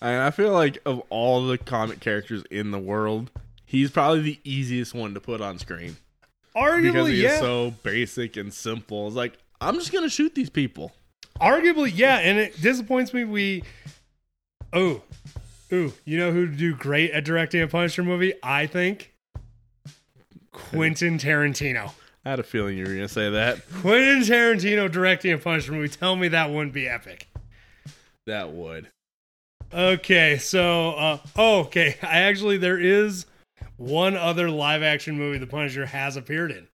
And 0.00 0.22
I 0.22 0.30
feel 0.30 0.52
like 0.52 0.78
of 0.84 1.02
all 1.08 1.46
the 1.46 1.58
comic 1.58 1.98
characters 1.98 2.44
in 2.50 2.70
the 2.70 2.78
world, 2.78 3.30
he's 3.64 3.90
probably 3.90 4.20
the 4.20 4.40
easiest 4.44 4.94
one 4.94 5.14
to 5.14 5.20
put 5.20 5.40
on 5.40 5.58
screen 5.58 5.96
because 6.54 6.80
Arguably, 6.80 7.10
he 7.10 7.22
yeah, 7.22 7.34
is 7.34 7.40
so 7.40 7.74
basic 7.82 8.36
and 8.36 8.52
simple. 8.52 9.06
It's 9.08 9.16
like 9.16 9.38
I'm 9.60 9.74
just 9.76 9.92
gonna 9.92 10.08
shoot 10.08 10.34
these 10.34 10.50
people. 10.50 10.92
arguably, 11.40 11.90
yeah, 11.94 12.18
and 12.18 12.38
it 12.38 12.60
disappoints 12.60 13.12
me. 13.12 13.24
We, 13.24 13.64
oh, 14.72 15.02
ooh, 15.72 15.92
you 16.04 16.18
know 16.18 16.32
who 16.32 16.46
do 16.46 16.74
great 16.74 17.10
at 17.10 17.24
directing 17.24 17.60
a 17.62 17.68
Punisher 17.68 18.04
movie? 18.04 18.34
I 18.42 18.66
think 18.66 19.14
Quentin 20.52 21.18
Tarantino. 21.18 21.92
I 22.24 22.30
had 22.30 22.38
a 22.38 22.44
feeling 22.44 22.78
you 22.78 22.84
were 22.84 22.94
gonna 22.94 23.08
say 23.08 23.30
that. 23.30 23.68
Quentin 23.80 24.20
Tarantino 24.20 24.90
directing 24.90 25.32
a 25.32 25.38
Punisher 25.38 25.72
movie. 25.72 25.88
Tell 25.88 26.16
me 26.16 26.28
that 26.28 26.50
wouldn't 26.50 26.72
be 26.72 26.88
epic. 26.88 27.28
That 28.26 28.52
would. 28.52 28.88
Okay, 29.72 30.38
so 30.38 30.92
uh, 30.92 31.18
oh, 31.36 31.60
okay. 31.62 31.96
I 32.00 32.20
actually 32.20 32.58
there 32.58 32.78
is 32.78 33.26
one 33.76 34.16
other 34.16 34.50
live 34.50 34.82
action 34.82 35.16
movie 35.18 35.38
the 35.38 35.46
Punisher 35.46 35.86
has 35.86 36.16
appeared 36.16 36.50
in. 36.50 36.68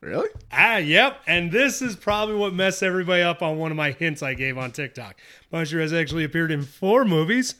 Really? 0.00 0.28
Ah, 0.52 0.76
yep. 0.76 1.20
And 1.26 1.50
this 1.50 1.82
is 1.82 1.96
probably 1.96 2.36
what 2.36 2.54
messed 2.54 2.82
everybody 2.82 3.22
up 3.22 3.42
on 3.42 3.58
one 3.58 3.72
of 3.72 3.76
my 3.76 3.90
hints 3.90 4.22
I 4.22 4.34
gave 4.34 4.56
on 4.56 4.70
TikTok. 4.70 5.16
Punisher 5.50 5.80
has 5.80 5.92
actually 5.92 6.24
appeared 6.24 6.52
in 6.52 6.62
four 6.62 7.04
movies, 7.04 7.56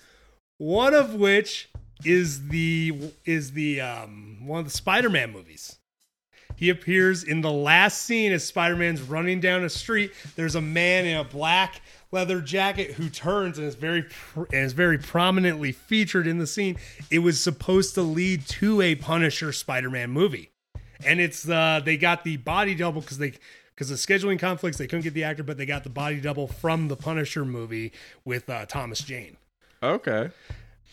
one 0.59 0.95
of 0.95 1.15
which 1.15 1.69
is 2.05 2.49
the 2.49 3.13
is 3.25 3.53
the 3.53 3.81
um 3.81 4.47
one 4.47 4.61
of 4.61 4.65
the 4.65 4.71
Spider-Man 4.71 5.33
movies. 5.33 5.79
He 6.55 6.71
appears 6.71 7.23
in 7.23 7.41
the 7.41 7.53
last 7.53 8.03
scene 8.03 8.33
as 8.33 8.45
Spider-Man's 8.45 9.03
running 9.03 9.41
down 9.41 9.65
a 9.65 9.69
street. 9.69 10.13
There's 10.35 10.55
a 10.57 10.61
man 10.61 11.07
in 11.07 11.17
a 11.17 11.25
black 11.25 11.81
leather 12.11 12.41
jacket 12.41 12.93
who 12.93 13.09
turns 13.09 13.59
and 13.59 13.67
is 13.67 13.75
very 13.75 14.03
pr- 14.03 14.45
and 14.53 14.65
is 14.65 14.73
very 14.73 14.99
prominently 14.99 15.73
featured 15.73 16.27
in 16.27 16.39
the 16.39 16.47
scene. 16.47 16.77
It 17.11 17.19
was 17.21 17.41
supposed 17.41 17.95
to 17.95 18.03
lead 18.03 18.47
to 18.49 18.81
a 18.81 18.95
Punisher 18.95 19.53
Spider-Man 19.53 20.11
movie 20.11 20.51
and 21.07 21.21
it's 21.21 21.49
uh 21.49 21.81
they 21.85 21.97
got 21.97 22.25
the 22.25 22.37
body 22.39 22.75
double 22.75 23.01
because 23.01 23.19
they 23.19 23.33
because 23.75 23.91
of 23.93 23.99
scheduling 23.99 24.41
conflicts, 24.41 24.77
they 24.79 24.89
couldn't 24.89 25.05
get 25.05 25.15
the 25.15 25.23
actor, 25.23 25.45
but 25.45 25.57
they 25.57 25.67
got 25.67 25.85
the 25.85 25.91
body 25.91 26.21
double 26.21 26.49
from 26.49 26.89
the 26.89 26.97
Punisher 26.97 27.45
movie 27.45 27.93
with 28.25 28.51
uh, 28.51 28.67
Thomas 28.67 28.99
Jane. 28.99 29.37
Okay. 29.81 30.31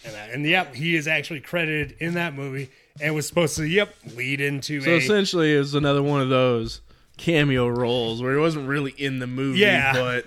And, 0.06 0.16
uh, 0.16 0.34
and 0.34 0.46
yep, 0.46 0.76
he 0.76 0.96
is 0.96 1.08
actually 1.08 1.40
credited 1.40 1.96
in 2.00 2.14
that 2.14 2.36
movie 2.36 2.70
and 3.02 3.16
was 3.16 3.28
supposed 3.28 3.58
to, 3.58 3.64
yep, 3.66 3.96
lead 4.16 4.40
into 4.40 4.78
a 4.78 4.82
So 4.82 4.92
a. 4.92 4.98
essentially, 4.98 5.56
it 5.56 5.58
was 5.58 5.74
another 5.74 6.04
one 6.04 6.22
of 6.22 6.30
those 6.30 6.82
cameo 7.18 7.68
roles 7.68 8.22
where 8.22 8.34
he 8.34 8.40
wasn't 8.40 8.68
really 8.68 8.92
in 8.92 9.18
the 9.18 9.26
movie, 9.26 9.58
Yeah. 9.62 9.94
but 9.94 10.26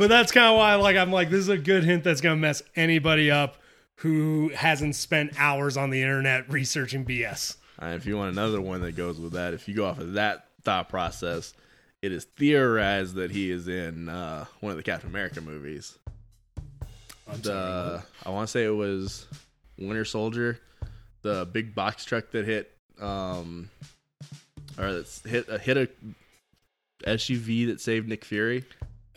But 0.00 0.08
that's 0.08 0.32
kind 0.32 0.46
of 0.46 0.56
why, 0.56 0.76
like, 0.76 0.96
I'm 0.96 1.12
like, 1.12 1.28
this 1.28 1.40
is 1.40 1.50
a 1.50 1.58
good 1.58 1.84
hint 1.84 2.04
that's 2.04 2.22
gonna 2.22 2.34
mess 2.34 2.62
anybody 2.74 3.30
up 3.30 3.58
who 3.96 4.48
hasn't 4.54 4.94
spent 4.94 5.38
hours 5.38 5.76
on 5.76 5.90
the 5.90 6.00
internet 6.00 6.50
researching 6.50 7.04
BS. 7.04 7.58
uh, 7.82 7.88
if 7.88 8.06
you 8.06 8.16
want 8.16 8.32
another 8.32 8.62
one 8.62 8.80
that 8.80 8.96
goes 8.96 9.20
with 9.20 9.34
that, 9.34 9.52
if 9.52 9.68
you 9.68 9.74
go 9.74 9.84
off 9.84 9.98
of 9.98 10.14
that 10.14 10.46
thought 10.62 10.88
process, 10.88 11.52
it 12.00 12.12
is 12.12 12.24
theorized 12.24 13.16
that 13.16 13.30
he 13.30 13.50
is 13.50 13.68
in 13.68 14.08
uh, 14.08 14.46
one 14.60 14.70
of 14.70 14.78
the 14.78 14.82
Captain 14.82 15.10
America 15.10 15.42
movies. 15.42 15.98
The 17.42 18.02
I 18.24 18.30
want 18.30 18.48
to 18.48 18.50
say 18.50 18.64
it 18.64 18.70
was 18.70 19.26
Winter 19.76 20.06
Soldier, 20.06 20.60
the 21.20 21.46
big 21.52 21.74
box 21.74 22.06
truck 22.06 22.30
that 22.30 22.46
hit, 22.46 22.74
um, 23.02 23.68
or 24.78 24.94
that's 24.94 25.22
hit 25.24 25.46
uh, 25.50 25.58
hit 25.58 25.76
a 25.76 25.90
SUV 27.04 27.66
that 27.66 27.82
saved 27.82 28.08
Nick 28.08 28.24
Fury. 28.24 28.64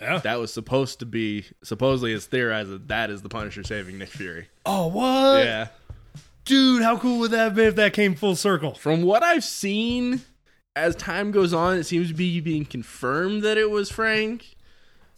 Yeah. 0.04 0.18
That 0.20 0.39
was 0.39 0.54
supposed 0.54 0.99
to 0.99 1.06
be 1.06 1.45
supposedly 1.64 2.14
it's 2.14 2.26
theorized 2.26 2.70
that 2.70 2.88
that 2.89 3.10
is 3.10 3.22
the 3.22 3.30
Punisher 3.30 3.64
saving 3.64 3.97
Nick 3.97 4.10
Fury. 4.10 4.47
Oh, 4.66 4.88
what? 4.88 5.43
Yeah. 5.43 5.68
Dude, 6.45 6.84
how 6.84 6.97
cool 6.97 7.20
would 7.20 7.32
that 7.32 7.39
have 7.39 7.56
been 7.56 7.68
if 7.68 7.76
that 7.76 7.93
came 7.93 8.16
full 8.16 8.36
circle? 8.36 8.74
From 8.74 9.04
what 9.04 9.24
I've 9.24 9.43
seen, 9.43 10.22
as 10.76 10.95
time 10.95 11.32
goes 11.32 11.54
on, 11.54 11.78
it 11.78 11.86
seems 11.86 12.10
to 12.10 12.14
be 12.14 12.41
being 12.41 12.66
confirmed 12.66 13.43
that 13.43 13.58
it 13.58 13.72
was 13.72 13.89
Frank. 13.89 14.56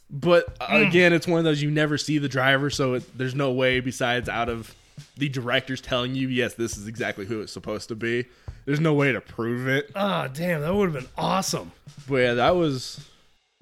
But 0.08 0.56
uh, 0.60 0.66
again, 0.70 1.12
it's 1.12 1.26
one 1.26 1.38
of 1.38 1.44
those 1.44 1.60
you 1.60 1.70
never 1.70 1.98
see 1.98 2.18
the 2.18 2.28
driver, 2.28 2.70
so 2.70 2.94
it, 2.94 3.18
there's 3.18 3.34
no 3.34 3.50
way 3.52 3.80
besides 3.80 4.28
out 4.28 4.48
of 4.48 4.74
the 5.16 5.28
directors 5.28 5.80
telling 5.80 6.14
you, 6.14 6.28
yes, 6.28 6.54
this 6.54 6.76
is 6.76 6.86
exactly 6.86 7.26
who 7.26 7.40
it's 7.40 7.52
supposed 7.52 7.88
to 7.88 7.96
be. 7.96 8.26
There's 8.64 8.80
no 8.80 8.94
way 8.94 9.12
to 9.12 9.20
prove 9.20 9.66
it. 9.68 9.90
Ah, 9.94 10.28
damn, 10.28 10.60
that 10.60 10.74
would 10.74 10.92
have 10.92 11.02
been 11.02 11.10
awesome. 11.18 11.72
But 12.08 12.16
yeah, 12.16 12.34
that 12.34 12.54
was 12.56 13.04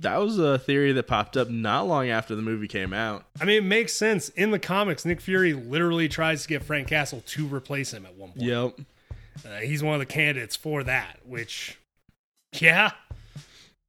that 0.04 0.20
was 0.20 0.38
a 0.38 0.58
theory 0.58 0.92
that 0.92 1.06
popped 1.06 1.36
up 1.36 1.48
not 1.50 1.86
long 1.86 2.08
after 2.08 2.36
the 2.36 2.42
movie 2.42 2.68
came 2.68 2.92
out. 2.92 3.24
I 3.40 3.44
mean, 3.44 3.56
it 3.56 3.64
makes 3.64 3.92
sense. 3.94 4.28
In 4.30 4.50
the 4.50 4.58
comics, 4.58 5.04
Nick 5.04 5.20
Fury 5.20 5.52
literally 5.52 6.08
tries 6.08 6.42
to 6.42 6.48
get 6.48 6.62
Frank 6.62 6.88
Castle 6.88 7.22
to 7.26 7.46
replace 7.46 7.92
him 7.92 8.06
at 8.06 8.14
one 8.14 8.30
point. 8.30 8.42
Yep. 8.42 8.80
Uh, 9.44 9.60
he's 9.60 9.82
one 9.82 9.94
of 9.94 10.00
the 10.00 10.06
candidates 10.06 10.56
for 10.56 10.84
that, 10.84 11.18
which, 11.26 11.78
yeah. 12.52 12.92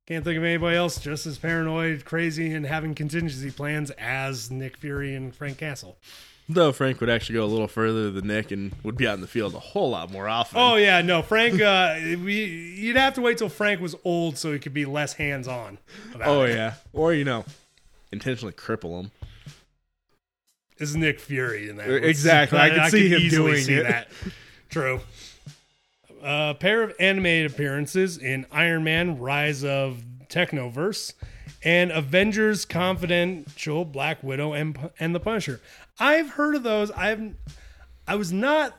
Can't 0.08 0.24
think 0.24 0.38
of 0.38 0.44
anybody 0.44 0.78
else 0.78 1.00
just 1.00 1.26
as 1.26 1.38
paranoid, 1.38 2.06
crazy, 2.06 2.54
and 2.54 2.66
having 2.66 2.96
contingency 2.96 3.52
plans 3.52 3.92
as 3.92 4.50
Nick 4.52 4.78
Fury 4.78 5.16
and 5.16 5.36
Frank 5.36 5.58
Castle. 5.58 5.98
Though 6.48 6.72
Frank 6.72 7.00
would 7.00 7.10
actually 7.10 7.36
go 7.36 7.44
a 7.44 7.48
little 7.48 7.68
further 7.68 8.12
than 8.12 8.28
Nick 8.28 8.52
and 8.52 8.72
would 8.84 8.96
be 8.96 9.08
out 9.08 9.16
in 9.16 9.22
the 9.22 9.28
field 9.28 9.56
a 9.56 9.60
whole 9.60 9.90
lot 9.90 10.12
more 10.12 10.28
often. 10.28 10.60
Oh 10.60 10.76
yeah, 10.76 11.02
no, 11.02 11.24
Frank. 11.24 11.60
Uh, 11.60 11.96
we 12.24 12.46
you'd 12.46 12.98
have 12.98 13.16
to 13.16 13.22
wait 13.22 13.40
till 13.40 13.50
Frank 13.50 13.82
was 13.82 13.96
old 14.04 14.38
so 14.38 14.54
he 14.54 14.60
could 14.60 14.74
be 14.74 14.86
less 14.86 15.14
hands 15.14 15.48
on. 15.48 15.80
Oh 16.24 16.46
yeah, 16.46 16.76
or 16.94 17.14
you 17.14 17.24
know, 17.24 17.46
intentionally 18.12 18.54
cripple 18.54 19.00
him. 19.02 19.12
Is 20.78 20.96
Nick 20.96 21.20
Fury 21.20 21.68
in 21.70 21.78
that. 21.78 21.90
Exactly. 21.90 22.60
I 22.60 22.70
could 22.70 22.92
see 22.92 23.10
him 23.10 23.28
doing 23.30 23.64
see 23.64 23.76
it. 23.76 23.84
That. 23.84 24.10
True. 24.70 25.00
A 26.22 26.56
pair 26.60 26.84
of 26.84 26.94
animated 27.00 27.54
appearances 27.54 28.20
in 28.20 28.46
Iron 28.52 28.84
Man: 28.84 29.18
Rise 29.18 29.64
of 29.64 30.04
Technovore 30.28 31.14
and 31.64 31.92
Avengers: 31.92 32.66
Confidential, 32.66 33.84
Black 33.84 34.22
Widow, 34.22 34.54
and 34.54 34.92
and 35.00 35.16
the 35.16 35.20
Punisher. 35.20 35.60
I've 36.00 36.30
heard 36.30 36.56
of 36.56 36.64
those. 36.64 36.92
I've 36.92 37.34
I 38.08 38.16
was 38.16 38.32
not 38.32 38.76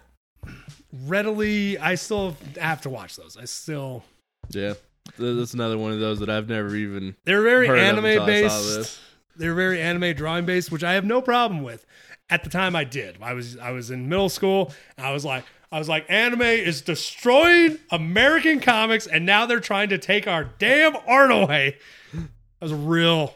readily. 1.05 1.79
I 1.79 1.95
still 1.95 2.37
have 2.59 2.83
to 2.83 2.91
watch 2.91 3.17
those. 3.17 3.37
I 3.37 3.45
still. 3.45 4.05
Yeah, 4.51 4.75
that's 5.19 5.55
another 5.55 5.79
one 5.79 5.93
of 5.93 6.01
those 6.01 6.21
that 6.21 6.31
I've 6.31 6.49
never 6.49 6.75
even 6.77 7.17
They're 7.25 7.43
very 7.43 7.69
anime 7.69 8.25
based. 8.27 9.01
They're 9.37 9.55
very 9.55 9.81
anime 9.83 10.14
drawing 10.14 10.47
based, 10.47 10.71
which 10.73 10.85
I 10.85 10.95
have 10.95 11.05
no 11.05 11.21
problem 11.21 11.62
with. 11.62 11.85
At 12.31 12.43
the 12.43 12.51
time, 12.51 12.75
I 12.75 12.85
did. 12.85 13.19
I 13.23 13.35
was 13.35 13.59
I 13.59 13.71
was 13.73 13.91
in 13.91 14.09
middle 14.09 14.29
school. 14.29 14.73
And 14.97 15.07
I 15.07 15.12
was 15.12 15.25
like, 15.25 15.45
I 15.71 15.79
was 15.79 15.89
like, 15.89 16.07
anime 16.09 16.43
is 16.43 16.81
destroying 16.83 17.79
American 17.91 18.61
comics, 18.61 19.07
and 19.07 19.27
now 19.27 19.47
they're 19.47 19.61
trying 19.61 19.89
to 19.91 19.99
take 19.99 20.27
our 20.27 20.45
damn 20.45 20.97
art 21.07 21.31
away. 21.31 21.77
I 22.14 22.64
was 22.64 22.73
a 22.73 22.77
real, 22.77 23.35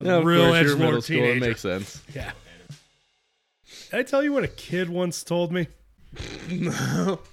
Yeah, 0.00 0.20
real 0.22 0.52
edgelord 0.52 0.78
middle 0.78 1.02
school. 1.02 1.16
It 1.18 1.20
teenager. 1.34 1.40
makes 1.46 1.60
sense. 1.60 2.02
yeah. 2.14 2.32
Did 3.90 4.00
I 4.00 4.02
tell 4.02 4.22
you 4.22 4.32
what 4.32 4.44
a 4.44 4.48
kid 4.48 4.88
once 4.88 5.22
told 5.22 5.52
me? 5.52 5.68
no. 6.50 7.20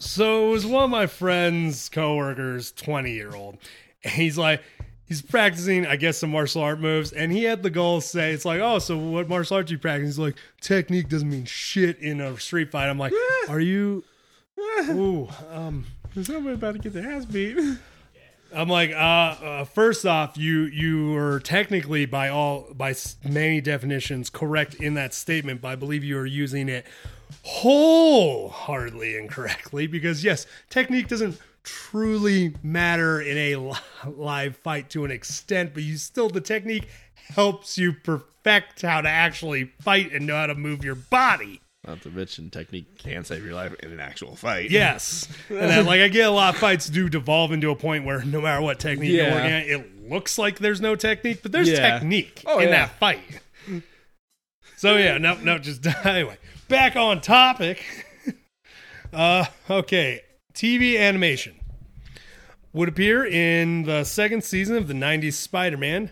So 0.00 0.48
it 0.48 0.52
was 0.52 0.64
one 0.64 0.84
of 0.84 0.90
my 0.90 1.08
friend's 1.08 1.88
coworkers, 1.88 2.70
20 2.70 3.12
year 3.12 3.34
old. 3.34 3.58
And 4.04 4.12
he's 4.12 4.38
like, 4.38 4.62
he's 5.06 5.20
practicing, 5.20 5.86
I 5.86 5.96
guess, 5.96 6.18
some 6.18 6.30
martial 6.30 6.62
art 6.62 6.78
moves. 6.78 7.10
And 7.10 7.32
he 7.32 7.42
had 7.42 7.64
the 7.64 7.70
goal 7.70 8.00
to 8.00 8.06
say, 8.06 8.32
it's 8.32 8.44
like, 8.44 8.60
oh, 8.60 8.78
so 8.78 8.96
what 8.96 9.28
martial 9.28 9.56
arts 9.56 9.72
you 9.72 9.78
practice? 9.78 10.10
He's 10.10 10.18
like, 10.18 10.36
technique 10.60 11.08
doesn't 11.08 11.28
mean 11.28 11.46
shit 11.46 11.98
in 11.98 12.20
a 12.20 12.38
street 12.38 12.70
fight. 12.70 12.88
I'm 12.88 12.98
like, 12.98 13.12
are 13.48 13.58
you, 13.58 14.04
ooh, 14.90 15.28
um, 15.50 15.84
Somebody 16.22 16.54
about 16.54 16.72
to 16.74 16.78
get 16.78 16.92
their 16.92 17.10
ass 17.12 17.24
beat. 17.24 17.58
I'm 18.54 18.68
like, 18.68 18.92
uh, 18.92 18.94
uh, 18.94 19.64
first 19.64 20.06
off, 20.06 20.38
you 20.38 20.64
you 20.64 21.16
are 21.16 21.40
technically 21.40 22.06
by 22.06 22.28
all 22.28 22.68
by 22.74 22.94
many 23.24 23.60
definitions 23.60 24.30
correct 24.30 24.74
in 24.74 24.94
that 24.94 25.12
statement, 25.12 25.60
but 25.60 25.68
I 25.68 25.76
believe 25.76 26.02
you 26.02 26.18
are 26.18 26.26
using 26.26 26.68
it 26.68 26.86
wholeheartedly 27.42 29.16
incorrectly 29.16 29.86
because 29.86 30.24
yes, 30.24 30.46
technique 30.70 31.08
doesn't 31.08 31.38
truly 31.62 32.54
matter 32.62 33.20
in 33.20 33.36
a 33.36 33.56
live 34.10 34.56
fight 34.56 34.88
to 34.90 35.04
an 35.04 35.10
extent, 35.10 35.74
but 35.74 35.82
you 35.82 35.96
still 35.98 36.28
the 36.28 36.40
technique 36.40 36.88
helps 37.14 37.76
you 37.76 37.92
perfect 37.92 38.80
how 38.82 39.02
to 39.02 39.08
actually 39.08 39.64
fight 39.82 40.12
and 40.12 40.26
know 40.26 40.36
how 40.36 40.46
to 40.46 40.54
move 40.54 40.82
your 40.82 40.94
body. 40.94 41.60
Not 41.88 42.02
to 42.02 42.10
mention, 42.10 42.50
technique 42.50 42.98
can 42.98 43.24
save 43.24 43.42
your 43.42 43.54
life 43.54 43.74
in 43.82 43.90
an 43.90 43.98
actual 43.98 44.36
fight. 44.36 44.70
Yes. 44.70 45.26
And 45.48 45.58
then, 45.58 45.86
like, 45.86 46.02
I 46.02 46.08
get 46.08 46.26
a 46.26 46.30
lot 46.30 46.54
of 46.54 46.60
fights 46.60 46.86
do 46.90 47.08
devolve 47.08 47.50
into 47.50 47.70
a 47.70 47.74
point 47.76 48.04
where 48.04 48.22
no 48.22 48.42
matter 48.42 48.60
what 48.60 48.78
technique 48.78 49.10
you're 49.12 49.24
Yeah. 49.26 49.34
working 49.34 49.50
at, 49.52 49.66
it 49.68 50.08
looks 50.10 50.36
like 50.36 50.58
there's 50.58 50.82
no 50.82 50.94
technique, 50.96 51.42
but 51.42 51.50
there's 51.50 51.70
Yeah. 51.70 51.98
technique 51.98 52.42
Oh, 52.44 52.58
in 52.58 52.68
yeah. 52.68 52.86
that 52.86 52.98
fight. 52.98 53.22
So, 54.76 54.96
yeah, 54.98 55.16
no, 55.16 55.34
no, 55.36 55.58
just 55.58 55.84
anyway, 56.06 56.36
back 56.68 56.94
on 56.96 57.20
topic. 57.20 57.84
Uh, 59.10 59.46
okay. 59.70 60.20
TV 60.52 60.98
animation 60.98 61.54
would 62.74 62.90
appear 62.90 63.24
in 63.24 63.84
the 63.84 64.04
second 64.04 64.44
season 64.44 64.76
of 64.76 64.86
the 64.86 64.92
90s 64.92 65.32
Spider 65.32 65.78
Man, 65.78 66.10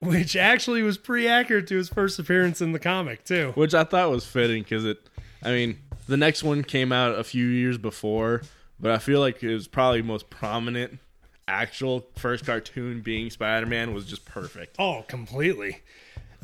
which 0.00 0.34
actually 0.36 0.82
was 0.82 0.98
pretty 0.98 1.28
accurate 1.28 1.66
to 1.68 1.76
his 1.76 1.88
first 1.88 2.18
appearance 2.18 2.60
in 2.60 2.72
the 2.72 2.78
comic, 2.78 3.24
too. 3.24 3.52
which 3.54 3.74
I 3.74 3.84
thought 3.84 4.10
was 4.10 4.26
fitting 4.26 4.62
because 4.62 4.84
it. 4.84 4.98
I 5.42 5.50
mean, 5.52 5.78
the 6.06 6.16
next 6.16 6.42
one 6.42 6.62
came 6.64 6.92
out 6.92 7.18
a 7.18 7.24
few 7.24 7.46
years 7.46 7.78
before, 7.78 8.42
but 8.78 8.90
I 8.90 8.98
feel 8.98 9.20
like 9.20 9.42
it 9.42 9.52
was 9.54 9.68
probably 9.68 10.02
most 10.02 10.28
prominent. 10.28 10.98
Actual 11.48 12.06
first 12.16 12.46
cartoon 12.46 13.00
being 13.00 13.28
Spider 13.30 13.66
Man 13.66 13.92
was 13.94 14.06
just 14.06 14.24
perfect. 14.24 14.76
Oh, 14.78 15.04
completely. 15.08 15.78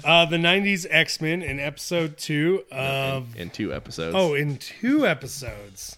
Uh, 0.05 0.27
the 0.27 0.37
90s 0.37 0.87
X 0.91 1.21
Men 1.21 1.43
in 1.43 1.59
episode 1.61 2.19
two 2.19 2.65
of. 2.73 3.35
in 3.37 3.51
two 3.51 3.73
episodes. 3.73 4.15
Oh, 4.19 4.35
in 4.35 4.57
two 4.59 5.07
episodes. 5.07 5.97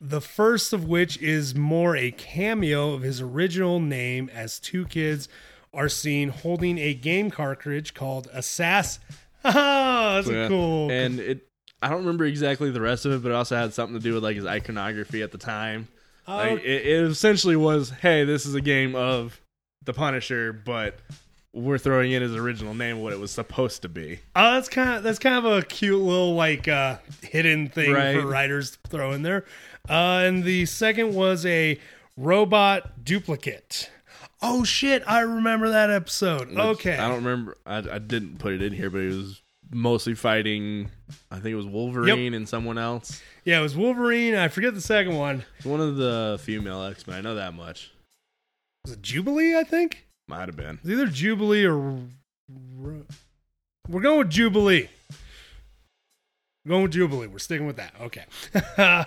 The 0.00 0.20
first 0.20 0.72
of 0.72 0.84
which 0.84 1.20
is 1.20 1.54
more 1.54 1.96
a 1.96 2.10
cameo 2.10 2.92
of 2.92 3.02
his 3.02 3.20
original 3.20 3.80
name 3.80 4.30
as 4.32 4.58
two 4.60 4.84
kids 4.86 5.28
are 5.74 5.88
seen 5.88 6.28
holding 6.30 6.78
a 6.78 6.94
game 6.94 7.30
cartridge 7.30 7.94
called 7.94 8.28
Assass. 8.34 8.98
Ah, 9.44 10.14
that's 10.16 10.28
Yeah. 10.28 10.48
cool. 10.48 10.90
And 10.90 11.20
it, 11.20 11.46
I 11.80 11.88
don't 11.88 12.00
remember 12.00 12.24
exactly 12.24 12.70
the 12.72 12.80
rest 12.80 13.06
of 13.06 13.12
it, 13.12 13.22
but 13.22 13.30
it 13.30 13.34
also 13.34 13.56
had 13.56 13.72
something 13.72 13.96
to 13.96 14.02
do 14.02 14.14
with 14.14 14.24
like 14.24 14.34
his 14.36 14.44
iconography 14.44 15.22
at 15.22 15.30
the 15.30 15.38
time. 15.38 15.86
Oh, 16.26 16.36
Like, 16.36 16.58
it, 16.64 16.86
it 16.86 17.04
essentially 17.04 17.54
was, 17.56 17.90
hey, 17.90 18.24
this 18.24 18.44
is 18.46 18.54
a 18.56 18.60
game 18.60 18.96
of 18.96 19.40
the 19.84 19.92
Punisher, 19.94 20.52
but 20.52 20.98
we're 21.54 21.78
throwing 21.78 22.10
in 22.12 22.20
his 22.20 22.34
original 22.34 22.74
name, 22.74 23.00
what 23.00 23.12
it 23.12 23.20
was 23.20 23.30
supposed 23.30 23.82
to 23.82 23.88
be. 23.88 24.18
Oh, 24.34 24.54
that's 24.54 24.68
kind 24.68 24.90
of 24.96 25.02
that's 25.04 25.20
kind 25.20 25.36
of 25.36 25.44
a 25.44 25.62
cute 25.62 26.00
little 26.02 26.34
like 26.34 26.66
uh, 26.68 26.98
hidden 27.22 27.68
thing 27.68 27.92
Right. 27.92 28.20
for 28.20 28.26
writers 28.26 28.72
to 28.72 28.90
throw 28.90 29.12
in 29.12 29.22
there. 29.22 29.44
Uh, 29.88 30.24
and 30.26 30.42
the 30.42 30.66
second 30.66 31.14
was 31.14 31.46
a 31.46 31.78
robot 32.16 33.04
duplicate. 33.04 33.88
Oh 34.40 34.64
shit! 34.64 35.02
I 35.06 35.20
remember 35.20 35.70
that 35.70 35.90
episode. 35.90 36.48
Which 36.48 36.58
okay, 36.58 36.96
I 36.96 37.08
don't 37.08 37.24
remember. 37.24 37.56
I, 37.66 37.78
I 37.78 37.98
didn't 37.98 38.38
put 38.38 38.52
it 38.52 38.62
in 38.62 38.72
here, 38.72 38.88
but 38.90 39.00
it 39.00 39.08
was 39.08 39.42
mostly 39.70 40.14
fighting. 40.14 40.90
I 41.30 41.36
think 41.36 41.46
it 41.46 41.56
was 41.56 41.66
Wolverine 41.66 42.34
and 42.34 42.48
someone 42.48 42.78
else. 42.78 43.20
Yeah, 43.44 43.58
it 43.58 43.62
was 43.62 43.76
Wolverine. 43.76 44.34
I 44.34 44.48
forget 44.48 44.74
the 44.74 44.80
second 44.80 45.16
one. 45.16 45.44
It's 45.56 45.66
one 45.66 45.80
of 45.80 45.96
the 45.96 46.38
female 46.42 46.82
X 46.84 47.06
Men. 47.06 47.18
I 47.18 47.20
know 47.20 47.34
that 47.34 47.54
much. 47.54 47.90
Was 48.84 48.92
it 48.94 49.02
Jubilee? 49.02 49.56
I 49.56 49.64
think 49.64 50.06
Might 50.28 50.48
have 50.48 50.56
been. 50.56 50.78
it's 50.82 50.88
either 50.90 51.06
Jubilee 51.06 51.64
or 51.64 51.98
we're 53.88 54.00
going 54.00 54.18
with 54.18 54.30
Jubilee. 54.30 54.88
Going 56.68 56.82
with 56.82 56.92
Jubilee. 56.92 57.28
We're 57.28 57.38
sticking 57.38 57.66
with 57.66 57.76
that. 57.76 57.94
Okay. 57.98 58.24
uh, 58.76 59.04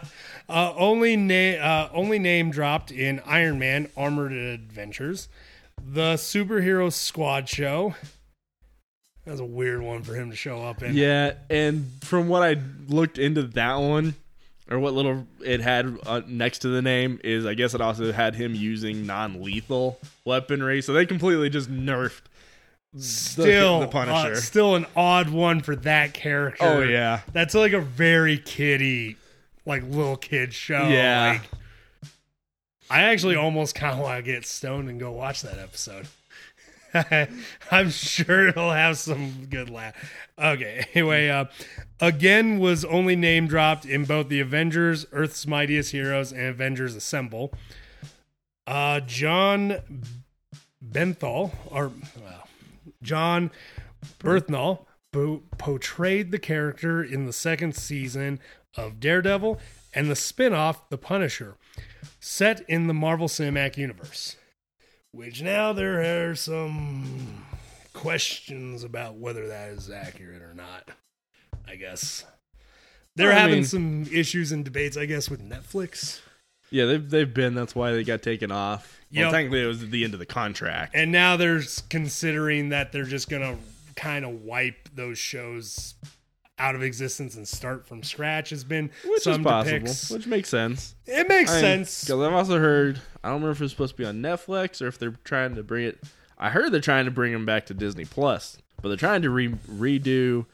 only 0.49 1.16
name 1.16 1.59
uh, 1.62 1.89
only 1.93 2.18
name 2.18 2.49
dropped 2.49 2.91
in 2.91 3.22
Iron 3.24 3.59
Man 3.59 3.88
Armored 3.95 4.32
Adventures, 4.32 5.30
the 5.78 6.16
Superhero 6.16 6.91
Squad 6.91 7.47
show. 7.47 7.93
That 9.26 9.32
was 9.32 9.39
a 9.39 9.45
weird 9.45 9.84
one 9.84 10.01
for 10.01 10.16
him 10.16 10.32
to 10.32 10.36
show 10.36 10.64
up 10.64 10.82
in. 10.82 10.95
Yeah, 10.95 11.34
and 11.51 11.88
from 12.01 12.28
what 12.28 12.41
I 12.41 12.59
looked 12.88 13.20
into 13.20 13.43
that 13.43 13.76
one, 13.76 14.16
or 14.68 14.80
what 14.80 14.95
little 14.95 15.28
it 15.45 15.62
had 15.62 15.99
uh, 16.07 16.22
next 16.26 16.59
to 16.59 16.70
the 16.70 16.82
name 16.82 17.20
is, 17.24 17.45
I 17.45 17.53
guess 17.53 17.76
it 17.76 17.82
also 17.82 18.12
had 18.12 18.34
him 18.34 18.55
using 18.55 19.05
non-lethal 19.05 19.99
weaponry. 20.26 20.82
So 20.82 20.93
they 20.93 21.05
completely 21.05 21.51
just 21.51 21.72
nerfed 21.72 22.22
Still, 22.98 23.80
the, 23.80 23.86
the 23.86 23.92
Punisher. 23.92 24.34
uh, 24.34 24.36
still 24.36 24.76
an 24.76 24.86
odd 24.96 25.30
one 25.30 25.62
for 25.62 25.76
that 25.78 26.14
character. 26.14 26.64
oh 26.66 26.82
yeah, 26.82 27.22
That's 27.32 27.54
like 27.56 27.72
a 27.74 27.80
very 27.80 28.38
kiddie, 28.38 29.16
like 29.66 29.84
little 29.84 30.18
kid 30.18 30.54
show. 30.54 30.88
Yeah. 30.89 31.39
Like, 31.42 31.50
I 32.89 33.04
actually 33.04 33.38
almost 33.38 33.74
kind 33.76 33.94
of 33.94 34.00
want 34.00 34.18
to 34.18 34.32
get 34.32 34.46
stoned 34.46 34.89
and 34.89 35.00
go 35.00 35.12
watch 35.12 35.42
that 35.44 35.58
episode. 35.58 36.08
I'm 37.72 37.89
sure 37.89 38.50
it'll 38.50 38.72
have 38.72 38.98
some 38.98 39.46
good 39.50 39.70
laugh. 39.70 39.96
Okay, 40.38 40.86
anyway, 40.94 41.30
uh, 41.30 41.46
again 42.02 42.60
was 42.60 42.84
only 42.84 43.16
name 43.16 43.48
dropped 43.48 43.86
in 43.86 44.04
both 44.04 44.28
the 44.28 44.42
Avengers, 44.42 45.06
Earth's 45.14 45.48
Mightiest 45.48 45.94
Heroes, 45.94 46.34
and 46.34 46.42
Avengers 46.42 46.94
Assemble. 46.94 47.54
Uh, 48.68 49.00
John 49.00 49.78
Benthal, 50.86 51.54
or 51.70 51.94
well, 52.22 52.41
John 53.02 53.52
Bernthal, 54.20 54.86
po- 55.12 55.43
portrayed 55.58 56.32
the 56.32 56.39
character 56.39 57.04
in 57.04 57.26
the 57.26 57.34
second 57.34 57.76
season 57.76 58.39
of 58.78 58.99
Daredevil 58.99 59.60
and 59.93 60.10
the 60.10 60.16
spin 60.16 60.54
off 60.54 60.89
The 60.89 60.97
Punisher, 60.97 61.56
set 62.20 62.62
in 62.70 62.88
the 62.88 62.93
Marvel 62.93 63.28
Cinematic 63.28 63.78
Universe. 63.78 64.38
Which 65.12 65.41
now 65.41 65.74
there 65.74 66.30
are 66.30 66.36
some 66.36 67.45
questions 67.93 68.84
about 68.84 69.16
whether 69.18 69.47
that 69.49 69.70
is 69.70 69.89
accurate 69.89 70.41
or 70.41 70.54
not. 70.54 70.89
I 71.68 71.76
guess. 71.76 72.24
They're 73.18 73.32
I 73.34 73.36
having 73.39 73.56
mean- 73.58 73.66
some 73.66 74.08
issues 74.12 74.54
and 74.54 74.64
debates, 74.64 74.95
I 74.95 75.06
guess, 75.06 75.30
with 75.30 75.41
Netflix. 75.47 76.22
Yeah. 76.72 76.86
They've 76.86 77.09
they've 77.09 77.34
been. 77.34 77.53
That's 77.53 77.76
why 77.76 77.91
they 77.91 78.03
got 78.03 78.22
taken 78.22 78.51
off. 78.51 78.99
Well, 79.13 79.24
Yep. 79.26 79.32
technically, 79.34 79.63
it 79.63 79.67
was 79.67 79.89
the 79.89 80.03
end 80.03 80.13
of 80.13 80.19
the 80.19 80.26
contract. 80.26 80.95
And 80.95 81.11
now 81.11 81.36
they're 81.38 81.61
considering 81.89 82.69
that 82.69 82.91
they're 82.91 83.03
just 83.03 83.30
going 83.30 83.41
to 83.41 83.61
kind 83.95 84.24
of 84.26 84.41
wipe 84.43 84.89
those 84.95 85.17
shows 85.19 85.95
out 86.57 86.76
of 86.76 86.84
existence 86.84 87.36
and 87.36 87.47
start 87.47 87.88
from 87.88 88.03
scratch 88.03 88.51
has 88.51 88.63
been 88.63 88.89
which 89.05 89.24
some 89.24 89.41
is 89.41 89.45
possible, 89.45 89.80
depicts. 89.80 90.09
which 90.11 90.28
makes 90.28 90.47
sense. 90.47 90.95
It 91.07 91.28
makes 91.28 91.49
I 91.49 91.55
mean, 91.55 91.61
sense. 91.61 92.01
Because 92.03 92.22
I've 92.22 92.34
also 92.34 92.59
heard, 92.59 93.01
I 93.24 93.30
don't 93.30 93.41
remember 93.41 93.51
if 93.51 93.61
it's 93.61 93.74
supposed 93.74 93.95
to 93.95 93.97
be 93.97 94.05
on 94.05 94.22
Netflix 94.22 94.82
or 94.82 94.88
if 94.88 94.97
they're 94.99 95.17
trying 95.24 95.55
to 95.55 95.63
bring 95.63 95.86
it. 95.88 95.99
I 96.38 96.49
heard 96.51 96.72
they're 96.72 96.80
trying 96.80 97.05
to 97.05 97.11
bring 97.11 97.34
them 97.34 97.45
back 97.45 97.65
to 97.67 97.74
Disney 97.74 98.05
Plus, 98.05 98.57
but 98.82 98.89
they're 98.89 98.97
trying 98.97 99.24
to 99.24 99.30
re- 99.30 99.49
redo 99.49 100.45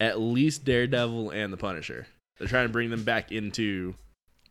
at 0.00 0.20
least 0.20 0.64
Daredevil 0.64 1.30
and 1.30 1.52
the 1.52 1.56
Punisher. 1.56 2.06
They're 2.38 2.48
trying 2.48 2.66
to 2.66 2.72
bring 2.72 2.90
them 2.90 3.04
back 3.04 3.30
into 3.32 3.94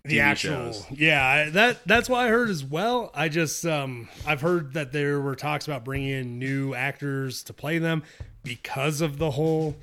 the 0.06 0.18
TV 0.18 0.22
actual 0.22 0.74
shows. 0.74 0.86
yeah 0.92 1.26
I- 1.26 1.50
that 1.52 1.86
that's 1.88 2.10
what 2.10 2.20
i 2.20 2.28
heard 2.28 2.50
as 2.50 2.64
well. 2.64 3.10
I 3.16 3.30
just 3.30 3.66
um 3.66 4.10
i've 4.28 4.42
heard 4.42 4.74
that 4.74 4.92
there 4.92 5.22
were 5.22 5.36
talks 5.36 5.66
about 5.66 5.86
bringing 5.86 6.10
in 6.10 6.40
new 6.40 6.74
actors 6.74 7.44
to 7.44 7.54
play 7.54 7.78
them 7.78 8.04
because 8.44 9.00
of 9.02 9.18
the 9.18 9.32
whole 9.32 9.76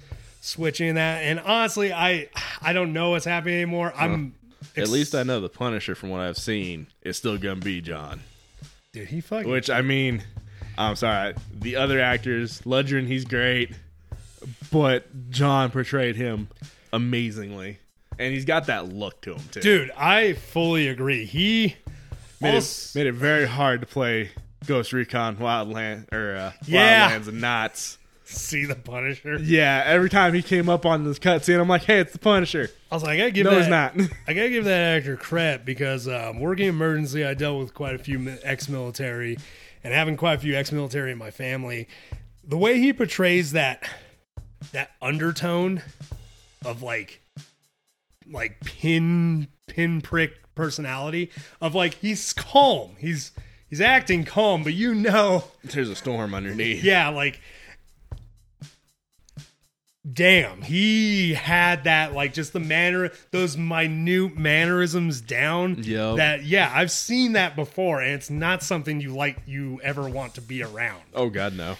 switching 0.42 0.96
that. 0.96 1.22
And 1.22 1.40
honestly 1.40 1.92
i 1.92 2.28
i 2.60 2.72
don't 2.74 2.92
know 2.92 3.10
what's 3.10 3.24
happening 3.24 3.54
anymore. 3.56 3.92
I'm 3.96 4.34
At 4.76 4.88
least 4.88 5.14
I 5.14 5.22
know 5.22 5.40
the 5.40 5.48
Punisher, 5.48 5.94
from 5.94 6.10
what 6.10 6.20
I've 6.20 6.36
seen, 6.36 6.86
is 7.02 7.16
still 7.16 7.38
gonna 7.38 7.56
be 7.60 7.80
John. 7.80 8.20
dude 8.92 9.08
he 9.08 9.22
fucking 9.22 9.50
Which 9.50 9.70
I 9.70 9.80
mean, 9.80 10.22
I'm 10.76 10.96
sorry, 10.96 11.32
the 11.58 11.76
other 11.76 11.98
actors, 11.98 12.60
Lundgren, 12.62 13.06
he's 13.06 13.24
great, 13.24 13.70
but 14.70 15.30
John 15.30 15.70
portrayed 15.70 16.16
him 16.16 16.48
amazingly, 16.92 17.78
and 18.20 18.32
he's 18.34 18.44
got 18.44 18.66
that 18.66 18.88
look 18.92 19.20
to 19.22 19.34
him 19.34 19.42
too. 19.50 19.60
dude 19.60 19.90
i 19.96 20.32
fully 20.34 20.88
agree 20.88 21.24
he 21.24 21.76
made, 22.40 22.54
also- 22.54 22.98
it, 22.98 23.04
made 23.04 23.08
it 23.08 23.14
very 23.14 23.46
hard 23.46 23.80
to 23.80 23.86
play 23.86 24.30
Ghost 24.66 24.92
Recon 24.92 25.36
Wildland 25.38 26.12
or 26.12 26.36
uh, 26.36 26.52
Yeah. 26.66 27.10
Wildlands 27.10 27.28
and 27.28 27.40
Knots. 27.40 27.96
see 28.24 28.66
the 28.66 28.74
punisher 28.74 29.38
Yeah, 29.40 29.82
every 29.86 30.10
time 30.10 30.34
he 30.34 30.42
came 30.42 30.68
up 30.68 30.84
on 30.84 31.04
this 31.04 31.18
cutscene, 31.18 31.58
I'm 31.58 31.66
like, 31.68 31.84
"Hey, 31.84 31.98
it's 32.00 32.12
the 32.12 32.18
Punisher." 32.18 32.68
i 32.90 32.94
was 32.94 33.02
like 33.02 33.12
i 33.12 33.16
gotta 33.16 33.30
give 33.30 33.44
No, 33.46 33.52
that, 33.52 33.60
he's 33.60 33.68
not. 33.68 33.94
I 34.28 34.34
gotta 34.34 34.50
give 34.50 34.64
that 34.66 34.98
actor 34.98 35.16
credit 35.16 35.64
because 35.64 36.06
um, 36.06 36.40
working 36.40 36.66
emergency, 36.68 37.24
I 37.24 37.32
dealt 37.32 37.58
with 37.58 37.72
quite 37.72 37.94
a 37.94 37.98
few 37.98 38.36
ex-military, 38.42 39.38
and 39.82 39.94
having 39.94 40.18
quite 40.18 40.34
a 40.34 40.38
few 40.38 40.54
ex-military 40.54 41.10
in 41.12 41.16
my 41.18 41.30
family. 41.30 41.88
The 42.44 42.58
way 42.58 42.78
he 42.78 42.92
portrays 42.92 43.52
that 43.52 43.88
that 44.72 44.90
undertone 45.00 45.82
of 46.66 46.82
like 46.82 47.22
like 48.30 48.60
pin 48.60 49.48
pinprick 49.66 50.32
personality 50.54 51.30
of 51.60 51.74
like 51.74 51.94
he's 51.94 52.32
calm, 52.32 52.96
he's 52.98 53.32
he's 53.68 53.80
acting 53.80 54.24
calm, 54.24 54.62
but 54.62 54.74
you 54.74 54.94
know 54.94 55.44
There's 55.64 55.88
a 55.90 55.96
storm 55.96 56.34
underneath. 56.34 56.82
yeah, 56.84 57.08
like 57.08 57.40
damn, 60.10 60.62
he 60.62 61.34
had 61.34 61.84
that 61.84 62.12
like 62.14 62.32
just 62.32 62.52
the 62.52 62.60
manner 62.60 63.10
those 63.30 63.56
minute 63.56 64.36
mannerisms 64.36 65.20
down. 65.20 65.76
Yeah. 65.82 66.14
That 66.16 66.44
yeah, 66.44 66.70
I've 66.74 66.90
seen 66.90 67.32
that 67.32 67.54
before 67.56 68.00
and 68.00 68.12
it's 68.14 68.30
not 68.30 68.62
something 68.62 69.00
you 69.00 69.14
like 69.14 69.38
you 69.46 69.80
ever 69.82 70.08
want 70.08 70.34
to 70.34 70.40
be 70.40 70.62
around. 70.62 71.02
Oh 71.14 71.28
God, 71.28 71.54
no. 71.54 71.76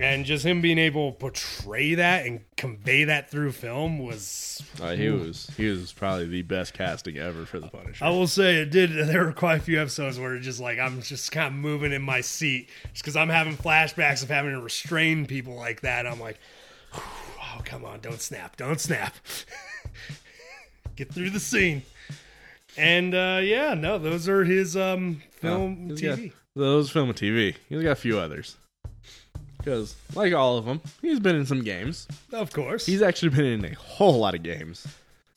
And 0.00 0.24
just 0.24 0.44
him 0.44 0.60
being 0.60 0.78
able 0.78 1.12
to 1.12 1.18
portray 1.18 1.94
that 1.94 2.24
and 2.26 2.40
convey 2.56 3.04
that 3.04 3.30
through 3.30 3.52
film 3.52 3.98
was 3.98 4.62
Uh, 4.80 4.94
he 4.94 5.08
was 5.08 5.50
he 5.56 5.66
was 5.68 5.92
probably 5.92 6.26
the 6.26 6.42
best 6.42 6.72
casting 6.74 7.18
ever 7.18 7.44
for 7.46 7.58
the 7.58 7.68
Punisher. 7.68 8.04
I 8.04 8.10
will 8.10 8.26
say 8.28 8.56
it 8.58 8.70
did. 8.70 8.90
There 8.92 9.24
were 9.24 9.32
quite 9.32 9.56
a 9.58 9.62
few 9.62 9.80
episodes 9.80 10.18
where 10.18 10.34
it 10.36 10.40
just 10.40 10.60
like 10.60 10.78
I'm 10.78 11.02
just 11.02 11.32
kind 11.32 11.48
of 11.48 11.52
moving 11.54 11.92
in 11.92 12.02
my 12.02 12.20
seat 12.20 12.68
just 12.92 13.02
because 13.02 13.16
I'm 13.16 13.28
having 13.28 13.56
flashbacks 13.56 14.22
of 14.22 14.28
having 14.28 14.52
to 14.52 14.60
restrain 14.60 15.26
people 15.26 15.54
like 15.56 15.80
that. 15.80 16.06
I'm 16.06 16.20
like, 16.20 16.38
oh 16.94 17.60
come 17.64 17.84
on, 17.84 18.00
don't 18.00 18.20
snap, 18.20 18.56
don't 18.56 18.80
snap, 18.80 19.14
get 20.96 21.12
through 21.12 21.30
the 21.30 21.40
scene. 21.40 21.82
And 22.76 23.14
uh, 23.14 23.40
yeah, 23.42 23.74
no, 23.74 23.98
those 23.98 24.28
are 24.28 24.44
his 24.44 24.76
um, 24.76 25.22
film 25.32 25.90
TV. 25.90 26.26
got- 26.28 26.34
those 26.54 26.90
film 26.90 27.08
and 27.10 27.18
TV. 27.18 27.54
He's 27.68 27.82
got 27.82 27.90
a 27.92 27.96
few 27.96 28.18
others. 28.18 28.56
Because, 29.68 29.96
like 30.14 30.32
all 30.32 30.56
of 30.56 30.64
them, 30.64 30.80
he's 31.02 31.20
been 31.20 31.36
in 31.36 31.44
some 31.44 31.62
games. 31.62 32.08
Of 32.32 32.54
course, 32.54 32.86
He's 32.86 33.02
actually 33.02 33.28
been 33.28 33.44
in 33.44 33.64
a 33.66 33.74
whole 33.74 34.18
lot 34.18 34.34
of 34.34 34.42
games. 34.42 34.86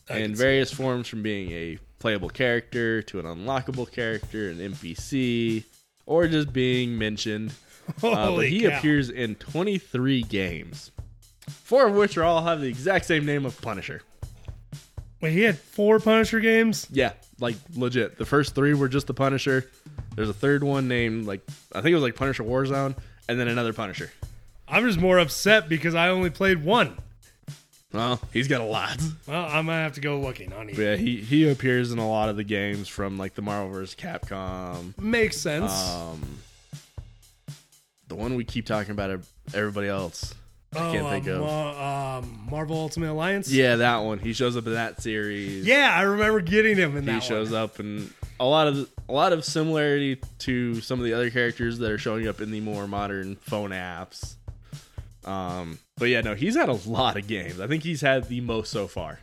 I 0.09 0.19
in 0.19 0.33
various 0.35 0.71
forms 0.71 1.09
from 1.09 1.21
being 1.21 1.51
a 1.51 1.79
playable 1.99 2.29
character 2.29 3.01
to 3.01 3.19
an 3.19 3.25
unlockable 3.25 3.91
character, 3.91 4.49
an 4.49 4.59
NPC, 4.59 5.65
or 6.05 6.29
just 6.29 6.53
being 6.53 6.97
mentioned. 6.97 7.53
Uh, 8.01 8.35
but 8.35 8.47
he 8.47 8.61
cow. 8.61 8.77
appears 8.77 9.09
in 9.09 9.35
23 9.35 10.21
games, 10.23 10.91
four 11.49 11.87
of 11.87 11.95
which 11.95 12.15
are 12.17 12.23
all 12.23 12.41
have 12.41 12.61
the 12.61 12.69
exact 12.69 13.03
same 13.03 13.25
name 13.25 13.45
of 13.45 13.59
Punisher. 13.61 14.01
Wait, 15.19 15.33
he 15.33 15.41
had 15.41 15.57
four 15.57 15.99
Punisher 15.99 16.39
games. 16.39 16.87
Yeah, 16.89 17.13
like 17.41 17.55
legit. 17.75 18.17
The 18.17 18.25
first 18.25 18.55
three 18.55 18.75
were 18.75 18.87
just 18.87 19.07
the 19.07 19.13
Punisher. 19.13 19.69
There's 20.15 20.29
a 20.29 20.33
third 20.33 20.63
one 20.63 20.87
named 20.87 21.25
like 21.25 21.41
I 21.73 21.81
think 21.81 21.91
it 21.91 21.95
was 21.95 22.03
like 22.03 22.15
Punisher 22.15 22.43
Warzone, 22.43 22.95
and 23.27 23.39
then 23.39 23.47
another 23.47 23.73
Punisher. 23.73 24.11
I'm 24.67 24.85
just 24.85 24.99
more 24.99 25.19
upset 25.19 25.67
because 25.67 25.95
I 25.95 26.09
only 26.09 26.29
played 26.29 26.63
one. 26.63 26.97
Well, 27.93 28.21
he's 28.31 28.47
got 28.47 28.61
a 28.61 28.65
lot. 28.65 29.01
Well, 29.27 29.45
I'm 29.45 29.65
gonna 29.65 29.81
have 29.83 29.93
to 29.93 30.01
go 30.01 30.19
looking 30.19 30.53
on 30.53 30.69
you. 30.69 30.75
yeah, 30.75 30.95
he 30.95 31.17
he 31.17 31.49
appears 31.49 31.91
in 31.91 31.99
a 31.99 32.09
lot 32.09 32.29
of 32.29 32.37
the 32.37 32.43
games 32.45 32.87
from 32.87 33.17
like 33.17 33.35
the 33.35 33.41
Marvel 33.41 33.69
vs. 33.71 33.95
Capcom. 33.95 34.97
Makes 34.97 35.37
sense. 35.37 35.71
Um, 35.89 36.37
the 38.07 38.15
one 38.15 38.35
we 38.35 38.45
keep 38.45 38.65
talking 38.65 38.91
about, 38.91 39.19
everybody 39.53 39.87
else. 39.87 40.33
oh, 40.73 40.91
can't 40.91 41.09
think 41.09 41.27
um, 41.27 41.43
of. 41.43 41.49
uh, 41.49 42.17
um, 42.19 42.47
Marvel 42.49 42.77
Ultimate 42.77 43.11
Alliance. 43.11 43.51
Yeah, 43.51 43.75
that 43.77 43.97
one. 43.97 44.19
He 44.19 44.31
shows 44.31 44.55
up 44.55 44.65
in 44.67 44.73
that 44.73 45.01
series. 45.01 45.65
Yeah, 45.65 45.93
I 45.93 46.03
remember 46.03 46.39
getting 46.39 46.77
him 46.77 46.95
in 46.95 47.05
that. 47.05 47.15
he 47.15 47.19
shows 47.21 47.51
one. 47.51 47.61
up 47.61 47.79
and 47.79 48.09
a 48.39 48.45
lot 48.45 48.67
of 48.67 48.89
a 49.11 49.13
lot 49.13 49.33
of 49.33 49.43
similarity 49.43 50.17
to 50.39 50.79
some 50.79 50.97
of 50.99 51.05
the 51.05 51.11
other 51.13 51.29
characters 51.29 51.77
that 51.79 51.91
are 51.91 51.97
showing 51.97 52.27
up 52.29 52.39
in 52.39 52.49
the 52.49 52.61
more 52.61 52.87
modern 52.87 53.35
phone 53.35 53.71
apps. 53.71 54.35
Um, 55.25 55.79
but 55.97 56.05
yeah, 56.05 56.21
no, 56.21 56.33
he's 56.33 56.55
had 56.55 56.69
a 56.69 56.79
lot 56.89 57.17
of 57.17 57.27
games. 57.27 57.59
I 57.59 57.67
think 57.67 57.83
he's 57.83 57.99
had 58.01 58.29
the 58.29 58.39
most 58.41 58.71
so 58.71 58.87
far. 58.87 59.19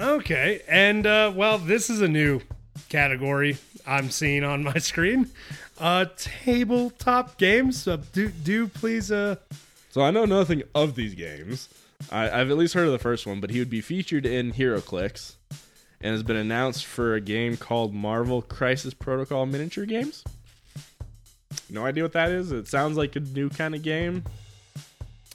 Okay, 0.00 0.62
and 0.68 1.06
uh, 1.06 1.32
well, 1.34 1.58
this 1.58 1.88
is 1.88 2.00
a 2.00 2.08
new 2.08 2.40
category 2.88 3.56
I'm 3.86 4.10
seeing 4.10 4.42
on 4.42 4.64
my 4.64 4.74
screen. 4.78 5.30
Uh, 5.78 6.06
tabletop 6.16 7.38
games. 7.38 7.86
Uh, 7.86 7.98
do 8.12 8.28
do 8.28 8.66
please. 8.66 9.12
Uh, 9.12 9.36
So 9.90 10.02
I 10.02 10.10
know 10.10 10.24
nothing 10.24 10.64
of 10.74 10.96
these 10.96 11.14
games. 11.14 11.68
I, 12.10 12.28
I've 12.40 12.50
at 12.50 12.56
least 12.56 12.74
heard 12.74 12.86
of 12.86 12.92
the 12.92 12.98
first 12.98 13.26
one, 13.28 13.40
but 13.40 13.50
he 13.50 13.60
would 13.60 13.70
be 13.70 13.80
featured 13.80 14.26
in 14.26 14.52
HeroClix 14.52 15.36
and 16.04 16.12
has 16.12 16.22
been 16.22 16.36
announced 16.36 16.84
for 16.86 17.14
a 17.14 17.20
game 17.20 17.56
called 17.56 17.92
Marvel 17.94 18.42
Crisis 18.42 18.94
Protocol 18.94 19.46
Miniature 19.46 19.86
Games. 19.86 20.22
No 21.70 21.84
idea 21.86 22.02
what 22.04 22.12
that 22.12 22.30
is. 22.30 22.52
It 22.52 22.68
sounds 22.68 22.96
like 22.96 23.16
a 23.16 23.20
new 23.20 23.48
kind 23.48 23.74
of 23.74 23.82
game. 23.82 24.22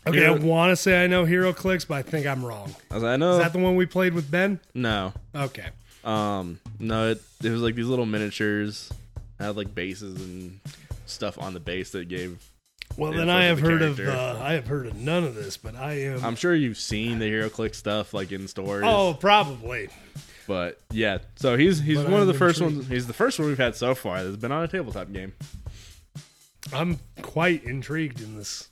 okay, 0.08 0.20
Hero- 0.20 0.36
I 0.36 0.40
want 0.40 0.72
to 0.72 0.76
say 0.76 1.04
I 1.04 1.08
know 1.08 1.26
HeroClix, 1.26 1.88
but 1.88 1.96
I 1.96 2.02
think 2.04 2.26
I'm 2.28 2.46
wrong. 2.46 2.76
As 2.92 3.04
I 3.04 3.16
know, 3.18 3.34
Is 3.34 3.40
that 3.40 3.54
the 3.54 3.60
one 3.60 3.76
we 3.76 3.86
played 3.86 4.14
with 4.14 4.30
Ben? 4.30 4.60
no, 4.74 5.14
Okay. 5.36 5.68
um, 6.04 6.60
no, 6.80 7.10
it, 7.12 7.22
it 7.44 7.50
was 7.50 7.62
like 7.62 7.76
these 7.76 7.88
little 7.88 8.06
miniatures 8.06 8.92
had 9.40 9.56
like 9.58 9.74
bases 9.74 10.22
and 10.22 10.60
stuff 11.06 11.40
on 11.40 11.54
the 11.54 11.60
base 11.60 11.92
that 11.92 12.08
gave. 12.10 12.40
Well, 12.98 13.12
then 13.14 13.30
I 13.30 13.46
have 13.46 13.62
the 13.62 13.70
heard 13.70 13.82
of 13.82 14.00
uh, 14.00 14.40
I 14.42 14.54
have 14.54 14.68
heard 14.68 14.88
of 14.88 14.96
none 14.96 15.24
of 15.24 15.34
this, 15.36 15.58
but 15.58 15.76
I 15.76 15.94
am. 16.02 16.24
I'm 16.26 16.36
sure 16.36 16.54
you've 16.54 16.78
seen 16.78 17.20
the 17.20 17.26
Hero 17.26 17.48
Click 17.50 17.74
stuff 17.76 18.14
like 18.14 18.32
in 18.32 18.48
stores. 18.48 18.84
oh, 18.86 19.14
probably. 19.14 19.90
But 20.50 20.82
yeah, 20.92 21.20
so 21.36 21.56
he's 21.58 21.80
he's 21.80 21.98
But 21.98 22.06
one 22.06 22.16
of 22.16 22.22
I'm 22.22 22.28
the 22.28 22.34
first 22.34 22.60
intrigued. 22.60 22.78
ones. 22.80 22.90
He's 22.90 23.06
the 23.06 23.14
first 23.14 23.38
one 23.38 23.50
we've 23.50 23.60
had 23.60 23.76
so 23.76 23.94
far 23.94 24.24
that's 24.24 24.36
been 24.36 24.52
on 24.52 24.64
a 24.64 24.68
tabletop 24.68 25.14
game. 25.14 25.34
I'm 26.74 27.00
quite 27.22 27.64
intrigued 27.64 28.20
in 28.20 28.36
this. 28.36 28.70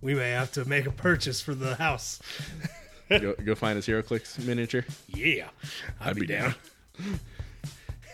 We 0.00 0.14
may 0.14 0.30
have 0.30 0.50
to 0.52 0.64
make 0.64 0.86
a 0.86 0.90
purchase 0.90 1.42
for 1.42 1.54
the 1.54 1.74
house. 1.74 2.20
go, 3.10 3.34
go 3.34 3.54
find 3.54 3.76
his 3.76 3.86
HeroClix 3.86 4.42
miniature. 4.46 4.86
Yeah, 5.08 5.48
I'd, 6.00 6.14
be, 6.14 6.22
be 6.22 6.26
down. 6.28 6.54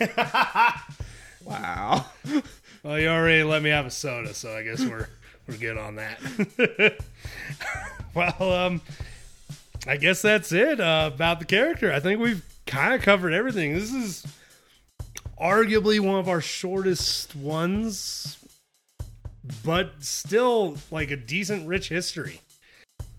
Wow. 1.44 2.06
Well, 2.82 2.98
you 2.98 3.08
already 3.08 3.44
let 3.44 3.62
me 3.62 3.70
have 3.70 3.86
a 3.86 3.90
soda, 3.90 4.34
so 4.34 4.54
I 4.54 4.64
guess 4.64 4.84
we're 4.84 5.08
we're 5.46 5.56
good 5.56 5.78
on 5.78 5.94
that. 5.94 6.98
well, 8.14 8.52
um, 8.52 8.80
I 9.86 9.96
guess 9.96 10.22
that's 10.22 10.52
it 10.52 10.80
uh, 10.80 11.10
about 11.12 11.38
the 11.38 11.44
character. 11.44 11.92
I 11.92 12.00
think 12.00 12.20
we've 12.20 12.44
kind 12.66 12.94
of 12.94 13.02
covered 13.02 13.32
everything. 13.32 13.74
This 13.74 13.92
is 13.92 14.26
arguably 15.40 16.00
one 16.00 16.18
of 16.18 16.28
our 16.28 16.40
shortest 16.40 17.34
ones, 17.36 18.38
but 19.64 19.92
still 20.00 20.76
like 20.90 21.10
a 21.10 21.16
decent, 21.16 21.66
rich 21.66 21.88
history. 21.88 22.40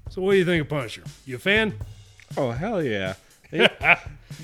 So, 0.10 0.22
what 0.22 0.34
do 0.34 0.38
you 0.38 0.46
think 0.46 0.62
of 0.62 0.70
Punisher? 0.70 1.04
You 1.26 1.38
a 1.38 1.40
fan? 1.40 1.76
Oh 2.38 2.52
hell 2.52 2.84
yeah. 2.84 3.16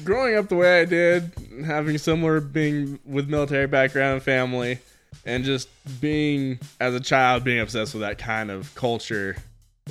Growing 0.03 0.35
up 0.35 0.49
the 0.49 0.55
way 0.55 0.81
I 0.81 0.85
did, 0.85 1.31
having 1.65 1.97
similar 1.97 2.39
being 2.39 2.99
with 3.05 3.29
military 3.29 3.67
background 3.67 4.15
and 4.15 4.23
family, 4.23 4.79
and 5.25 5.43
just 5.43 5.69
being 6.01 6.59
as 6.79 6.95
a 6.95 6.99
child 6.99 7.43
being 7.43 7.59
obsessed 7.59 7.93
with 7.93 8.01
that 8.01 8.17
kind 8.17 8.49
of 8.49 8.73
culture, 8.75 9.37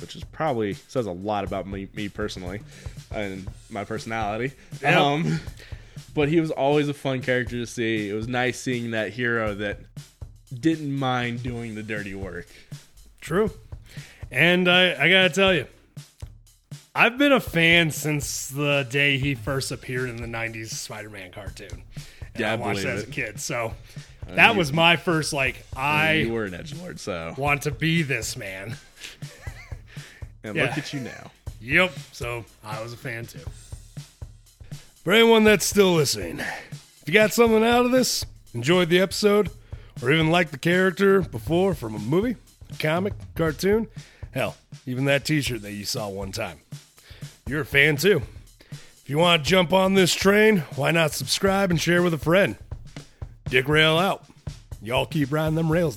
which 0.01 0.15
is 0.15 0.23
probably 0.25 0.73
says 0.73 1.05
a 1.05 1.11
lot 1.11 1.45
about 1.45 1.65
me, 1.67 1.87
me 1.93 2.09
personally 2.09 2.59
and 3.13 3.47
my 3.69 3.85
personality. 3.85 4.53
Yep. 4.81 4.97
Um, 4.97 5.39
but 6.13 6.27
he 6.27 6.39
was 6.41 6.51
always 6.51 6.89
a 6.89 6.93
fun 6.93 7.21
character 7.21 7.55
to 7.55 7.65
see. 7.65 8.09
It 8.09 8.13
was 8.13 8.27
nice 8.27 8.59
seeing 8.59 8.91
that 8.91 9.13
hero 9.13 9.53
that 9.55 9.79
didn't 10.53 10.93
mind 10.93 11.43
doing 11.43 11.75
the 11.75 11.83
dirty 11.83 12.13
work. 12.13 12.47
True. 13.21 13.51
And 14.31 14.67
I, 14.69 15.01
I 15.01 15.09
gotta 15.09 15.29
tell 15.29 15.53
you, 15.53 15.65
I've 16.93 17.17
been 17.17 17.31
a 17.31 17.39
fan 17.39 17.91
since 17.91 18.47
the 18.49 18.85
day 18.89 19.17
he 19.17 19.33
first 19.35 19.71
appeared 19.71 20.09
in 20.09 20.17
the 20.17 20.27
'90s 20.27 20.71
Spider-Man 20.71 21.31
cartoon. 21.31 21.83
And 22.33 22.39
Yeah, 22.39 22.51
I 22.51 22.53
I 22.53 22.55
watched 22.57 22.79
it 22.81 22.87
as 22.87 23.03
a 23.03 23.07
kid. 23.07 23.39
So 23.39 23.73
that 24.27 24.51
you- 24.51 24.57
was 24.57 24.73
my 24.73 24.97
first 24.97 25.31
like 25.31 25.55
you 25.55 25.63
I 25.77 26.27
were 26.29 26.43
an 26.43 26.53
edge 26.53 26.73
lord, 26.75 26.99
so 26.99 27.33
want 27.37 27.61
to 27.61 27.71
be 27.71 28.01
this 28.01 28.35
man. 28.35 28.75
And 30.45 30.55
Yeah. 30.55 30.63
look 30.65 30.77
at 30.77 30.93
you 30.93 30.99
now. 31.01 31.31
Yep. 31.61 31.93
So 32.11 32.45
I 32.63 32.81
was 32.81 32.93
a 32.93 32.97
fan 32.97 33.25
too. 33.25 33.39
For 35.03 35.13
anyone 35.13 35.43
that's 35.43 35.65
still 35.65 35.93
listening, 35.93 36.39
if 36.39 37.03
you 37.05 37.13
got 37.13 37.33
something 37.33 37.63
out 37.63 37.85
of 37.85 37.91
this, 37.91 38.25
enjoyed 38.53 38.89
the 38.89 38.99
episode, 38.99 39.49
or 40.01 40.11
even 40.11 40.29
liked 40.31 40.51
the 40.51 40.57
character 40.57 41.21
before 41.21 41.73
from 41.75 41.95
a 41.95 41.99
movie, 41.99 42.35
a 42.71 42.77
comic, 42.77 43.13
cartoon, 43.35 43.87
hell, 44.33 44.55
even 44.85 45.05
that 45.05 45.25
t 45.25 45.41
shirt 45.41 45.61
that 45.61 45.73
you 45.73 45.85
saw 45.85 46.07
one 46.09 46.31
time, 46.31 46.59
you're 47.47 47.61
a 47.61 47.65
fan 47.65 47.97
too. 47.97 48.21
If 48.71 49.09
you 49.09 49.19
want 49.19 49.43
to 49.43 49.49
jump 49.49 49.71
on 49.71 49.93
this 49.93 50.13
train, 50.15 50.63
why 50.75 50.89
not 50.89 51.11
subscribe 51.11 51.69
and 51.69 51.79
share 51.79 52.01
with 52.01 52.13
a 52.15 52.17
friend? 52.17 52.55
Dick 53.49 53.67
Rail 53.67 53.99
out. 53.99 54.25
Y'all 54.81 55.05
keep 55.05 55.31
riding 55.31 55.53
them 55.55 55.71
rails. 55.71 55.95